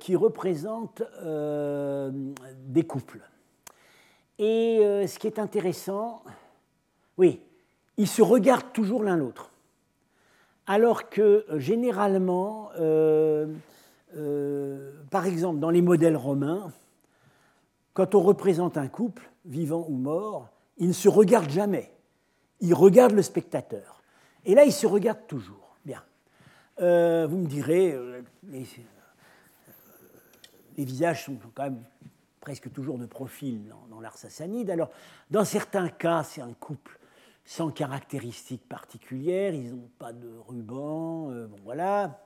qui 0.00 0.16
représentent 0.16 1.02
des 2.66 2.82
couples. 2.82 3.20
Et 4.38 4.80
euh, 4.82 5.06
ce 5.06 5.18
qui 5.18 5.26
est 5.26 5.38
intéressant, 5.38 6.22
oui, 7.18 7.40
ils 7.96 8.08
se 8.08 8.22
regardent 8.22 8.72
toujours 8.72 9.04
l'un 9.04 9.16
l'autre. 9.16 9.50
Alors 10.66 11.08
que 11.08 11.44
euh, 11.48 11.58
généralement, 11.58 12.70
euh, 12.80 13.46
par 15.10 15.26
exemple, 15.26 15.60
dans 15.60 15.70
les 15.70 15.82
modèles 15.82 16.16
romains, 16.16 16.72
quand 17.92 18.14
on 18.16 18.22
représente 18.22 18.76
un 18.76 18.88
couple, 18.88 19.30
vivant 19.44 19.86
ou 19.88 19.96
mort, 19.96 20.50
ils 20.78 20.88
ne 20.88 20.92
se 20.92 21.08
regardent 21.08 21.50
jamais. 21.50 21.92
Ils 22.60 22.74
regardent 22.74 23.14
le 23.14 23.22
spectateur. 23.22 24.02
Et 24.44 24.54
là, 24.54 24.64
ils 24.64 24.72
se 24.72 24.86
regardent 24.86 25.26
toujours. 25.26 25.76
Bien. 25.84 26.02
vous 26.78 27.36
me 27.36 27.46
direz, 27.46 27.94
les, 28.48 28.66
les 30.76 30.84
visages 30.84 31.24
sont 31.24 31.38
quand 31.54 31.64
même 31.64 31.84
presque 32.44 32.70
toujours 32.72 32.98
de 32.98 33.06
profil 33.06 33.72
dans, 33.88 34.00
l'art 34.00 34.18
sassanide. 34.18 34.70
Alors, 34.70 34.90
dans 35.30 35.44
certains 35.44 35.88
cas, 35.88 36.22
c'est 36.22 36.42
un 36.42 36.52
couple 36.52 36.98
sans 37.46 37.70
caractéristiques 37.70 38.66
particulières, 38.68 39.54
ils 39.54 39.74
n'ont 39.74 39.90
pas 39.98 40.12
de 40.12 40.30
ruban, 40.48 41.30
euh, 41.30 41.46
bon 41.46 41.58
voilà, 41.62 42.22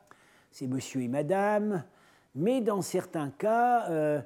c'est 0.51 0.69
monsieur 0.69 1.03
et 1.03 1.09
madame. 1.09 1.85
Mais 2.35 2.61
dans 2.61 2.83
certains 2.83 3.31
cas, 3.31 3.89
euh, 3.91 4.21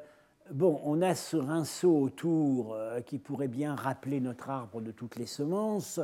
bon, 0.51 0.80
on 0.84 1.03
a 1.03 1.14
ce 1.14 1.36
rinceau 1.36 1.97
autour 1.97 2.74
euh, 2.74 3.01
qui 3.01 3.18
pourrait 3.18 3.49
bien 3.49 3.74
rappeler 3.74 4.20
notre 4.20 4.51
arbre 4.51 4.80
de 4.80 4.90
toutes 4.90 5.16
les 5.16 5.26
semences, 5.26 6.01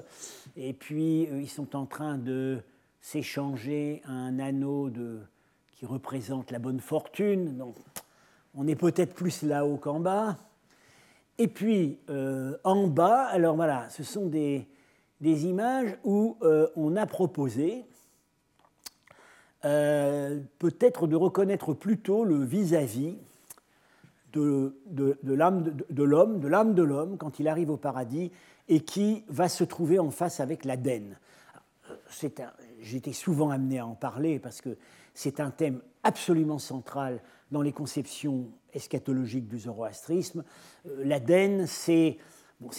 et 0.56 0.72
puis 0.72 1.22
ils 1.22 1.48
sont 1.50 1.74
en 1.76 1.86
train 1.86 2.18
de 2.18 2.62
s'échanger 3.00 4.02
un 4.06 4.38
anneau 4.38 4.90
qui 5.72 5.86
représente 5.86 6.50
la 6.50 6.58
bonne 6.58 6.80
fortune. 6.80 7.56
Donc, 7.56 7.76
on 8.54 8.66
est 8.66 8.74
peut-être 8.74 9.14
plus 9.14 9.42
là-haut 9.42 9.76
qu'en 9.76 10.00
bas. 10.00 10.36
Et 11.38 11.46
puis, 11.46 11.98
euh, 12.10 12.56
en 12.64 12.88
bas, 12.88 13.22
alors 13.26 13.54
voilà, 13.54 13.88
ce 13.90 14.02
sont 14.02 14.26
des, 14.26 14.66
images 15.20 15.96
où 16.04 16.36
euh, 16.42 16.68
on 16.74 16.96
a 16.96 17.06
proposé 17.06 17.84
euh, 19.64 20.40
peut-être 20.58 21.06
de 21.06 21.16
reconnaître 21.16 21.74
plutôt 21.74 22.24
le 22.24 22.42
vis-à-vis 22.42 23.16
de, 24.32 24.74
l'âme 25.24 25.64
de, 25.90 26.02
l'homme, 26.02 26.40
de 26.40 26.48
l'âme 26.48 26.74
de 26.74 26.82
l'homme 26.82 27.16
quand 27.16 27.38
il 27.38 27.48
arrive 27.48 27.70
au 27.70 27.76
paradis 27.76 28.30
et 28.68 28.80
qui 28.80 29.24
va 29.28 29.48
se 29.48 29.64
trouver 29.64 29.98
en 29.98 30.10
face 30.10 30.40
avec 30.40 30.64
l'Aden. 30.64 31.18
J'étais 32.80 33.12
souvent 33.12 33.50
amené 33.50 33.78
à 33.78 33.86
en 33.86 33.94
parler 33.94 34.38
parce 34.38 34.60
que 34.60 34.76
c'est 35.14 35.40
un 35.40 35.50
thème 35.50 35.80
absolument 36.04 36.58
central 36.58 37.20
dans 37.50 37.62
les 37.62 37.72
conceptions 37.72 38.48
eschatologiques 38.72 39.48
du 39.48 39.58
zoroastrisme. 39.58 40.44
Euh, 40.86 41.04
L'Aden, 41.04 41.66
c'est 41.66 42.18
bon, 42.60 42.70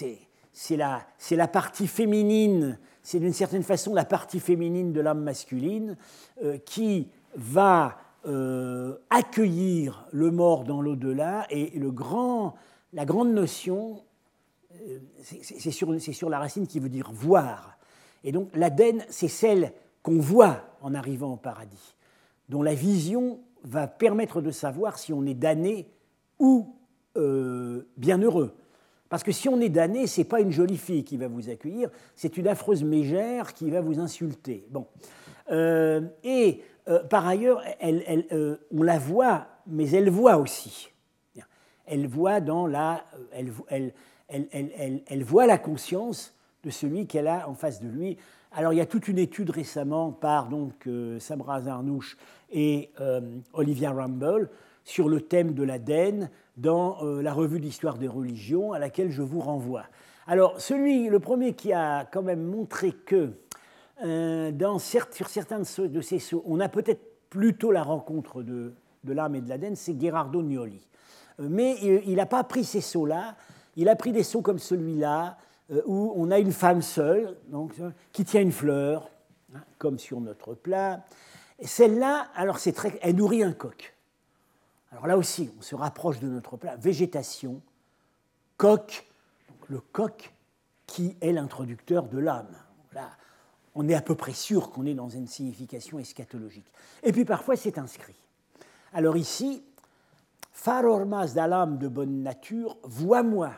la, 0.70 1.06
la, 1.32 1.48
partie 1.48 1.88
féminine, 1.88 2.80
c'est 3.02 3.20
d'une 3.20 3.34
certaine 3.34 3.64
façon 3.64 3.94
la 3.94 4.06
partie 4.06 4.40
féminine 4.40 4.94
de 4.94 5.02
l'âme 5.02 5.24
masculine 5.24 5.98
euh, 6.44 6.58
qui 6.60 7.10
va 7.36 7.98
euh, 8.26 8.98
accueillir 9.10 10.06
le 10.12 10.30
mort 10.30 10.66
dans 10.66 10.82
l'au-delà 10.82 11.48
et 11.50 11.70
le 11.80 11.90
grand, 11.90 12.56
la 12.92 13.06
grande 13.06 13.32
notion, 13.32 14.02
euh, 14.74 15.00
c'est 15.22 15.72
sur, 15.72 16.02
sur, 16.02 16.30
la 16.30 16.40
racine 16.40 16.68
qui 16.68 16.82
veut 16.82 16.90
dire 16.90 17.12
voir. 17.14 17.78
Et 18.26 18.34
donc 18.34 18.50
l'Aden, 18.58 19.06
c'est 19.08 19.30
celle 19.30 19.72
qu'on 20.04 20.20
voit 20.20 20.66
en 20.82 20.94
arrivant 20.96 21.32
au 21.32 21.38
paradis, 21.38 21.96
dont 22.50 22.62
la 22.62 22.74
vision 22.74 23.40
va 23.64 23.88
permettre 23.88 24.42
de 24.42 24.52
savoir 24.52 25.00
si 25.00 25.14
on 25.14 25.26
est 25.26 25.34
damné 25.34 25.88
ou 26.40 26.76
euh, 27.16 27.88
bienheureux. 27.96 28.54
Parce 29.08 29.24
que 29.24 29.32
si 29.32 29.48
on 29.48 29.62
est 29.62 29.70
damné, 29.70 30.08
ce 30.08 30.20
n'est 30.20 30.26
pas 30.26 30.42
une 30.42 30.52
jolie 30.52 30.78
fille 30.78 31.06
qui 31.06 31.16
va 31.16 31.30
vous 31.30 31.50
accueillir, 31.50 31.90
c'est 32.18 32.36
une 32.36 32.50
affreuse 32.50 32.84
mégère 32.84 33.54
qui 33.54 33.72
va 33.72 33.80
vous 33.80 34.00
insulter. 34.00 34.68
Bon. 34.70 34.88
et 35.50 36.62
euh, 36.90 37.04
par 37.04 37.28
ailleurs, 37.28 37.62
euh, 37.84 38.58
on 38.76 38.84
la 38.84 38.98
voit, 38.98 39.48
mais 39.68 39.90
elle 39.92 40.10
voit 40.10 40.38
aussi. 40.38 40.90
Elle 41.86 42.08
voit, 42.08 42.40
dans 42.40 42.68
la, 42.68 43.04
elle, 43.32 43.94
elle 44.30 45.24
voit 45.24 45.48
la 45.48 45.58
conscience 45.58 46.36
de 46.64 46.70
celui 46.70 47.08
qu'elle 47.08 47.28
a 47.28 47.50
en 47.50 47.56
face 47.56 47.82
de 47.82 47.88
lui. 47.88 48.18
Alors 48.52 48.74
il 48.74 48.78
y 48.78 48.82
a 48.82 48.86
toute 48.86 49.08
une 49.08 49.18
étude 49.18 49.50
récemment 49.50 50.12
par 50.12 50.50
donc 50.50 50.86
euh, 50.86 51.20
Samra 51.20 51.62
Zarnouch 51.62 52.16
et 52.52 52.92
Olivia 53.54 53.92
Rumble 53.92 54.50
sur 54.84 55.10
le 55.10 55.22
thème 55.22 55.54
de 55.54 55.64
l'Aden 55.64 56.30
dans 56.58 57.04
la 57.04 57.32
revue 57.32 57.60
d'histoire 57.60 58.00
des 58.00 58.08
religions 58.08 58.74
à 58.74 58.80
laquelle 58.80 59.12
je 59.12 59.22
vous 59.22 59.40
renvoie. 59.40 59.86
Alors 60.26 60.60
celui, 60.60 61.10
le 61.10 61.20
premier 61.20 61.54
qui 61.54 61.74
a 61.74 62.06
quand 62.06 62.24
même 62.24 62.44
montré 62.44 62.92
que 62.92 63.34
euh, 64.04 64.80
sur 64.80 65.30
certains 65.30 65.60
de 65.60 66.02
ces 66.02 66.20
sauts, 66.20 66.44
on 66.46 66.60
a 66.60 66.70
peut-être 66.70 67.02
plutôt 67.30 67.72
la 67.72 67.84
rencontre 67.84 68.44
de, 68.44 68.74
l'âme 69.06 69.36
et 69.36 69.42
de 69.42 69.50
l'Aden, 69.50 69.76
c'est 69.76 70.00
Gerardo 70.00 70.42
Nioli. 70.42 70.82
Euh, 71.40 71.48
mais 71.50 71.78
il 71.82 72.16
n'a 72.16 72.26
pas 72.26 72.44
pris 72.44 72.64
ces 72.64 72.82
sauts-là, 72.82 73.36
il 73.76 73.90
a 73.90 73.96
pris 73.96 74.12
des 74.12 74.24
sauts 74.24 74.42
comme 74.42 74.60
celui-là, 74.60 75.38
euh, 75.72 75.82
où 75.86 76.14
on 76.16 76.32
a 76.32 76.40
une 76.40 76.52
femme 76.52 76.82
seule, 76.82 77.36
qui 78.12 78.26
tient 78.26 78.42
une 78.42 78.52
fleur, 78.52 79.10
hein, 79.56 79.62
comme 79.78 80.00
sur 80.00 80.20
notre 80.20 80.54
plat. 80.54 81.04
Celle-là, 81.62 82.28
alors 82.36 82.60
c'est 82.60 82.72
très, 82.72 82.98
elle 83.02 83.16
nourrit 83.16 83.44
un 83.44 83.54
coq. 83.54 83.96
Alors 84.92 85.08
là 85.08 85.18
aussi, 85.18 85.52
on 85.58 85.62
se 85.62 85.76
rapproche 85.76 86.20
de 86.20 86.28
notre 86.28 86.58
plat. 86.58 86.76
Végétation, 86.78 87.62
coq, 88.58 89.06
le 89.68 89.80
coq 89.80 90.34
qui 90.88 91.16
est 91.22 91.32
l'introducteur 91.32 92.08
de 92.08 92.18
l'âme. 92.18 92.56
On 93.76 93.88
est 93.88 93.94
à 93.94 94.02
peu 94.02 94.16
près 94.16 94.34
sûr 94.34 94.72
qu'on 94.72 94.86
est 94.86 94.94
dans 94.94 95.10
une 95.10 95.28
signification 95.28 96.00
eschatologique. 96.00 96.72
Et 97.04 97.12
puis 97.12 97.26
parfois 97.26 97.56
c'est 97.56 97.78
inscrit. 97.78 98.16
Alors 98.94 99.18
ici, 99.18 99.64
Farormas 100.52 101.34
d'alam 101.34 101.78
de 101.78 101.88
bonne 101.88 102.24
nature, 102.24 102.78
vois-moi. 102.84 103.52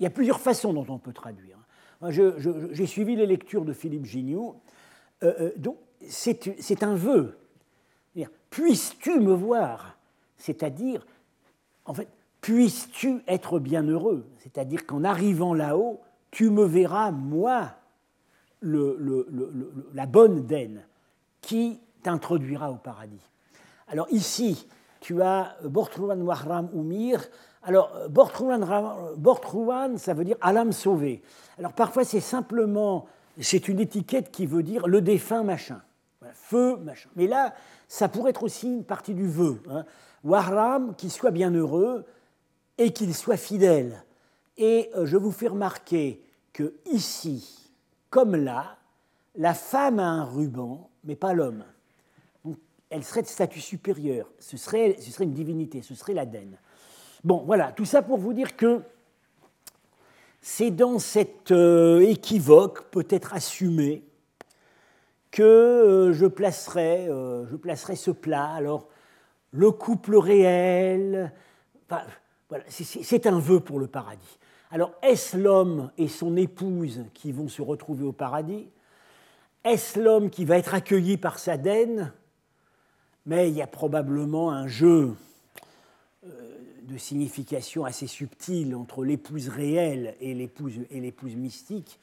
il 0.00 0.02
y 0.02 0.06
a 0.06 0.10
plusieurs 0.10 0.40
façons 0.40 0.72
dont 0.72 0.86
on 0.88 0.98
peut 0.98 1.12
traduire. 1.12 1.58
J'ai 2.10 2.86
suivi 2.86 3.16
les 3.16 3.26
lectures 3.26 3.64
de 3.64 3.72
Philippe 3.72 4.04
Gignoux. 4.04 4.54
Euh, 5.22 5.34
euh, 5.40 5.52
donc 5.56 5.78
c'est 6.08 6.82
un 6.82 6.94
vœu. 6.94 7.36
Puisses-tu 8.50 9.20
me 9.20 9.32
voir? 9.32 9.98
C'est-à-dire, 10.36 11.06
en 11.84 11.94
fait, 11.94 12.08
puisses-tu 12.40 13.20
être 13.26 13.58
bienheureux? 13.58 14.26
C'est-à-dire 14.38 14.86
qu'en 14.86 15.04
arrivant 15.04 15.54
là-haut, 15.54 16.00
tu 16.30 16.50
me 16.50 16.64
verras, 16.64 17.10
moi, 17.10 17.72
la 18.62 20.06
bonne 20.06 20.46
daine 20.46 20.84
qui 21.40 21.80
t'introduira 22.02 22.70
au 22.70 22.76
paradis. 22.76 23.20
Alors 23.88 24.06
ici, 24.10 24.66
tu 25.00 25.22
as 25.22 25.56
Bortrouan 25.64 26.20
Wahram 26.20 26.68
Umir. 26.74 27.28
Alors, 27.62 27.92
Bortrouan, 28.08 29.96
ça 29.98 30.14
veut 30.14 30.24
dire 30.24 30.36
Alam 30.40 30.72
sauvé. 30.72 31.22
Alors, 31.58 31.72
parfois, 31.72 32.04
c'est 32.04 32.20
simplement, 32.20 33.06
c'est 33.40 33.68
une 33.68 33.80
étiquette 33.80 34.30
qui 34.30 34.46
veut 34.46 34.62
dire 34.62 34.86
le 34.86 35.00
défunt 35.00 35.42
machin. 35.42 35.80
feu 36.32 36.76
machin. 36.76 37.08
Mais 37.16 37.26
là, 37.26 37.54
ça 37.88 38.08
pourrait 38.08 38.30
être 38.30 38.42
aussi 38.42 38.66
une 38.66 38.84
partie 38.84 39.14
du 39.14 39.26
vœu. 39.26 39.60
Hein. 39.70 39.84
Wahram, 40.24 40.94
qu'il 40.96 41.10
soit 41.10 41.30
bien 41.30 41.50
heureux 41.50 42.04
et 42.76 42.92
qu'il 42.92 43.14
soit 43.14 43.36
fidèle. 43.36 44.04
Et 44.56 44.90
euh, 44.96 45.06
je 45.06 45.16
vous 45.16 45.30
fais 45.30 45.48
remarquer 45.48 46.22
que 46.52 46.74
ici, 46.90 47.67
comme 48.10 48.36
là, 48.36 48.78
la 49.36 49.54
femme 49.54 49.98
a 49.98 50.06
un 50.06 50.24
ruban, 50.24 50.90
mais 51.04 51.16
pas 51.16 51.32
l'homme. 51.32 51.64
elle 52.90 53.04
serait 53.04 53.22
de 53.22 53.26
statut 53.26 53.60
supérieur. 53.60 54.30
Ce 54.38 54.56
serait, 54.56 54.96
ce 55.00 55.10
serait 55.10 55.24
une 55.24 55.34
divinité, 55.34 55.82
ce 55.82 55.94
serait 55.94 56.14
l'Aden. 56.14 56.56
Bon, 57.24 57.42
voilà, 57.44 57.72
tout 57.72 57.84
ça 57.84 58.02
pour 58.02 58.18
vous 58.18 58.32
dire 58.32 58.56
que 58.56 58.82
c'est 60.40 60.70
dans 60.70 60.98
cet 60.98 61.50
euh, 61.50 62.00
équivoque, 62.00 62.90
peut-être 62.90 63.34
assumé, 63.34 64.04
que 65.30 65.42
euh, 65.42 66.12
je, 66.12 66.26
placerai, 66.26 67.08
euh, 67.08 67.46
je 67.46 67.56
placerai 67.56 67.96
ce 67.96 68.10
plat. 68.10 68.46
Alors, 68.46 68.88
le 69.50 69.70
couple 69.70 70.16
réel, 70.16 71.32
voilà, 72.48 72.64
c'est 72.68 73.26
un 73.26 73.38
vœu 73.38 73.60
pour 73.60 73.78
le 73.78 73.86
paradis. 73.86 74.38
Alors, 74.70 74.92
est-ce 75.02 75.36
l'homme 75.36 75.90
et 75.96 76.08
son 76.08 76.36
épouse 76.36 77.04
qui 77.14 77.32
vont 77.32 77.48
se 77.48 77.62
retrouver 77.62 78.04
au 78.04 78.12
paradis? 78.12 78.68
Est-ce 79.64 79.98
l'homme 79.98 80.28
qui 80.28 80.44
va 80.44 80.58
être 80.58 80.74
accueilli 80.74 81.16
par 81.16 81.38
sa 81.38 81.56
daine? 81.56 82.12
Mais 83.24 83.48
il 83.48 83.56
y 83.56 83.62
a 83.62 83.66
probablement 83.66 84.50
un 84.52 84.66
jeu 84.66 85.14
euh, 86.26 86.28
de 86.82 86.98
signification 86.98 87.84
assez 87.84 88.06
subtil 88.06 88.74
entre 88.74 89.04
l'épouse 89.04 89.48
réelle 89.48 90.14
et 90.20 90.34
l'épouse 90.34 91.34
mystique. 91.34 91.98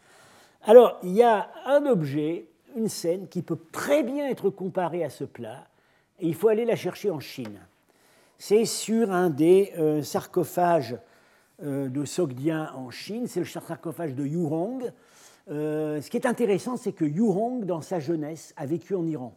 Alors, 0.63 0.97
il 1.03 1.11
y 1.11 1.23
a 1.23 1.49
un 1.65 1.85
objet, 1.85 2.47
une 2.75 2.89
scène, 2.89 3.27
qui 3.27 3.43
peut 3.43 3.59
très 3.71 4.01
bien 4.01 4.27
être 4.27 4.49
comparée 4.49 5.03
à 5.03 5.11
ce 5.11 5.23
plat, 5.23 5.67
et 6.19 6.27
il 6.27 6.33
faut 6.33 6.47
aller 6.47 6.65
la 6.65 6.75
chercher 6.75 7.11
en 7.11 7.19
Chine. 7.19 7.59
C'est 8.39 8.65
sur 8.65 9.11
un 9.11 9.29
des 9.29 9.73
euh, 9.77 10.01
sarcophages 10.01 10.97
de 11.61 12.05
Sogdien 12.05 12.71
en 12.75 12.89
Chine, 12.89 13.27
c'est 13.27 13.39
le 13.39 13.45
sarcophage 13.45 14.13
de 14.13 14.25
Yurong. 14.25 14.91
Euh, 15.49 16.01
ce 16.01 16.09
qui 16.09 16.17
est 16.17 16.25
intéressant, 16.25 16.77
c'est 16.77 16.91
que 16.91 17.05
Yurong, 17.05 17.65
dans 17.65 17.81
sa 17.81 17.99
jeunesse, 17.99 18.53
a 18.57 18.65
vécu 18.65 18.95
en 18.95 19.05
Iran. 19.05 19.33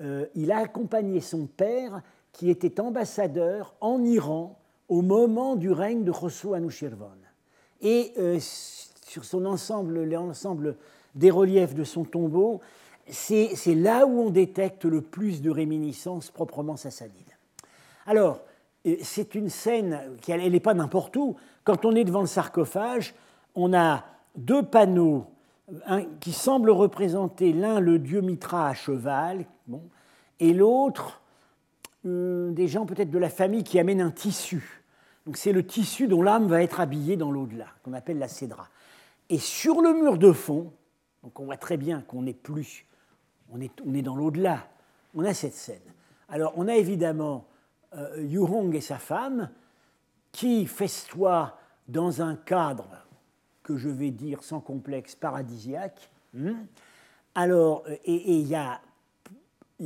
Euh, 0.00 0.26
il 0.34 0.50
a 0.50 0.58
accompagné 0.58 1.20
son 1.20 1.46
père, 1.46 2.02
qui 2.32 2.50
était 2.50 2.80
ambassadeur 2.80 3.74
en 3.80 4.04
Iran 4.04 4.58
au 4.88 5.02
moment 5.02 5.56
du 5.56 5.70
règne 5.70 6.04
de 6.04 6.12
Khosrow 6.12 6.54
Anushirvan. 6.54 7.16
Et 7.80 8.12
sur 8.40 9.24
son 9.24 9.46
ensemble, 9.46 10.04
l'ensemble 10.04 10.76
des 11.14 11.30
reliefs 11.30 11.74
de 11.74 11.84
son 11.84 12.04
tombeau, 12.04 12.60
c'est 13.08 13.74
là 13.74 14.06
où 14.06 14.20
on 14.20 14.30
détecte 14.30 14.84
le 14.84 15.00
plus 15.00 15.40
de 15.40 15.50
réminiscences 15.50 16.30
proprement 16.30 16.76
sassanides. 16.76 17.36
Alors, 18.06 18.40
c'est 19.02 19.34
une 19.34 19.48
scène, 19.48 20.16
qui, 20.20 20.32
elle 20.32 20.50
n'est 20.50 20.60
pas 20.60 20.74
n'importe 20.74 21.16
où. 21.16 21.36
Quand 21.64 21.84
on 21.84 21.94
est 21.94 22.04
devant 22.04 22.20
le 22.20 22.26
sarcophage, 22.26 23.14
on 23.54 23.72
a 23.74 24.04
deux 24.36 24.62
panneaux 24.62 25.26
qui 26.20 26.32
semblent 26.32 26.70
représenter 26.70 27.52
l'un 27.52 27.80
le 27.80 27.98
dieu 27.98 28.20
Mitra 28.20 28.68
à 28.68 28.74
cheval, 28.74 29.46
et 30.38 30.52
l'autre 30.52 31.20
euh, 32.06 32.52
des 32.52 32.68
gens 32.68 32.86
peut-être 32.86 33.10
de 33.10 33.18
la 33.18 33.30
famille 33.30 33.64
qui 33.64 33.78
amènent 33.80 34.00
un 34.00 34.10
tissu. 34.10 34.84
Donc 35.24 35.36
c'est 35.36 35.52
le 35.52 35.66
tissu 35.66 36.06
dont 36.06 36.22
l'âme 36.22 36.46
va 36.46 36.62
être 36.62 36.78
habillée 36.78 37.16
dans 37.16 37.32
l'au-delà, 37.32 37.66
qu'on 37.82 37.94
appelle 37.94 38.18
la 38.18 38.28
cédra. 38.28 38.68
Et 39.28 39.38
sur 39.38 39.80
le 39.80 39.92
mur 39.92 40.18
de 40.18 40.30
fond, 40.30 40.72
donc 41.24 41.40
on 41.40 41.46
voit 41.46 41.56
très 41.56 41.76
bien 41.76 42.02
qu'on 42.02 42.22
n'est 42.22 42.32
plus, 42.32 42.86
on 43.50 43.60
est, 43.60 43.72
on 43.84 43.94
est 43.94 44.02
dans 44.02 44.14
l'au-delà, 44.14 44.68
on 45.14 45.24
a 45.24 45.34
cette 45.34 45.54
scène. 45.54 45.80
Alors 46.28 46.52
on 46.56 46.68
a 46.68 46.76
évidemment 46.76 47.44
euh, 47.94 48.72
et 48.72 48.80
sa 48.80 48.98
femme, 48.98 49.50
qui 50.32 50.66
festoient 50.66 51.58
dans 51.88 52.22
un 52.22 52.36
cadre 52.36 52.88
que 53.62 53.76
je 53.76 53.88
vais 53.88 54.10
dire 54.10 54.42
sans 54.42 54.60
complexe 54.60 55.14
paradisiaque. 55.14 56.10
Hmm. 56.34 56.52
Alors, 57.34 57.84
et 58.04 58.38
il 58.38 58.46
y 58.46 58.54
a, 58.54 58.80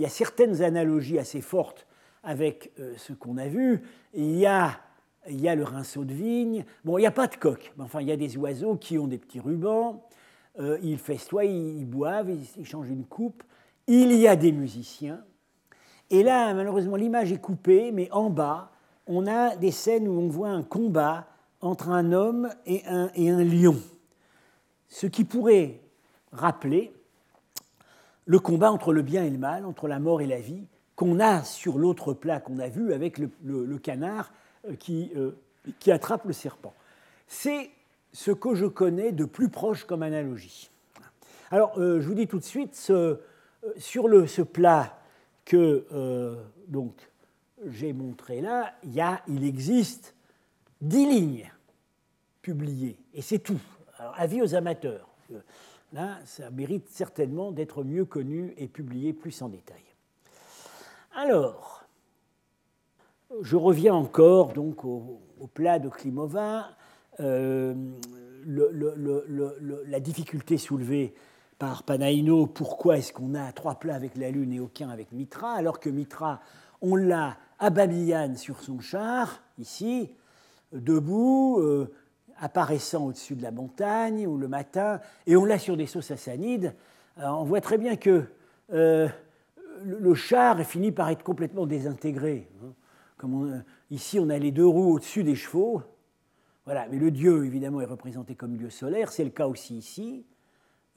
certaines 0.09 0.63
analogies 0.63 1.19
assez 1.19 1.41
fortes 1.41 1.87
avec 2.23 2.73
euh, 2.79 2.95
ce 2.97 3.13
qu'on 3.13 3.39
a 3.39 3.49
vu. 3.49 3.83
Il 4.13 4.37
y 4.37 4.47
a 4.47 4.81
il 5.29 5.41
y 5.41 5.49
a 5.49 5.55
le 5.55 5.65
rinceau 5.65 6.05
de 6.05 6.15
vigne. 6.15 6.65
Bon, 6.85 6.99
il 6.99 7.03
n'y 7.03 7.07
a 7.07 7.13
pas 7.13 7.27
de 7.27 7.37
coq, 7.37 7.73
mais 7.77 7.85
enfin, 7.85 8.01
il 8.01 8.09
y 8.09 8.13
a 8.13 8.17
des 8.17 8.37
oiseaux 8.37 8.77
qui 8.77 8.99
ont 8.99 9.07
des 9.07 9.19
petits 9.19 9.41
rubans. 9.41 10.03
Euh, 10.59 10.79
ils 10.83 10.99
festoient, 10.99 11.45
ils, 11.45 11.85
boivent, 11.85 12.31
ils, 12.31 12.67
changent 12.67 12.91
une 12.91 13.05
coupe. 13.05 13.43
Il 13.87 14.13
y 14.13 14.27
a 14.27 14.37
des 14.37 14.53
musiciens. 14.53 15.23
Et 16.11 16.25
là, 16.25 16.53
malheureusement, 16.55 16.97
l'image 16.97 17.31
est 17.33 17.41
coupée, 17.41 17.93
mais 17.93 18.11
en 18.11 18.31
bas, 18.31 18.73
on 19.07 19.27
a 19.27 19.55
des 19.57 19.71
scènes 19.71 20.09
où 20.09 20.13
on 20.13 20.29
voit 20.29 20.51
un 20.51 20.63
combat 20.63 21.27
entre 21.61 21.91
un 21.91 22.13
homme 22.13 22.51
et 22.67 22.83
un, 22.87 23.45
lion. 23.45 23.77
Ce 24.89 25.07
qui 25.07 25.25
pourrait 25.25 25.81
rappeler 26.33 26.93
le 28.27 28.39
combat 28.41 28.73
entre 28.73 28.93
le 28.93 29.03
bien 29.03 29.25
et 29.25 29.31
le 29.31 29.39
mal, 29.39 29.65
entre 29.65 29.87
la 29.87 30.01
mort 30.01 30.21
et 30.21 30.27
la 30.27 30.41
vie, 30.41 30.67
qu'on 30.97 31.21
a 31.21 31.45
sur 31.45 31.79
l'autre 31.79 32.13
plat 32.13 32.41
qu'on 32.41 32.59
a 32.59 32.69
vu 32.69 32.93
avec 32.93 33.19
le, 33.19 33.79
canard 33.79 34.33
euh, 34.69 34.75
qui, 34.75 35.13
euh, 35.17 35.33
qui 35.79 35.93
attrape 35.93 36.25
le 36.25 36.33
serpent. 36.33 36.75
C'est 37.27 37.71
ce 38.13 38.33
que 38.33 38.55
je 38.55 38.67
connais 38.67 39.13
de 39.13 39.25
plus 39.25 39.49
proche 39.49 39.85
comme 39.85 40.03
analogie. 40.03 40.71
Alors, 41.51 41.79
euh, 41.79 42.01
je 42.01 42.09
vous 42.09 42.15
dis 42.15 42.27
tout 42.27 42.39
de 42.39 42.45
suite, 42.45 42.75
sur 42.75 43.19
ce 43.79 44.43
plat 44.43 45.00
que 45.45 46.37
donc 46.69 46.95
j'ai 47.67 47.93
montré 47.93 48.41
là, 48.41 48.75
il, 48.85 48.93
y 48.93 49.01
a, 49.01 49.23
il 49.29 49.45
existe 49.45 50.15
dix 50.81 51.07
lignes 51.07 51.51
publiées, 52.43 52.99
et 53.15 53.23
c'est 53.23 53.39
tout. 53.39 53.61
Alors, 53.99 54.15
avis 54.17 54.43
aux 54.43 54.55
amateurs. 54.55 55.09
Là, 55.93 56.19
ça 56.25 56.51
mérite 56.51 56.89
certainement 56.89 57.53
d'être 57.53 57.83
mieux 57.85 58.05
connu 58.05 58.55
et 58.57 58.69
publié 58.69 59.13
plus 59.13 59.43
en 59.43 59.49
détail. 59.49 59.83
Alors, 61.15 61.85
je 63.43 63.57
reviens 63.57 63.95
encore 63.95 64.53
donc 64.53 64.85
au, 64.85 65.21
plat 65.53 65.79
de 65.79 65.89
Klimova. 65.89 66.71
Euh, 67.19 67.75
la 68.47 70.01
difficulté 70.01 70.57
soulevée 70.59 71.15
par 71.61 71.83
Panaïno, 71.83 72.47
pourquoi 72.47 72.97
est-ce 72.97 73.13
qu'on 73.13 73.35
a 73.35 73.53
trois 73.53 73.75
plats 73.75 73.95
avec 73.95 74.17
la 74.17 74.31
Lune 74.31 74.51
et 74.51 74.61
aucun 74.61 74.89
avec 74.89 75.13
Mitra, 75.13 75.53
alors 75.53 75.79
que 75.79 75.91
Mitra, 75.91 76.41
on 76.81 76.97
l'a 76.97 77.37
à 77.59 77.69
Babylone 77.69 78.39
sur 78.39 78.63
son 78.63 78.81
char, 78.81 79.43
ici, 79.59 80.09
debout, 80.73 81.59
euh, 81.61 81.93
apparaissant 82.39 83.05
au-dessus 83.05 83.35
de 83.35 83.43
la 83.43 83.51
montagne 83.51 84.27
ou 84.27 84.39
le 84.39 84.49
matin, 84.49 85.01
et 85.27 85.37
on 85.37 85.45
l'a 85.45 85.59
sur 85.59 85.77
des 85.77 85.85
sauts 85.85 86.01
sassanides. 86.01 86.75
on 87.19 87.45
voit 87.45 87.61
très 87.61 87.77
bien 87.77 87.97
que 87.97 88.25
euh, 88.73 89.07
le, 89.85 90.15
char 90.15 90.59
finit 90.65 90.93
par 90.93 91.11
être 91.11 91.23
complètement 91.23 91.67
désintégré. 91.67 92.49
Hein. 92.65 92.73
Comme 93.19 93.63
ici, 93.91 94.19
on 94.19 94.31
a 94.31 94.39
les 94.39 94.51
deux 94.51 94.67
roues 94.67 94.95
au-dessus 94.95 95.25
des 95.25 95.35
chevaux. 95.35 95.83
Voilà, 96.65 96.89
mais 96.91 96.97
le 96.97 97.11
dieu, 97.11 97.45
évidemment, 97.45 97.83
est 97.83 97.87
représenté 97.87 98.35
comme 98.35 98.57
dieu 98.57 98.71
solaire. 98.71 99.13
C'est 99.13 99.25
le 99.25 99.31
cas 99.31 99.47
aussi 99.47 99.77
ici. 99.77 100.25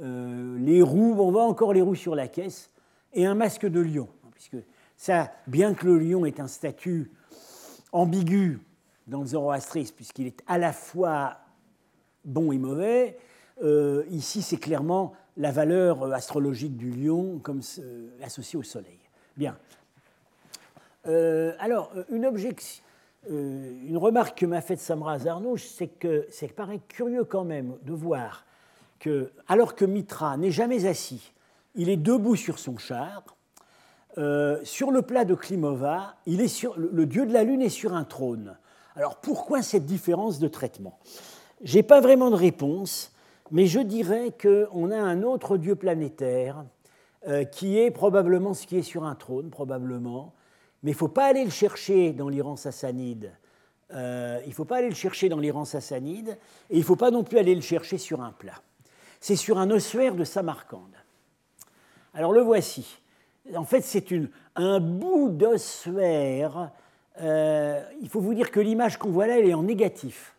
Euh, 0.02 0.58
les 0.60 0.82
roues, 0.82 1.16
on 1.20 1.32
voit 1.32 1.46
encore 1.46 1.74
les 1.74 1.82
roues 1.82 1.96
sur 1.96 2.16
la 2.16 2.28
caisse, 2.28 2.72
et 3.14 3.26
un 3.26 3.36
masque 3.36 3.66
de 3.66 3.80
lion. 3.80 4.08
Hein, 4.24 4.30
puisque 4.34 4.58
ça, 4.98 5.32
bien 5.48 5.74
que 5.74 5.86
le 5.86 6.00
lion 6.00 6.26
ait 6.26 6.40
un 6.40 6.48
statut 6.48 7.12
ambigu 7.92 8.60
dans 9.08 9.22
le 9.22 9.28
zoroastrisme, 9.28 9.96
puisqu'il 9.96 10.28
est 10.28 10.42
à 10.48 10.58
la 10.58 10.74
fois 10.74 11.38
bon 12.26 12.52
et 12.52 12.58
mauvais, 12.58 13.18
euh, 13.62 14.04
ici 14.10 14.42
c'est 14.42 14.58
clairement 14.58 15.14
la 15.38 15.52
valeur 15.52 16.12
astrologique 16.14 16.78
du 16.78 16.92
lion 16.92 17.40
comme 17.40 17.62
associée 18.22 18.58
au 18.58 18.64
soleil. 18.64 19.00
Bien. 19.36 19.58
Euh, 21.08 21.54
alors, 21.60 21.92
une, 22.10 22.26
objection, 22.26 22.84
euh, 23.30 23.88
une 23.88 23.98
remarque 23.98 24.40
que 24.40 24.46
m'a 24.46 24.62
faite 24.62 24.80
Samra 24.80 25.20
Zarnouch, 25.20 25.66
c'est 25.66 25.88
que 25.88 26.28
ça 26.30 26.48
paraît 26.48 26.80
curieux 26.88 27.26
quand 27.26 27.44
même 27.44 27.78
de 27.84 27.94
voir 27.94 28.46
alors 29.48 29.76
que 29.76 29.86
Mitra 29.86 30.38
n'est 30.38 30.52
jamais 30.52 30.86
assis, 30.86 31.34
il 31.76 31.90
est 31.90 31.98
debout 31.98 32.36
sur 32.36 32.60
son 32.60 32.78
char, 32.78 33.24
sur 34.64 34.92
le 34.92 35.02
plat 35.02 35.26
de 35.26 35.34
Klimova, 35.34 36.16
le 36.28 37.06
dieu 37.06 37.26
de 37.26 37.34
la 37.34 37.44
lune 37.44 37.62
est 37.62 37.70
sur 37.70 37.94
un 37.94 38.04
trône. 38.04 38.56
Alors 38.96 39.16
pourquoi 39.16 39.62
cette 39.62 39.86
différence 39.86 40.40
de 40.40 40.48
traitement? 40.48 41.00
Je 41.64 41.78
n'ai 41.78 41.84
pas 41.84 42.02
vraiment 42.02 42.30
de 42.30 42.36
réponse, 42.36 43.12
mais 43.52 43.66
je 43.66 43.80
dirais 43.80 44.32
qu'on 44.40 44.92
a 44.92 44.98
un 44.98 45.24
autre 45.24 45.58
dieu 45.58 45.76
planétaire 45.76 46.64
euh, 47.28 47.44
qui 47.44 47.80
est 47.80 47.90
probablement 47.90 48.54
ce 48.54 48.68
qui 48.68 48.78
est 48.78 48.84
sur 48.84 49.04
un 49.04 49.16
trône, 49.16 49.50
probablement, 49.50 50.34
mais 50.84 50.92
il 50.92 50.96
ne 50.96 50.98
faut 50.98 51.08
pas 51.08 51.26
aller 51.26 51.46
le 51.46 51.52
chercher 51.52 52.12
dans 52.12 52.30
l'Iran 52.30 52.56
sassanide. 52.56 53.32
Euh, 53.94 54.40
il 54.44 54.50
ne 54.50 54.54
faut 54.54 54.66
pas 54.66 54.78
aller 54.78 54.90
le 54.90 54.96
chercher 54.96 55.30
dans 55.30 55.40
l'Iran 55.40 55.66
sassanide, 55.66 56.38
et 56.70 56.76
il 56.76 56.80
ne 56.80 56.84
faut 56.84 56.96
pas 56.96 57.12
non 57.12 57.24
plus 57.24 57.38
aller 57.38 57.56
le 57.56 57.62
chercher 57.62 57.98
sur 57.98 58.22
un 58.22 58.32
plat. 58.32 58.62
C'est 59.24 59.38
sur 59.38 59.58
un 59.58 59.72
ossuaire 59.72 60.16
de 60.16 60.26
Samarcande. 60.26 60.98
Alors 62.14 62.34
le 62.34 62.42
voici. 62.42 63.00
En 63.56 63.64
fait, 63.64 63.80
c'est 63.80 64.14
un 64.56 64.82
bout 64.82 65.30
d'ossuaire 65.30 66.72
euh, 67.22 67.82
il 68.02 68.10
faut 68.10 68.20
vous 68.20 68.34
dire 68.34 68.52
que 68.52 68.60
l'image 68.60 68.98
qu'on 68.98 69.12
voit 69.12 69.28
là, 69.28 69.38
elle 69.38 69.48
est 69.48 69.54
en 69.54 69.64
négatif. 69.64 70.36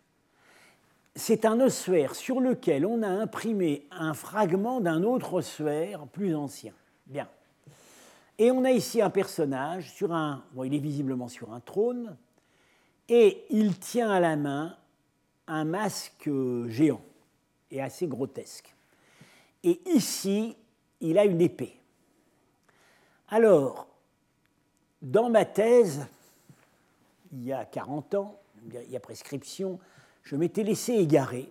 C'est 1.15 1.45
un 1.45 1.61
ossuaire 1.61 2.15
sur 2.15 2.41
lequel 2.41 2.85
on 2.85 3.03
a 3.03 3.09
imprimé 3.09 3.87
un 3.93 4.15
fragment 4.15 4.81
d'un 4.81 5.03
autre 5.05 5.35
ossuaire 5.35 6.07
plus 6.09 6.35
ancien. 6.35 6.73
Bien. 7.07 7.29
Et 8.39 8.51
on 8.51 8.65
a 8.65 8.71
ici 8.71 9.01
un 9.01 9.11
personnage 9.11 9.93
sur 9.93 10.13
un. 10.13 10.43
Bon, 10.53 10.65
il 10.65 10.75
est 10.75 10.79
visiblement 10.79 11.29
sur 11.29 11.53
un 11.53 11.61
trône, 11.61 12.17
et 13.09 13.45
il 13.51 13.79
tient 13.79 14.11
à 14.11 14.19
la 14.19 14.35
main 14.37 14.77
un 15.47 15.65
masque 15.65 16.29
géant 16.67 17.03
et 17.71 17.81
assez 17.81 18.09
grotesque. 18.09 18.74
Et 19.65 19.81
ici, 19.87 20.57
il 21.01 21.19
a 21.19 21.25
une 21.25 21.41
épée. 21.41 21.81
Alors, 23.29 23.89
dans 25.01 25.31
ma 25.31 25.45
thèse, 25.45 26.07
il 27.33 27.45
y 27.45 27.53
a 27.53 27.65
40 27.65 28.15
ans, 28.15 28.41
il 28.71 28.91
y 28.91 28.97
a 28.97 29.01
prescription, 29.01 29.81
je 30.23 30.37
m'étais 30.37 30.63
laissé 30.63 30.93
égarer 30.93 31.51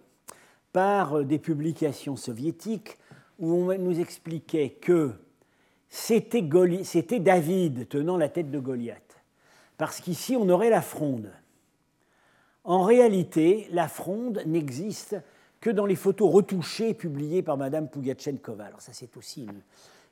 par 0.72 1.24
des 1.24 1.40
publications 1.40 2.16
soviétiques 2.16 2.98
où 3.40 3.52
on 3.52 3.78
nous 3.78 4.00
expliquait 4.00 4.70
que 4.70 5.12
c'était 5.90 6.42
David 6.42 7.90
tenant 7.90 8.18
la 8.18 8.30
tête 8.30 8.50
de 8.50 8.60
Goliath, 8.60 9.22
parce 9.78 10.00
qu'ici 10.00 10.36
on 10.36 10.50
aurait 10.50 10.70
la 10.70 10.82
fronde. 10.82 11.32
En 12.64 12.84
réalité, 12.84 13.68
la 13.72 13.88
fronde 13.88 14.42
n'existe 14.46 15.18
que 15.64 15.70
dans 15.70 15.86
les 15.86 15.96
photos 15.96 16.30
retouchées 16.30 16.94
publiées 16.94 17.42
par 17.42 17.56
Madame 17.56 17.88
Pugachenkova. 17.88 18.66
Alors 18.66 18.82
ça 18.82 18.92
c'est 18.92 19.16
aussi 19.16 19.48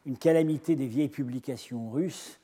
une 0.06 0.18
calamité 0.18 0.78
des 0.78 0.88
vieilles 0.88 1.10
publications 1.10 1.92
russes 1.92 2.40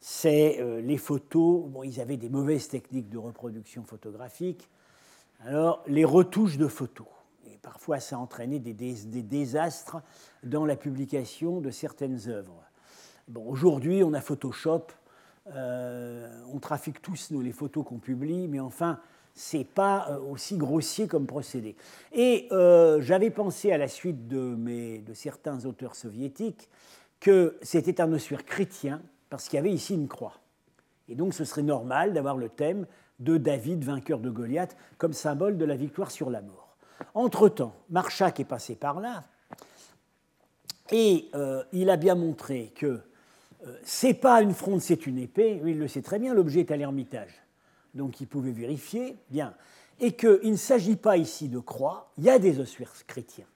c'est 0.00 0.60
euh, 0.60 0.80
les 0.80 0.96
photos. 0.96 1.68
Bon, 1.68 1.82
ils 1.82 2.00
avaient 2.00 2.16
des 2.16 2.30
mauvaises 2.30 2.68
techniques 2.68 3.10
de 3.10 3.18
reproduction 3.18 3.84
photographique. 3.84 4.68
Alors, 5.40 5.82
les 5.86 6.04
retouches 6.04 6.56
de 6.56 6.68
photos. 6.68 7.06
Et 7.46 7.58
parfois, 7.58 8.00
ça 8.00 8.16
a 8.16 8.18
entraîné 8.18 8.58
des, 8.58 8.72
désastres 8.72 9.98
dans 10.42 10.64
la 10.64 10.76
publication 10.76 11.60
de 11.60 11.70
certaines 11.70 12.28
œuvres. 12.28 12.62
Bon, 13.28 13.46
aujourd'hui, 13.46 14.02
on 14.02 14.12
a 14.14 14.20
Photoshop. 14.20 14.86
Euh, 15.54 16.42
on 16.52 16.58
trafique 16.58 17.00
tous 17.02 17.30
nous, 17.30 17.40
les 17.40 17.52
photos 17.52 17.84
qu'on 17.84 17.98
publie, 17.98 18.48
mais 18.48 18.60
enfin, 18.60 19.00
c'est 19.40 19.64
pas 19.64 20.08
euh, 20.10 20.18
aussi 20.18 20.56
grossier 20.56 21.08
comme 21.08 21.26
procédé. 21.26 21.76
Et 22.12 22.48
j'avais 23.00 23.30
pensé 23.30 23.72
à 23.72 23.78
la 23.78 23.88
suite 23.88 24.28
de 24.28 25.14
certains 25.14 25.64
auteurs 25.64 25.96
soviétiques 25.96 26.68
que 27.20 27.56
c'était 27.62 28.00
un 28.00 28.12
ossuaire 28.12 28.44
chrétien 28.44 29.02
parce 29.30 29.48
qu'il 29.48 29.56
y 29.56 29.60
avait 29.60 29.72
ici 29.72 29.94
une 29.94 30.08
croix. 30.08 30.34
Et 31.08 31.14
donc 31.14 31.34
ce 31.34 31.44
serait 31.44 31.62
normal 31.62 32.12
d'avoir 32.12 32.36
le 32.36 32.48
thème 32.48 32.86
de 33.18 33.36
David, 33.36 33.84
vainqueur 33.84 34.18
de 34.18 34.30
Goliath, 34.30 34.76
comme 34.98 35.12
symbole 35.12 35.58
de 35.58 35.64
la 35.64 35.76
victoire 35.76 36.10
sur 36.10 36.30
la 36.30 36.40
mort. 36.40 36.76
Entre-temps, 37.14 37.74
Marchak 37.90 38.40
est 38.40 38.44
passé 38.44 38.74
par 38.74 39.00
là, 39.00 39.24
et 40.90 41.28
euh, 41.34 41.62
il 41.72 41.90
a 41.90 41.96
bien 41.96 42.14
montré 42.14 42.72
que 42.74 43.00
euh, 43.66 43.78
c'est 43.82 44.14
pas 44.14 44.42
une 44.42 44.54
fronde, 44.54 44.80
c'est 44.80 45.06
une 45.06 45.18
épée. 45.18 45.60
il 45.64 45.78
le 45.78 45.88
sait 45.88 46.02
très 46.02 46.18
bien, 46.18 46.34
l'objet 46.34 46.60
est 46.60 46.70
à 46.70 46.76
l'Ermitage. 46.76 47.30
Donc 47.94 48.20
il 48.20 48.26
pouvait 48.26 48.52
vérifier, 48.52 49.16
bien. 49.30 49.54
Et 50.00 50.12
qu'il 50.12 50.50
ne 50.50 50.56
s'agit 50.56 50.96
pas 50.96 51.16
ici 51.16 51.48
de 51.48 51.58
croix, 51.58 52.10
il 52.18 52.24
y 52.24 52.30
a 52.30 52.38
des 52.38 52.58
ossuaires 52.58 52.92
chrétiens, 53.06 53.46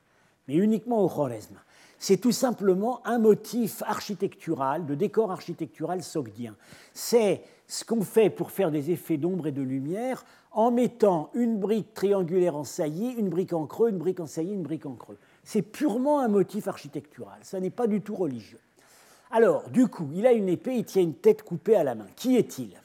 mais 0.46 0.56
uniquement 0.56 1.02
au 1.02 1.08
Khoresme 1.08 1.58
c'est 2.04 2.18
tout 2.18 2.32
simplement 2.32 3.00
un 3.06 3.18
motif 3.18 3.82
architectural, 3.86 4.84
de 4.84 4.94
décor 4.94 5.32
architectural 5.32 6.02
sogdien. 6.02 6.54
C'est 6.92 7.42
ce 7.66 7.82
qu'on 7.82 8.02
fait 8.02 8.28
pour 8.28 8.50
faire 8.50 8.70
des 8.70 8.90
effets 8.90 9.16
d'ombre 9.16 9.46
et 9.46 9.52
de 9.52 9.62
lumière 9.62 10.26
en 10.52 10.70
mettant 10.70 11.30
une 11.32 11.58
brique 11.58 11.94
triangulaire 11.94 12.56
en 12.56 12.64
saillie, 12.64 13.12
une 13.12 13.30
brique 13.30 13.54
en 13.54 13.64
creux, 13.64 13.88
une 13.88 13.96
brique 13.96 14.20
en 14.20 14.26
saillie, 14.26 14.52
une 14.52 14.62
brique 14.62 14.84
en 14.84 14.96
creux. 14.96 15.16
C'est 15.44 15.62
purement 15.62 16.20
un 16.20 16.28
motif 16.28 16.68
architectural, 16.68 17.38
ça 17.40 17.58
n'est 17.58 17.70
pas 17.70 17.86
du 17.86 18.02
tout 18.02 18.14
religieux. 18.14 18.60
Alors, 19.30 19.70
du 19.70 19.88
coup, 19.88 20.10
il 20.14 20.26
a 20.26 20.32
une 20.32 20.50
épée, 20.50 20.76
il 20.76 20.84
tient 20.84 21.02
une 21.02 21.14
tête 21.14 21.42
coupée 21.42 21.74
à 21.74 21.84
la 21.84 21.94
main. 21.94 22.06
Qui 22.16 22.36
est-il? 22.36 22.78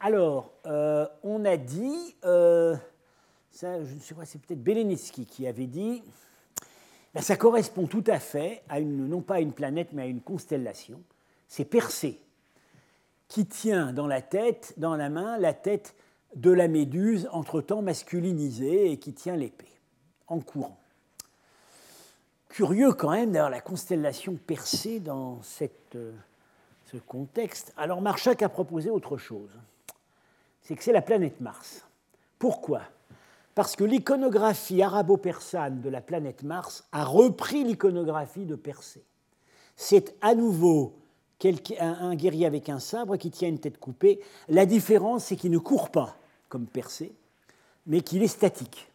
Alors, 0.00 0.52
euh, 0.66 1.06
on 1.24 1.44
a 1.44 1.56
dit, 1.56 2.14
euh, 2.24 2.76
ça, 3.50 3.84
je 3.84 3.94
ne 3.94 3.98
sais 3.98 4.14
pas, 4.14 4.24
c'est 4.24 4.40
peut-être 4.40 4.62
Belenitsky 4.62 5.26
qui 5.26 5.46
avait 5.46 5.66
dit, 5.66 6.04
ben, 7.14 7.20
ça 7.20 7.36
correspond 7.36 7.88
tout 7.88 8.04
à 8.06 8.20
fait 8.20 8.62
à 8.68 8.78
une, 8.78 9.08
non 9.08 9.22
pas 9.22 9.36
à 9.36 9.40
une 9.40 9.52
planète, 9.52 9.88
mais 9.92 10.02
à 10.02 10.06
une 10.06 10.20
constellation. 10.20 11.00
C'est 11.48 11.64
Persée 11.64 12.20
qui 13.26 13.46
tient 13.46 13.92
dans 13.92 14.06
la 14.06 14.22
tête, 14.22 14.74
dans 14.76 14.94
la 14.94 15.08
main, 15.08 15.36
la 15.36 15.52
tête 15.52 15.96
de 16.36 16.50
la 16.52 16.68
méduse 16.68 17.28
entre-temps 17.32 17.82
masculinisée 17.82 18.92
et 18.92 18.98
qui 18.98 19.12
tient 19.14 19.36
l'épée 19.36 19.80
en 20.28 20.38
courant. 20.38 20.78
Curieux 22.48 22.92
quand 22.92 23.10
même 23.10 23.32
d'avoir 23.32 23.50
la 23.50 23.60
constellation 23.60 24.36
Persée 24.36 25.00
dans 25.00 25.40
euh, 25.94 26.12
ce 26.86 26.96
contexte. 26.98 27.72
Alors 27.76 28.00
Marchak 28.00 28.42
a 28.42 28.48
proposé 28.48 28.90
autre 28.90 29.16
chose. 29.16 29.50
C'est 30.68 30.76
que 30.76 30.84
c'est 30.84 30.92
la 30.92 31.00
planète 31.00 31.40
Mars. 31.40 31.86
Pourquoi? 32.38 32.82
Parce 33.54 33.74
que 33.74 33.84
l'iconographie 33.84 34.82
arabo-persane 34.82 35.80
de 35.80 35.88
la 35.88 36.02
planète 36.02 36.42
Mars 36.42 36.86
a 36.92 37.06
repris 37.06 37.64
l'iconographie 37.64 38.44
de 38.44 38.54
Persée. 38.54 39.02
C'est 39.76 40.14
à 40.20 40.34
nouveau 40.34 40.92
un, 41.80 42.14
guerrier 42.16 42.44
avec 42.44 42.68
un 42.68 42.80
sabre 42.80 43.16
qui 43.16 43.30
tient 43.30 43.48
une 43.48 43.58
tête 43.58 43.80
coupée. 43.80 44.20
La 44.50 44.66
différence, 44.66 45.24
c'est 45.24 45.36
qu'il 45.36 45.52
ne 45.52 45.58
court 45.58 45.88
pas 45.88 46.18
comme 46.50 46.66
Persée, 46.66 47.14
mais 47.86 48.02
qu'il 48.02 48.22
est 48.22 48.28
statique. 48.28 48.92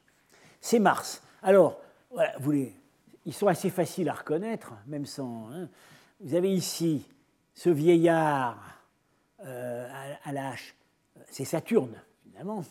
C'est 0.61 0.77
Mars. 0.77 1.23
Alors, 1.41 1.79
voilà, 2.11 2.33
vous 2.39 2.51
les, 2.51 2.75
ils 3.25 3.33
sont 3.33 3.47
assez 3.47 3.71
faciles 3.71 4.09
à 4.09 4.13
reconnaître, 4.13 4.73
même 4.85 5.07
sans. 5.07 5.49
Hein. 5.51 5.69
Vous 6.21 6.35
avez 6.35 6.53
ici 6.53 7.03
ce 7.55 7.71
vieillard 7.71 8.59
euh, 9.43 9.89
à, 10.23 10.31
la 10.31 10.49
hache, 10.49 10.75
c'est 11.29 11.45
Saturne, 11.45 11.95
évidemment, 12.25 12.63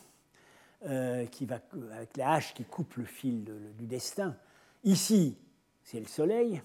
euh, 0.85 1.25
qui 1.27 1.45
va, 1.45 1.59
avec 1.93 2.17
la 2.17 2.33
hache 2.33 2.53
qui 2.53 2.65
coupe 2.65 2.95
le 2.95 3.05
fil 3.05 3.45
du 3.77 3.85
destin. 3.85 4.35
Ici, 4.83 5.37
c'est 5.83 5.99
le 5.99 6.07
Soleil. 6.07 6.61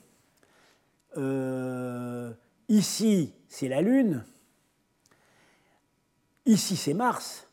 Euh, 1.17 2.33
ici, 2.69 3.33
c'est 3.49 3.69
la 3.69 3.81
Lune. 3.81 4.25
Ici, 6.47 6.75
c'est 6.77 6.95
Mars. 6.95 7.49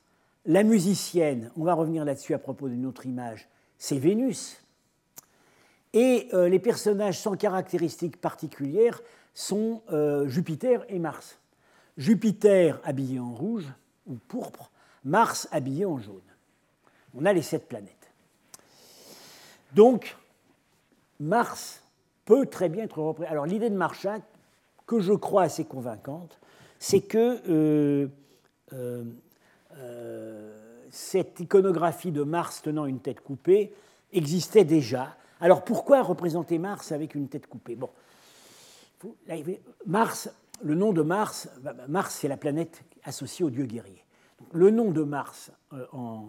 La 0.46 0.64
musicienne, 0.64 1.52
on 1.56 1.64
va 1.64 1.76
revenir 1.76 2.04
là-dessus 2.04 2.34
à 2.34 2.40
propos 2.40 2.68
d'une 2.68 2.88
autre 2.88 3.06
image, 3.06 3.48
c'est 3.78 4.00
Vénus. 4.00 4.60
Et 5.94 6.30
euh, 6.34 6.50
les 6.50 6.60
personnages 6.60 7.20
sans 7.20 7.36
caractéristiques 7.36 8.20
particulières 8.20 9.02
sont 9.36 9.84
Jupiter 10.26 10.84
et 10.88 10.98
Mars. 10.98 11.38
Jupiter 11.98 12.80
habillé 12.84 13.20
en 13.20 13.34
rouge 13.34 13.72
ou 14.08 14.16
pourpre, 14.28 14.72
Mars 15.04 15.48
habillé 15.52 15.86
en 15.86 15.98
jaune. 15.98 16.22
On 17.16 17.26
a 17.26 17.34
les 17.34 17.42
sept 17.42 17.68
planètes. 17.68 18.12
Donc, 19.74 20.18
Mars 21.20 21.82
peut 22.26 22.46
très 22.46 22.70
bien 22.70 22.84
être 22.84 23.00
représenté. 23.00 23.32
Alors, 23.32 23.46
l'idée 23.46 23.70
de 23.70 23.76
Marchak, 23.76 24.22
que 24.88 25.00
je 25.00 25.14
crois 25.14 25.44
assez 25.44 25.66
convaincante, 25.66 26.40
c'est 26.80 27.02
que 27.02 27.42
euh, 28.72 29.04
cette 30.92 31.40
iconographie 31.40 32.12
de 32.12 32.24
Mars 32.24 32.62
tenant 32.62 32.86
une 32.86 33.00
tête 33.00 33.22
coupée 33.22 33.74
existait 34.12 34.66
déjà 34.66 35.16
alors 35.42 35.64
pourquoi 35.64 36.02
représenter 36.02 36.58
Mars 36.58 36.92
avec 36.92 37.16
une 37.16 37.28
tête 37.28 37.48
coupée? 37.48 37.76
Bon, 37.76 37.90
Mars, 39.86 40.30
le 40.62 40.76
nom 40.76 40.94
de 40.94 41.02
Mars, 41.02 41.50
bah, 41.62 41.74
bah, 41.74 41.86
Mars 41.88 42.16
c'est 42.16 42.28
la 42.28 42.38
planète 42.38 42.84
associée 43.04 43.46
au 43.46 43.50
dieu 43.50 43.66
guerrier. 43.66 44.04
le 44.52 44.70
nom 44.70 44.92
de 44.92 45.04
Mars 45.04 45.52
euh, 45.74 45.86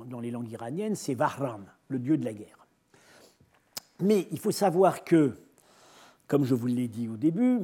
dans 0.07 0.21
les 0.21 0.31
langues 0.31 0.51
iraniennes, 0.51 0.95
c'est 0.95 1.15
Vahram, 1.15 1.65
le 1.89 1.99
dieu 1.99 2.17
de 2.17 2.25
la 2.25 2.33
guerre. 2.33 2.67
Mais 4.01 4.29
il 4.31 4.39
faut 4.39 4.51
savoir 4.51 5.05
que, 5.05 5.37
comme 6.27 6.45
je 6.45 6.55
vous 6.55 6.67
l'ai 6.67 6.89
dit 6.89 7.09
au 7.09 7.17
début, 7.17 7.61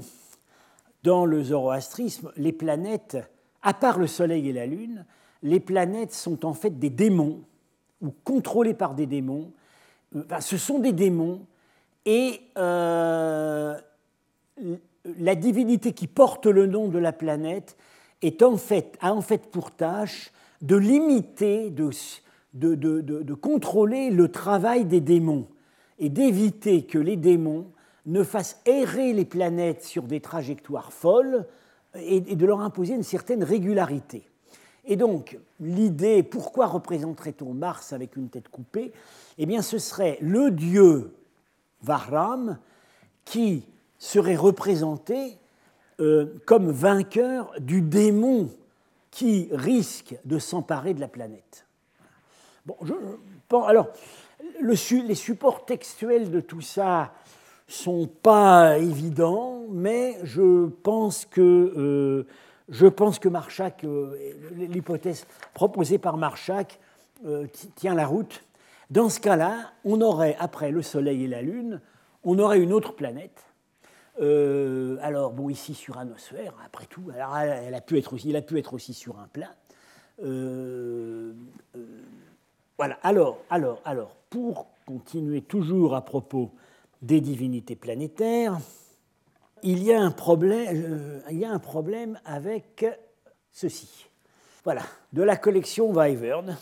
dans 1.03 1.27
le 1.27 1.43
zoroastrisme, 1.43 2.33
les 2.37 2.53
planètes, 2.53 3.19
à 3.63 3.75
part 3.75 3.99
le 3.99 4.07
Soleil 4.07 4.49
et 4.49 4.53
la 4.53 4.67
Lune, 4.67 5.05
les 5.43 5.61
planètes 5.61 6.13
sont 6.13 6.47
en 6.47 6.55
fait 6.55 6.79
des 6.79 6.91
démons, 6.91 7.43
ou 8.01 8.13
contrôlées 8.25 8.75
par 8.75 8.95
des 8.95 9.07
démons, 9.07 9.53
ce 10.41 10.57
sont 10.57 10.79
des 10.79 10.93
démons 10.93 11.47
et 12.05 12.41
euh, 12.57 13.79
la 15.05 15.35
divinité 15.35 15.93
qui 15.93 16.07
porte 16.07 16.47
le 16.47 16.67
nom 16.67 16.89
de 16.89 16.99
la 16.99 17.13
planète 17.13 17.77
est 18.23 18.43
en 18.43 18.57
fait, 18.57 18.97
a 19.01 19.15
en 19.15 19.21
fait 19.21 19.51
pour 19.51 19.73
tâche 19.73 20.33
de 20.61 20.77
limiter, 20.77 21.71
de, 21.71 23.35
contrôler 23.35 24.11
le 24.11 24.31
travail 24.31 24.85
des 24.85 25.01
démons 25.01 25.49
et 25.99 26.09
d'éviter 26.09 26.85
que 26.85 26.99
les 26.99 27.17
démons 27.17 27.67
ne 28.07 28.23
fassent 28.23 28.61
errer 28.65 29.13
les 29.13 29.25
planètes 29.25 29.85
sur 29.85 30.05
des 30.05 30.21
trajectoires 30.21 30.93
folles 30.93 31.47
et 31.95 32.21
de 32.21 32.47
leur 32.47 32.61
imposer 32.61 32.95
une 32.95 33.03
certaine 33.03 33.45
régularité. 33.45 34.27
Et 34.85 34.97
donc, 34.97 35.39
l'idée, 35.61 36.23
pourquoi 36.23 36.67
représenterait-on 36.67 37.55
Mars 37.55 37.93
avec 37.93 38.17
une 38.17 38.29
tête 38.29 38.49
coupée? 38.49 38.93
Eh 39.39 39.47
bien, 39.47 39.63
ce 39.63 39.79
serait 39.79 40.19
le 40.21 40.51
dieu 40.51 41.15
Vahram 41.83 42.59
qui 43.25 43.65
serait 44.03 44.37
représenté 44.37 45.39
euh, 46.01 46.27
comme 46.45 46.71
vainqueur 46.71 47.53
du 47.61 47.83
démon 47.83 48.51
qui 49.13 49.49
risque 49.53 50.17
de 50.25 50.39
s'emparer 50.39 50.93
de 50.95 51.01
la 51.01 51.07
planète. 51.07 51.67
Bon, 52.67 53.65
alors, 53.65 53.89
les 54.61 55.15
supports 55.15 55.65
textuels 55.65 56.31
de 56.31 56.41
tout 56.41 56.61
ça 56.61 57.13
sont 57.69 58.09
pas 58.09 58.79
évidents, 58.79 59.67
mais 59.71 60.19
je 60.25 60.67
pense 60.67 61.25
que 61.25 61.41
euh, 61.41 62.27
je 62.69 62.87
pense 62.87 63.19
que 63.19 63.29
euh, 63.85 64.35
l'hypothèse 64.57 65.27
proposée 65.55 65.99
par 65.99 66.17
Marchak 66.17 66.81
euh, 67.25 67.47
tient 67.77 67.95
la 67.95 68.07
route. 68.07 68.43
Dans 68.91 69.09
ce 69.09 69.21
cas-là, 69.21 69.73
on 69.85 70.01
aurait, 70.01 70.37
après 70.41 70.71
le 70.71 70.83
Soleil 70.83 71.25
et 71.25 71.29
la 71.29 71.43
Lune, 71.43 71.81
on 72.25 72.39
aurait 72.39 72.61
une 72.61 72.73
autre 72.73 72.95
planète. 72.95 73.52
Euh, 74.21 74.99
alors, 75.01 75.33
bon, 75.33 75.49
ici 75.49 75.75
sur 75.75 75.99
un 75.99 76.11
ossuaire, 76.11 76.55
après 76.65 76.87
tout, 76.87 77.11
elle 77.15 77.75
a 77.75 77.81
pu 77.81 77.99
être 77.99 78.13
aussi, 78.13 78.29
il 78.29 78.37
a 78.37 78.43
pu 78.43 78.59
être 78.59 78.75
aussi 78.75 78.93
sur 78.95 79.19
un 79.19 79.29
plat. 79.29 79.55
voilà, 82.77 82.99
alors, 83.03 83.39
alors, 83.49 83.81
alors, 83.85 84.17
pour 84.29 84.67
continuer 84.87 85.43
toujours 85.43 85.95
à 85.95 86.05
propos 86.05 86.51
des 87.01 87.21
divinités 87.21 87.77
planétaires, 87.77 88.59
il 89.63 89.83
y 89.83 89.93
a 89.93 90.01
un 90.01 90.11
problème, 90.11 90.69
euh, 90.71 91.21
il 91.31 91.39
y 91.39 91.45
a 91.45 91.51
un 91.51 91.59
problème 91.59 92.19
avec 92.25 92.85
ceci. 93.53 94.09
Voilà, 94.65 94.83
de 95.13 95.23
la 95.23 95.37
collection 95.37 95.93
Wyvern. 95.93 96.57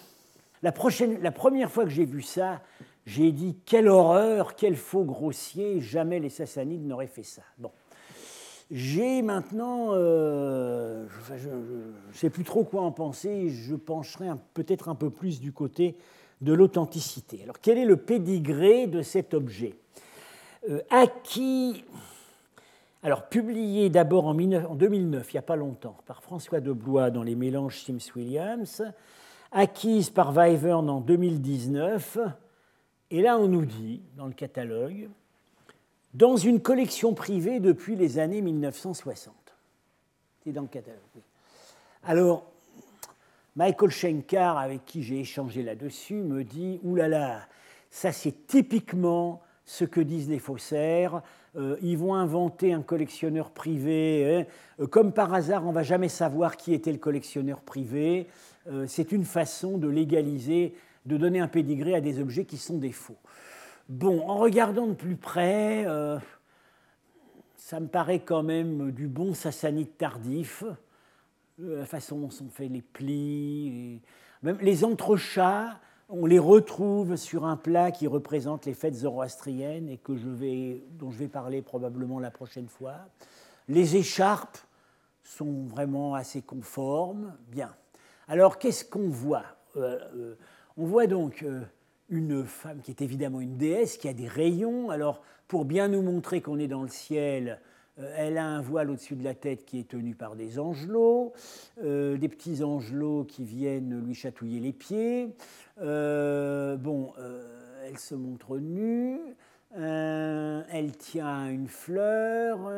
La, 0.63 0.73
prochaine, 0.73 1.21
la 1.23 1.33
première 1.33 1.71
fois 1.71 1.85
que 1.85 1.91
j'ai 1.91 2.05
vu 2.05 2.23
ça, 2.23 2.61
j'ai 3.07 3.33
dit 3.33 3.57
quelle 3.65 3.89
horreur, 3.89 4.55
quel 4.55 4.77
faux 4.77 5.05
grossier, 5.05 5.81
jamais 5.81 6.21
les 6.21 6.29
Sassanides 6.29 6.87
n'auraient 6.87 7.07
fait 7.07 7.23
ça. 7.23 7.43
Bon. 7.59 7.71
J'ai 8.71 9.21
maintenant, 9.23 9.89
euh, 9.95 11.07
je 11.37 11.49
ne 11.49 12.15
sais 12.15 12.31
plus 12.31 12.45
trop 12.45 12.63
quoi 12.63 12.83
en 12.83 12.93
penser, 12.93 13.49
je 13.49 13.75
pencherai 13.75 14.29
peut-être 14.55 14.89
un 14.89 14.95
peu 14.95 15.11
plus 15.11 15.41
du 15.41 15.53
côté 15.53 15.97
de 16.41 16.53
l'authenticité. 16.53 17.41
Alors 17.43 17.59
quel 17.61 17.79
est 17.79 17.85
le 17.85 17.97
pédigré 17.97 18.87
de 18.87 19.03
cet 19.03 19.35
objet 19.35 19.75
euh, 20.69 20.81
À 20.91 21.07
qui 21.07 21.85
alors, 23.03 23.31
publié 23.31 23.89
d'abord 23.89 24.27
en 24.27 24.35
2009, 24.35 25.33
il 25.33 25.37
n'y 25.37 25.39
a 25.39 25.43
pas 25.43 25.57
longtemps, 25.57 25.97
par 26.05 26.23
François 26.23 26.61
de 26.61 26.71
Blois 26.71 27.11
dans 27.11 27.23
les 27.23 27.35
mélanges 27.35 27.79
Sims-Williams, 27.79 28.85
acquise 29.53 30.11
par 30.11 30.37
Wyvern 30.37 30.91
en 30.91 31.01
2019, 31.01 32.19
et 33.11 33.23
là 33.23 33.39
on 33.39 33.49
nous 33.49 33.65
dit, 33.65 34.03
dans 34.17 34.27
le 34.27 34.33
catalogue, 34.33 35.09
dans 36.15 36.37
une 36.37 36.61
collection 36.61 37.15
privée 37.15 37.61
depuis 37.61 37.97
les 37.97 38.19
années 38.19 38.41
1960. 38.41 39.35
C'est 40.45 40.53
dans 40.53 40.63
le 40.63 40.69
catalogue. 40.69 40.99
Alors, 42.03 42.51
Michael 43.57 43.91
Schenkar, 43.91 44.59
avec 44.59 44.85
qui 44.85 45.03
j'ai 45.03 45.21
échangé 45.21 45.63
là-dessus, 45.63 46.15
me 46.15 46.45
dit, 46.45 46.81
oulala, 46.83 47.47
ça 47.91 48.13
c'est 48.13 48.47
typiquement 48.47 49.43
ce 49.65 49.85
que 49.85 50.01
disent 50.01 50.29
les 50.29 50.39
faussaires, 50.39 51.23
euh, 51.57 51.77
ils 51.83 51.99
vont 51.99 52.15
inventer 52.15 52.73
un 52.73 52.83
collectionneur 52.83 53.51
privé. 53.51 54.47
Hein. 54.47 54.83
Euh, 54.83 54.87
comme 54.87 55.13
par 55.13 55.35
hasard, 55.35 55.67
on 55.67 55.73
va 55.73 55.83
jamais 55.83 56.09
savoir 56.09 56.57
qui 56.57 56.75
était 56.75 56.93
le 56.93 56.99
collectionneur 56.99 57.61
privé. 57.61 58.29
Euh, 58.69 58.87
c'est 58.87 59.13
une 59.13 59.25
façon 59.25 59.79
de 59.79 59.89
légaliser, 59.89 60.75
de 61.07 61.17
donner 61.17 61.41
un 61.41 61.49
pédigré 61.49 61.95
à 61.95 62.01
des 62.01 62.21
objets 62.21 62.45
qui 62.45 62.59
sont 62.59 62.79
des 62.79 62.93
faux. 62.93 63.19
Bon, 63.89 64.29
en 64.29 64.37
regardant 64.37 64.87
de 64.87 64.95
plus 64.95 65.17
près, 65.17 65.85
ça 67.57 67.81
me 67.81 67.89
paraît 67.89 68.21
quand 68.21 68.43
même 68.43 68.93
du 68.93 69.09
bon 69.09 69.35
sassanide 69.35 69.97
tardif. 69.97 70.65
la 71.59 71.87
façon 71.87 72.19
dont 72.19 72.31
sont 72.31 72.49
faits 72.49 72.71
les 72.71 72.83
plis, 72.83 74.01
même 74.43 74.59
les 74.61 74.85
entrechats, 74.85 75.79
on 76.09 76.27
les 76.27 76.39
retrouve 76.39 77.17
sur 77.17 77.45
un 77.45 77.57
plat 77.57 77.91
qui 77.93 78.07
représente 78.07 78.67
les 78.67 78.75
fêtes 78.75 78.97
zoroastriennes 78.97 79.89
et 79.89 79.99
que 79.99 80.17
je 80.17 80.29
vais, 80.29 80.83
dont 80.99 81.11
je 81.11 81.19
vais 81.19 81.29
parler 81.29 81.63
probablement 81.63 82.19
la 82.19 82.31
prochaine 82.31 82.69
fois. 82.69 82.97
Les 83.69 83.97
écharpes 83.97 84.59
sont 85.23 85.67
vraiment 85.67 86.15
assez 86.15 86.43
conformes. 86.43 87.35
Bien. 87.49 87.73
Alors, 88.27 88.59
qu'est-ce 88.59 88.85
qu'on 88.85 89.09
voit? 89.09 89.45
Euh, 89.77 90.01
euh, 90.17 90.35
On 90.81 90.87
voit 90.87 91.07
donc 91.07 91.43
euh, 91.43 91.61
une 92.09 92.47
femme 92.47 92.81
qui 92.81 92.91
est 92.91 93.03
évidemment 93.03 93.43
une 93.43 93.59
déesse, 93.59 93.99
qui 93.99 94.09
a 94.09 94.15
des 94.15 94.27
rayons. 94.27 94.89
Alors, 94.89 95.21
pour 95.47 95.67
bien 95.67 95.89
nous 95.89 96.01
montrer 96.01 96.41
qu'on 96.41 96.59
est 96.59 96.69
dans 96.69 96.81
le 96.81 96.89
ciel, 96.89 97.61
elle 98.17 98.39
a 98.39 98.47
un 98.47 98.63
voile 98.63 98.89
au-dessus 98.89 99.15
de 99.15 99.23
la 99.23 99.35
tête 99.35 99.67
qui 99.67 99.79
est 99.79 99.89
tenu 99.89 100.15
par 100.15 100.37
des 100.37 100.59
angelots, 100.59 101.35
des 101.77 102.29
petits 102.31 102.63
angelots 102.63 103.25
qui 103.25 103.45
viennent 103.45 104.03
lui 104.07 104.15
chatouiller 104.15 104.59
les 104.59 104.73
pieds. 104.73 105.35
bon, 105.77 107.13
elle 107.85 107.99
se 107.99 108.15
montre 108.15 108.57
nue, 108.57 109.19
elle 109.75 110.97
tient 110.97 111.51
une 111.51 111.69
fleur 111.69 112.71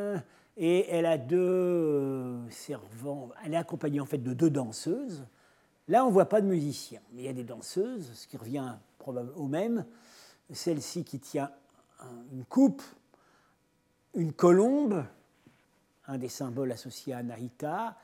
et 0.57 0.89
elle 0.91 1.07
a 1.07 1.19
deux 1.19 1.39
euh, 1.39 2.51
servants. 2.51 3.31
Elle 3.45 3.55
est 3.55 3.59
accompagnée 3.59 4.01
en 4.01 4.07
fait 4.07 4.19
de 4.19 4.33
deux 4.33 4.51
danseuses. 4.51 5.25
Là, 5.89 6.05
on 6.05 6.09
ne 6.09 6.13
voit 6.13 6.29
pas 6.29 6.41
de 6.41 6.47
musicien, 6.47 7.01
mais 7.13 7.23
il 7.23 7.25
y 7.25 7.29
a 7.29 7.33
des 7.33 7.45
danseuses, 7.45 8.13
ce 8.15 8.27
qui 8.27 8.37
revient 8.37 8.75
probablement 8.99 9.37
au 9.37 9.49
même. 9.49 9.85
Celle-ci 10.53 11.05
qui 11.05 11.19
tient 11.19 11.51
une 12.33 12.45
coupe, 12.45 12.83
une 14.15 14.33
colombe, 14.33 15.05
un 16.07 16.19
des 16.19 16.29
symboles 16.29 16.73
associés 16.73 17.15
à 17.15 17.23
Nahita. 17.23 17.97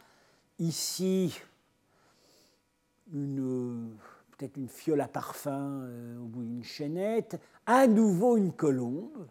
Ici, 0.59 1.39
peut-être 3.11 4.57
une 4.57 4.69
fiole 4.69 5.01
à 5.01 5.09
parfum 5.09 5.83
euh, 5.83 6.19
au 6.19 6.63
chaînette. 6.63 7.41
À 7.67 7.87
nouveau 7.87 8.37
une 8.37 8.53
colombe 8.53 9.29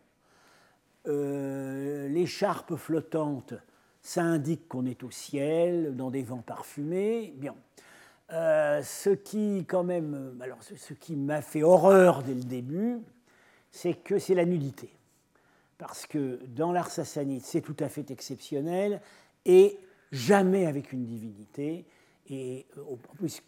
euh, 1.07 2.09
l'écharpe 2.09 2.75
flottante, 2.75 3.53
ça 4.01 4.23
indique 4.23 4.67
qu'on 4.67 4.85
est 4.85 5.03
au 5.03 5.11
ciel, 5.11 5.95
dans 5.95 6.11
des 6.11 6.23
vents 6.23 6.41
parfumés. 6.41 7.33
Bien. 7.37 7.55
Euh, 8.33 8.81
ce 8.83 9.09
qui, 9.09 9.65
quand 9.67 9.83
même, 9.83 10.37
alors 10.41 10.57
ce, 10.61 10.93
qui 10.93 11.15
m'a 11.15 11.41
fait 11.41 11.63
horreur 11.63 12.23
dès 12.23 12.33
le 12.33 12.43
début, 12.43 12.99
c'est 13.71 13.93
que 13.93 14.19
c'est 14.19 14.35
la 14.35 14.45
nudité. 14.45 14.89
Parce 15.77 16.05
que 16.05 16.39
dans 16.47 16.71
l'art 16.71 16.89
sassanide, 16.89 17.43
c'est 17.43 17.61
tout 17.61 17.75
à 17.79 17.87
fait 17.87 18.11
exceptionnel 18.11 19.01
et 19.45 19.79
jamais 20.11 20.65
avec 20.65 20.91
une 20.91 21.05
divinité. 21.05 21.85
Et 22.29 22.65
euh, 22.77 22.81
en 22.93 23.15
plus, 23.15 23.41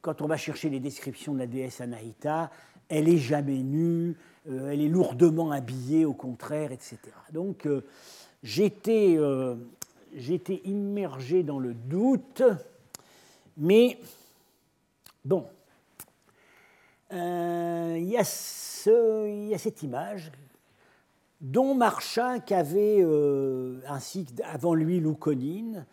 quand 0.00 0.22
on 0.22 0.26
va 0.26 0.36
chercher 0.36 0.70
les 0.70 0.80
descriptions 0.80 1.34
de 1.34 1.38
la 1.40 1.46
déesse 1.46 1.80
Anahita, 1.80 2.50
elle 2.88 3.08
est 3.08 3.18
jamais 3.18 3.62
nue, 3.62 4.16
euh, 4.48 4.70
elle 4.70 4.80
est 4.80 4.88
lourdement 4.88 5.50
habillée, 5.50 6.04
au 6.04 6.12
contraire, 6.12 6.72
etc. 6.72 6.98
Donc 7.32 7.66
euh, 7.66 7.82
euh, 8.88 9.56
j'étais 10.14 10.60
immergé 10.64 11.42
dans 11.42 11.58
le 11.58 11.74
doute, 11.74 12.42
mais 13.56 13.98
bon, 15.24 15.46
il 17.10 18.08
y, 18.08 18.16
a 18.16 18.24
cette 18.24 19.82
image 19.82 20.32
dont 21.40 21.74
Marchak 21.74 22.50
avait, 22.52 23.06
ainsi 23.86 24.24
qu'avant 24.24 24.74
lui 24.74 25.00
Loukonine, 25.00 25.86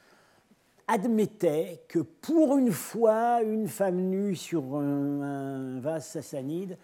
admettait 0.87 1.83
que 1.87 1.99
pour 1.99 2.57
une 2.57 2.71
fois, 2.71 3.41
une 3.43 3.67
femme 3.67 3.97
nue 4.09 4.35
sur 4.35 4.75
un, 4.75 5.21
un 5.21 5.79
vase 5.79 6.07
sassanide 6.07 6.77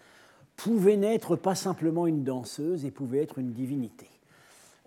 pouvait 0.58 0.96
n'être 0.96 1.36
pas 1.36 1.54
simplement 1.54 2.06
une 2.06 2.24
danseuse 2.24 2.84
et 2.84 2.90
pouvait 2.90 3.22
être 3.22 3.38
une 3.38 3.52
divinité. 3.52 4.08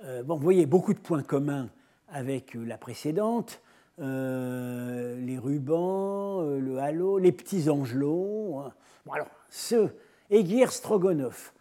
Euh, 0.03 0.21
bon, 0.21 0.35
vous 0.35 0.43
voyez 0.43 0.65
beaucoup 0.65 0.93
de 0.93 0.99
points 0.99 1.23
communs 1.23 1.69
avec 2.09 2.55
euh, 2.55 2.65
la 2.65 2.77
précédente. 2.77 3.61
Euh, 4.01 5.15
les 5.19 5.37
rubans, 5.37 6.41
le 6.41 6.79
halo, 6.79 7.17
les 7.17 7.31
petits 7.31 7.69
angelots. 7.69 8.59
Hein. 8.59 8.73
Bon, 9.05 9.13
alors, 9.13 9.27
ce 9.49 9.89
Egir 10.29 10.71
Strogonov, 10.71 11.51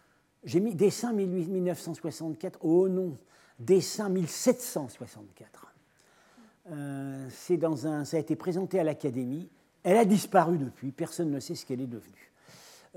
j'ai 0.43 0.59
mis 0.59 0.73
dessin 0.73 1.13
1964, 1.13 2.59
oh 2.63 2.89
non, 2.89 3.17
dessin 3.59 4.09
1764. 4.09 5.73
c'est 7.29 7.57
dans 7.57 7.85
un, 7.85 8.05
ça 8.05 8.17
a 8.17 8.19
été 8.19 8.35
présenté 8.35 8.79
à 8.79 8.83
l'Académie. 8.83 9.49
Elle 9.83 9.97
a 9.97 10.05
disparu 10.05 10.57
depuis, 10.57 10.91
personne 10.91 11.31
ne 11.31 11.39
sait 11.39 11.55
ce 11.55 11.65
qu'elle 11.65 11.81
est 11.81 11.87
devenue. 11.87 12.31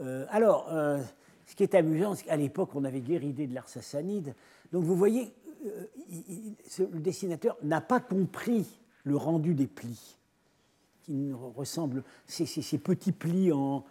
Euh, 0.00 0.26
alors, 0.30 0.68
euh, 0.70 1.00
ce 1.46 1.54
qui 1.54 1.62
est 1.62 1.74
amusant, 1.74 2.14
c'est 2.14 2.24
qu'à 2.24 2.36
l'époque, 2.36 2.70
on 2.74 2.84
avait 2.84 3.00
guère 3.00 3.22
idée 3.22 3.46
de 3.46 3.54
l'art 3.54 3.68
sassanide. 3.68 4.34
Donc 4.72 4.84
vous 4.84 4.96
voyez, 4.96 5.32
euh, 5.66 5.86
le 6.92 7.00
dessinateur 7.00 7.56
n'a 7.62 7.80
pas 7.80 8.00
compris 8.00 8.66
le 9.04 9.16
rendu 9.16 9.54
des 9.54 9.66
plis, 9.66 10.16
qui 11.04 11.32
ressemblent, 11.56 12.02
ces, 12.26 12.46
ces, 12.46 12.78
petits 12.78 13.12
plis 13.12 13.52
en, 13.52 13.84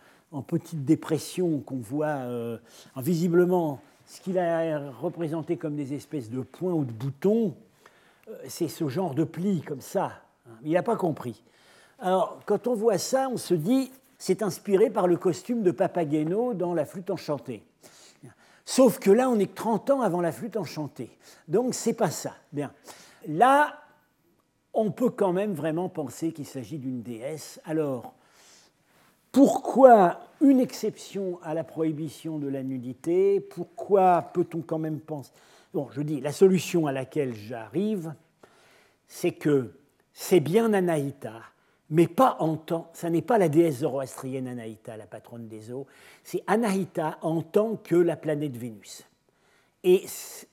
petites 0.47 0.83
dépressions 0.83 1.59
qu'on 1.59 1.77
voit 1.77 2.25
visiblement 2.97 3.79
ce 4.07 4.19
qu'il 4.19 4.39
a 4.39 4.89
représenté 4.89 5.57
comme 5.57 5.75
des 5.75 5.93
espèces 5.93 6.29
de 6.29 6.41
points 6.41 6.73
ou 6.73 6.85
de 6.85 6.91
boutons, 6.91 7.55
c'est 8.47 8.67
ce 8.67 8.87
genre 8.87 9.13
de 9.13 9.23
plis 9.23 9.61
comme 9.61 9.81
ça. 9.81 10.23
Il 10.63 10.73
n'a 10.73 10.83
pas 10.83 10.95
compris. 10.95 11.43
Alors, 11.99 12.39
quand 12.45 12.67
on 12.67 12.75
voit 12.75 12.97
ça, 12.97 13.29
on 13.31 13.37
se 13.37 13.53
dit, 13.53 13.91
c'est 14.17 14.41
inspiré 14.41 14.89
par 14.89 15.07
le 15.07 15.17
costume 15.17 15.63
de 15.63 15.71
Papageno 15.71 16.53
dans 16.53 16.73
La 16.73 16.85
flûte 16.85 17.09
enchantée. 17.09 17.63
Sauf 18.65 18.99
que 18.99 19.11
là, 19.11 19.29
on 19.29 19.39
est 19.39 19.53
30 19.53 19.89
ans 19.91 20.01
avant 20.01 20.21
la 20.21 20.31
flûte 20.31 20.55
enchantée. 20.55 21.17
Donc, 21.47 21.73
c'est 21.73 21.93
pas 21.93 22.09
ça. 22.09 22.33
Bien. 22.51 22.71
Là, 23.27 23.82
on 24.73 24.91
peut 24.91 25.09
quand 25.09 25.33
même 25.33 25.53
vraiment 25.53 25.89
penser 25.89 26.31
qu'il 26.31 26.45
s'agit 26.45 26.77
d'une 26.77 27.01
déesse. 27.01 27.61
Alors, 27.65 28.13
pourquoi 29.31 30.19
une 30.41 30.59
exception 30.59 31.39
à 31.43 31.53
la 31.53 31.63
prohibition 31.63 32.37
de 32.39 32.47
la 32.47 32.63
nudité? 32.63 33.39
Pourquoi 33.39 34.21
peut-on 34.33 34.61
quand 34.61 34.79
même 34.79 34.99
penser? 34.99 35.31
Bon, 35.73 35.87
je 35.91 36.01
dis, 36.01 36.21
la 36.21 36.31
solution 36.31 36.87
à 36.87 36.91
laquelle 36.91 37.33
j'arrive, 37.33 38.13
c'est 39.07 39.31
que 39.31 39.73
c'est 40.13 40.39
bien 40.39 40.73
Anaïta 40.73 41.41
mais 41.93 42.07
pas 42.07 42.37
en 42.39 42.55
tant, 42.57 42.89
ça 42.93 43.11
n'est 43.11 43.21
pas 43.21 43.37
la 43.37 43.49
déesse 43.49 43.79
zoroastrienne 43.79 44.47
Anaïta, 44.47 44.97
la 44.97 45.05
patronne 45.05 45.47
des 45.47 45.71
eaux, 45.71 45.85
c'est 46.23 46.43
Anaïta 46.47 47.19
en 47.21 47.43
tant 47.43 47.75
que 47.75 47.95
la 47.95 48.15
planète 48.15 48.57
Vénus. 48.57 49.03
Et 49.83 50.03
ce 50.07 50.47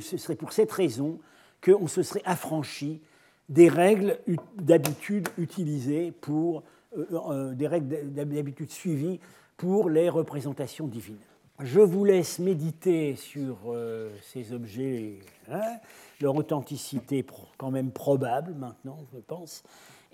serait 0.00 0.34
pour 0.34 0.52
cette 0.52 0.72
raison 0.72 1.20
qu'on 1.64 1.86
se 1.86 2.02
serait 2.02 2.22
affranchi 2.24 3.00
des 3.48 3.68
règles 3.68 4.18
d'habitude 4.56 5.28
utilisées 5.38 6.12
pour, 6.20 6.62
euh, 6.96 7.04
euh, 7.12 7.54
des 7.54 7.66
règles 7.66 8.12
d'habitude 8.12 8.70
suivies 8.70 9.20
pour 9.56 9.88
les 9.88 10.08
représentations 10.08 10.86
divines. 10.86 11.18
Je 11.60 11.80
vous 11.80 12.04
laisse 12.04 12.38
méditer 12.38 13.14
sur 13.16 13.56
euh, 13.68 14.10
ces 14.22 14.52
objets, 14.52 15.20
hein, 15.50 15.78
leur 16.20 16.34
authenticité 16.34 17.24
quand 17.56 17.70
même 17.70 17.92
probable 17.92 18.54
maintenant, 18.54 18.98
je 19.14 19.18
pense 19.18 19.62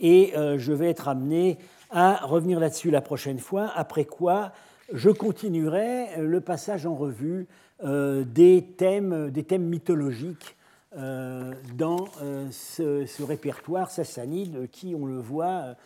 et 0.03 0.33
je 0.35 0.73
vais 0.73 0.89
être 0.89 1.09
amené 1.09 1.59
à 1.91 2.25
revenir 2.25 2.59
là-dessus 2.59 2.91
la 2.91 3.03
prochaine 3.03 3.39
fois, 3.39 3.71
après 3.75 4.07
quoi 4.07 4.51
je 4.95 5.11
continuerai 5.11 6.23
le 6.23 6.41
passage 6.41 6.87
en 6.87 6.95
revue 6.95 7.47
des, 7.85 8.67
thèmes, 8.79 9.29
des 9.29 9.45
thèmes 9.45 9.67
mythologiques 9.67 10.57
dans 10.93 12.07
ce, 12.51 13.23
répertoire 13.23 13.91
sassanide 13.91 14.69
qui, 14.71 14.95
on 14.95 15.07
le 15.07 15.19
voit, 15.19 15.77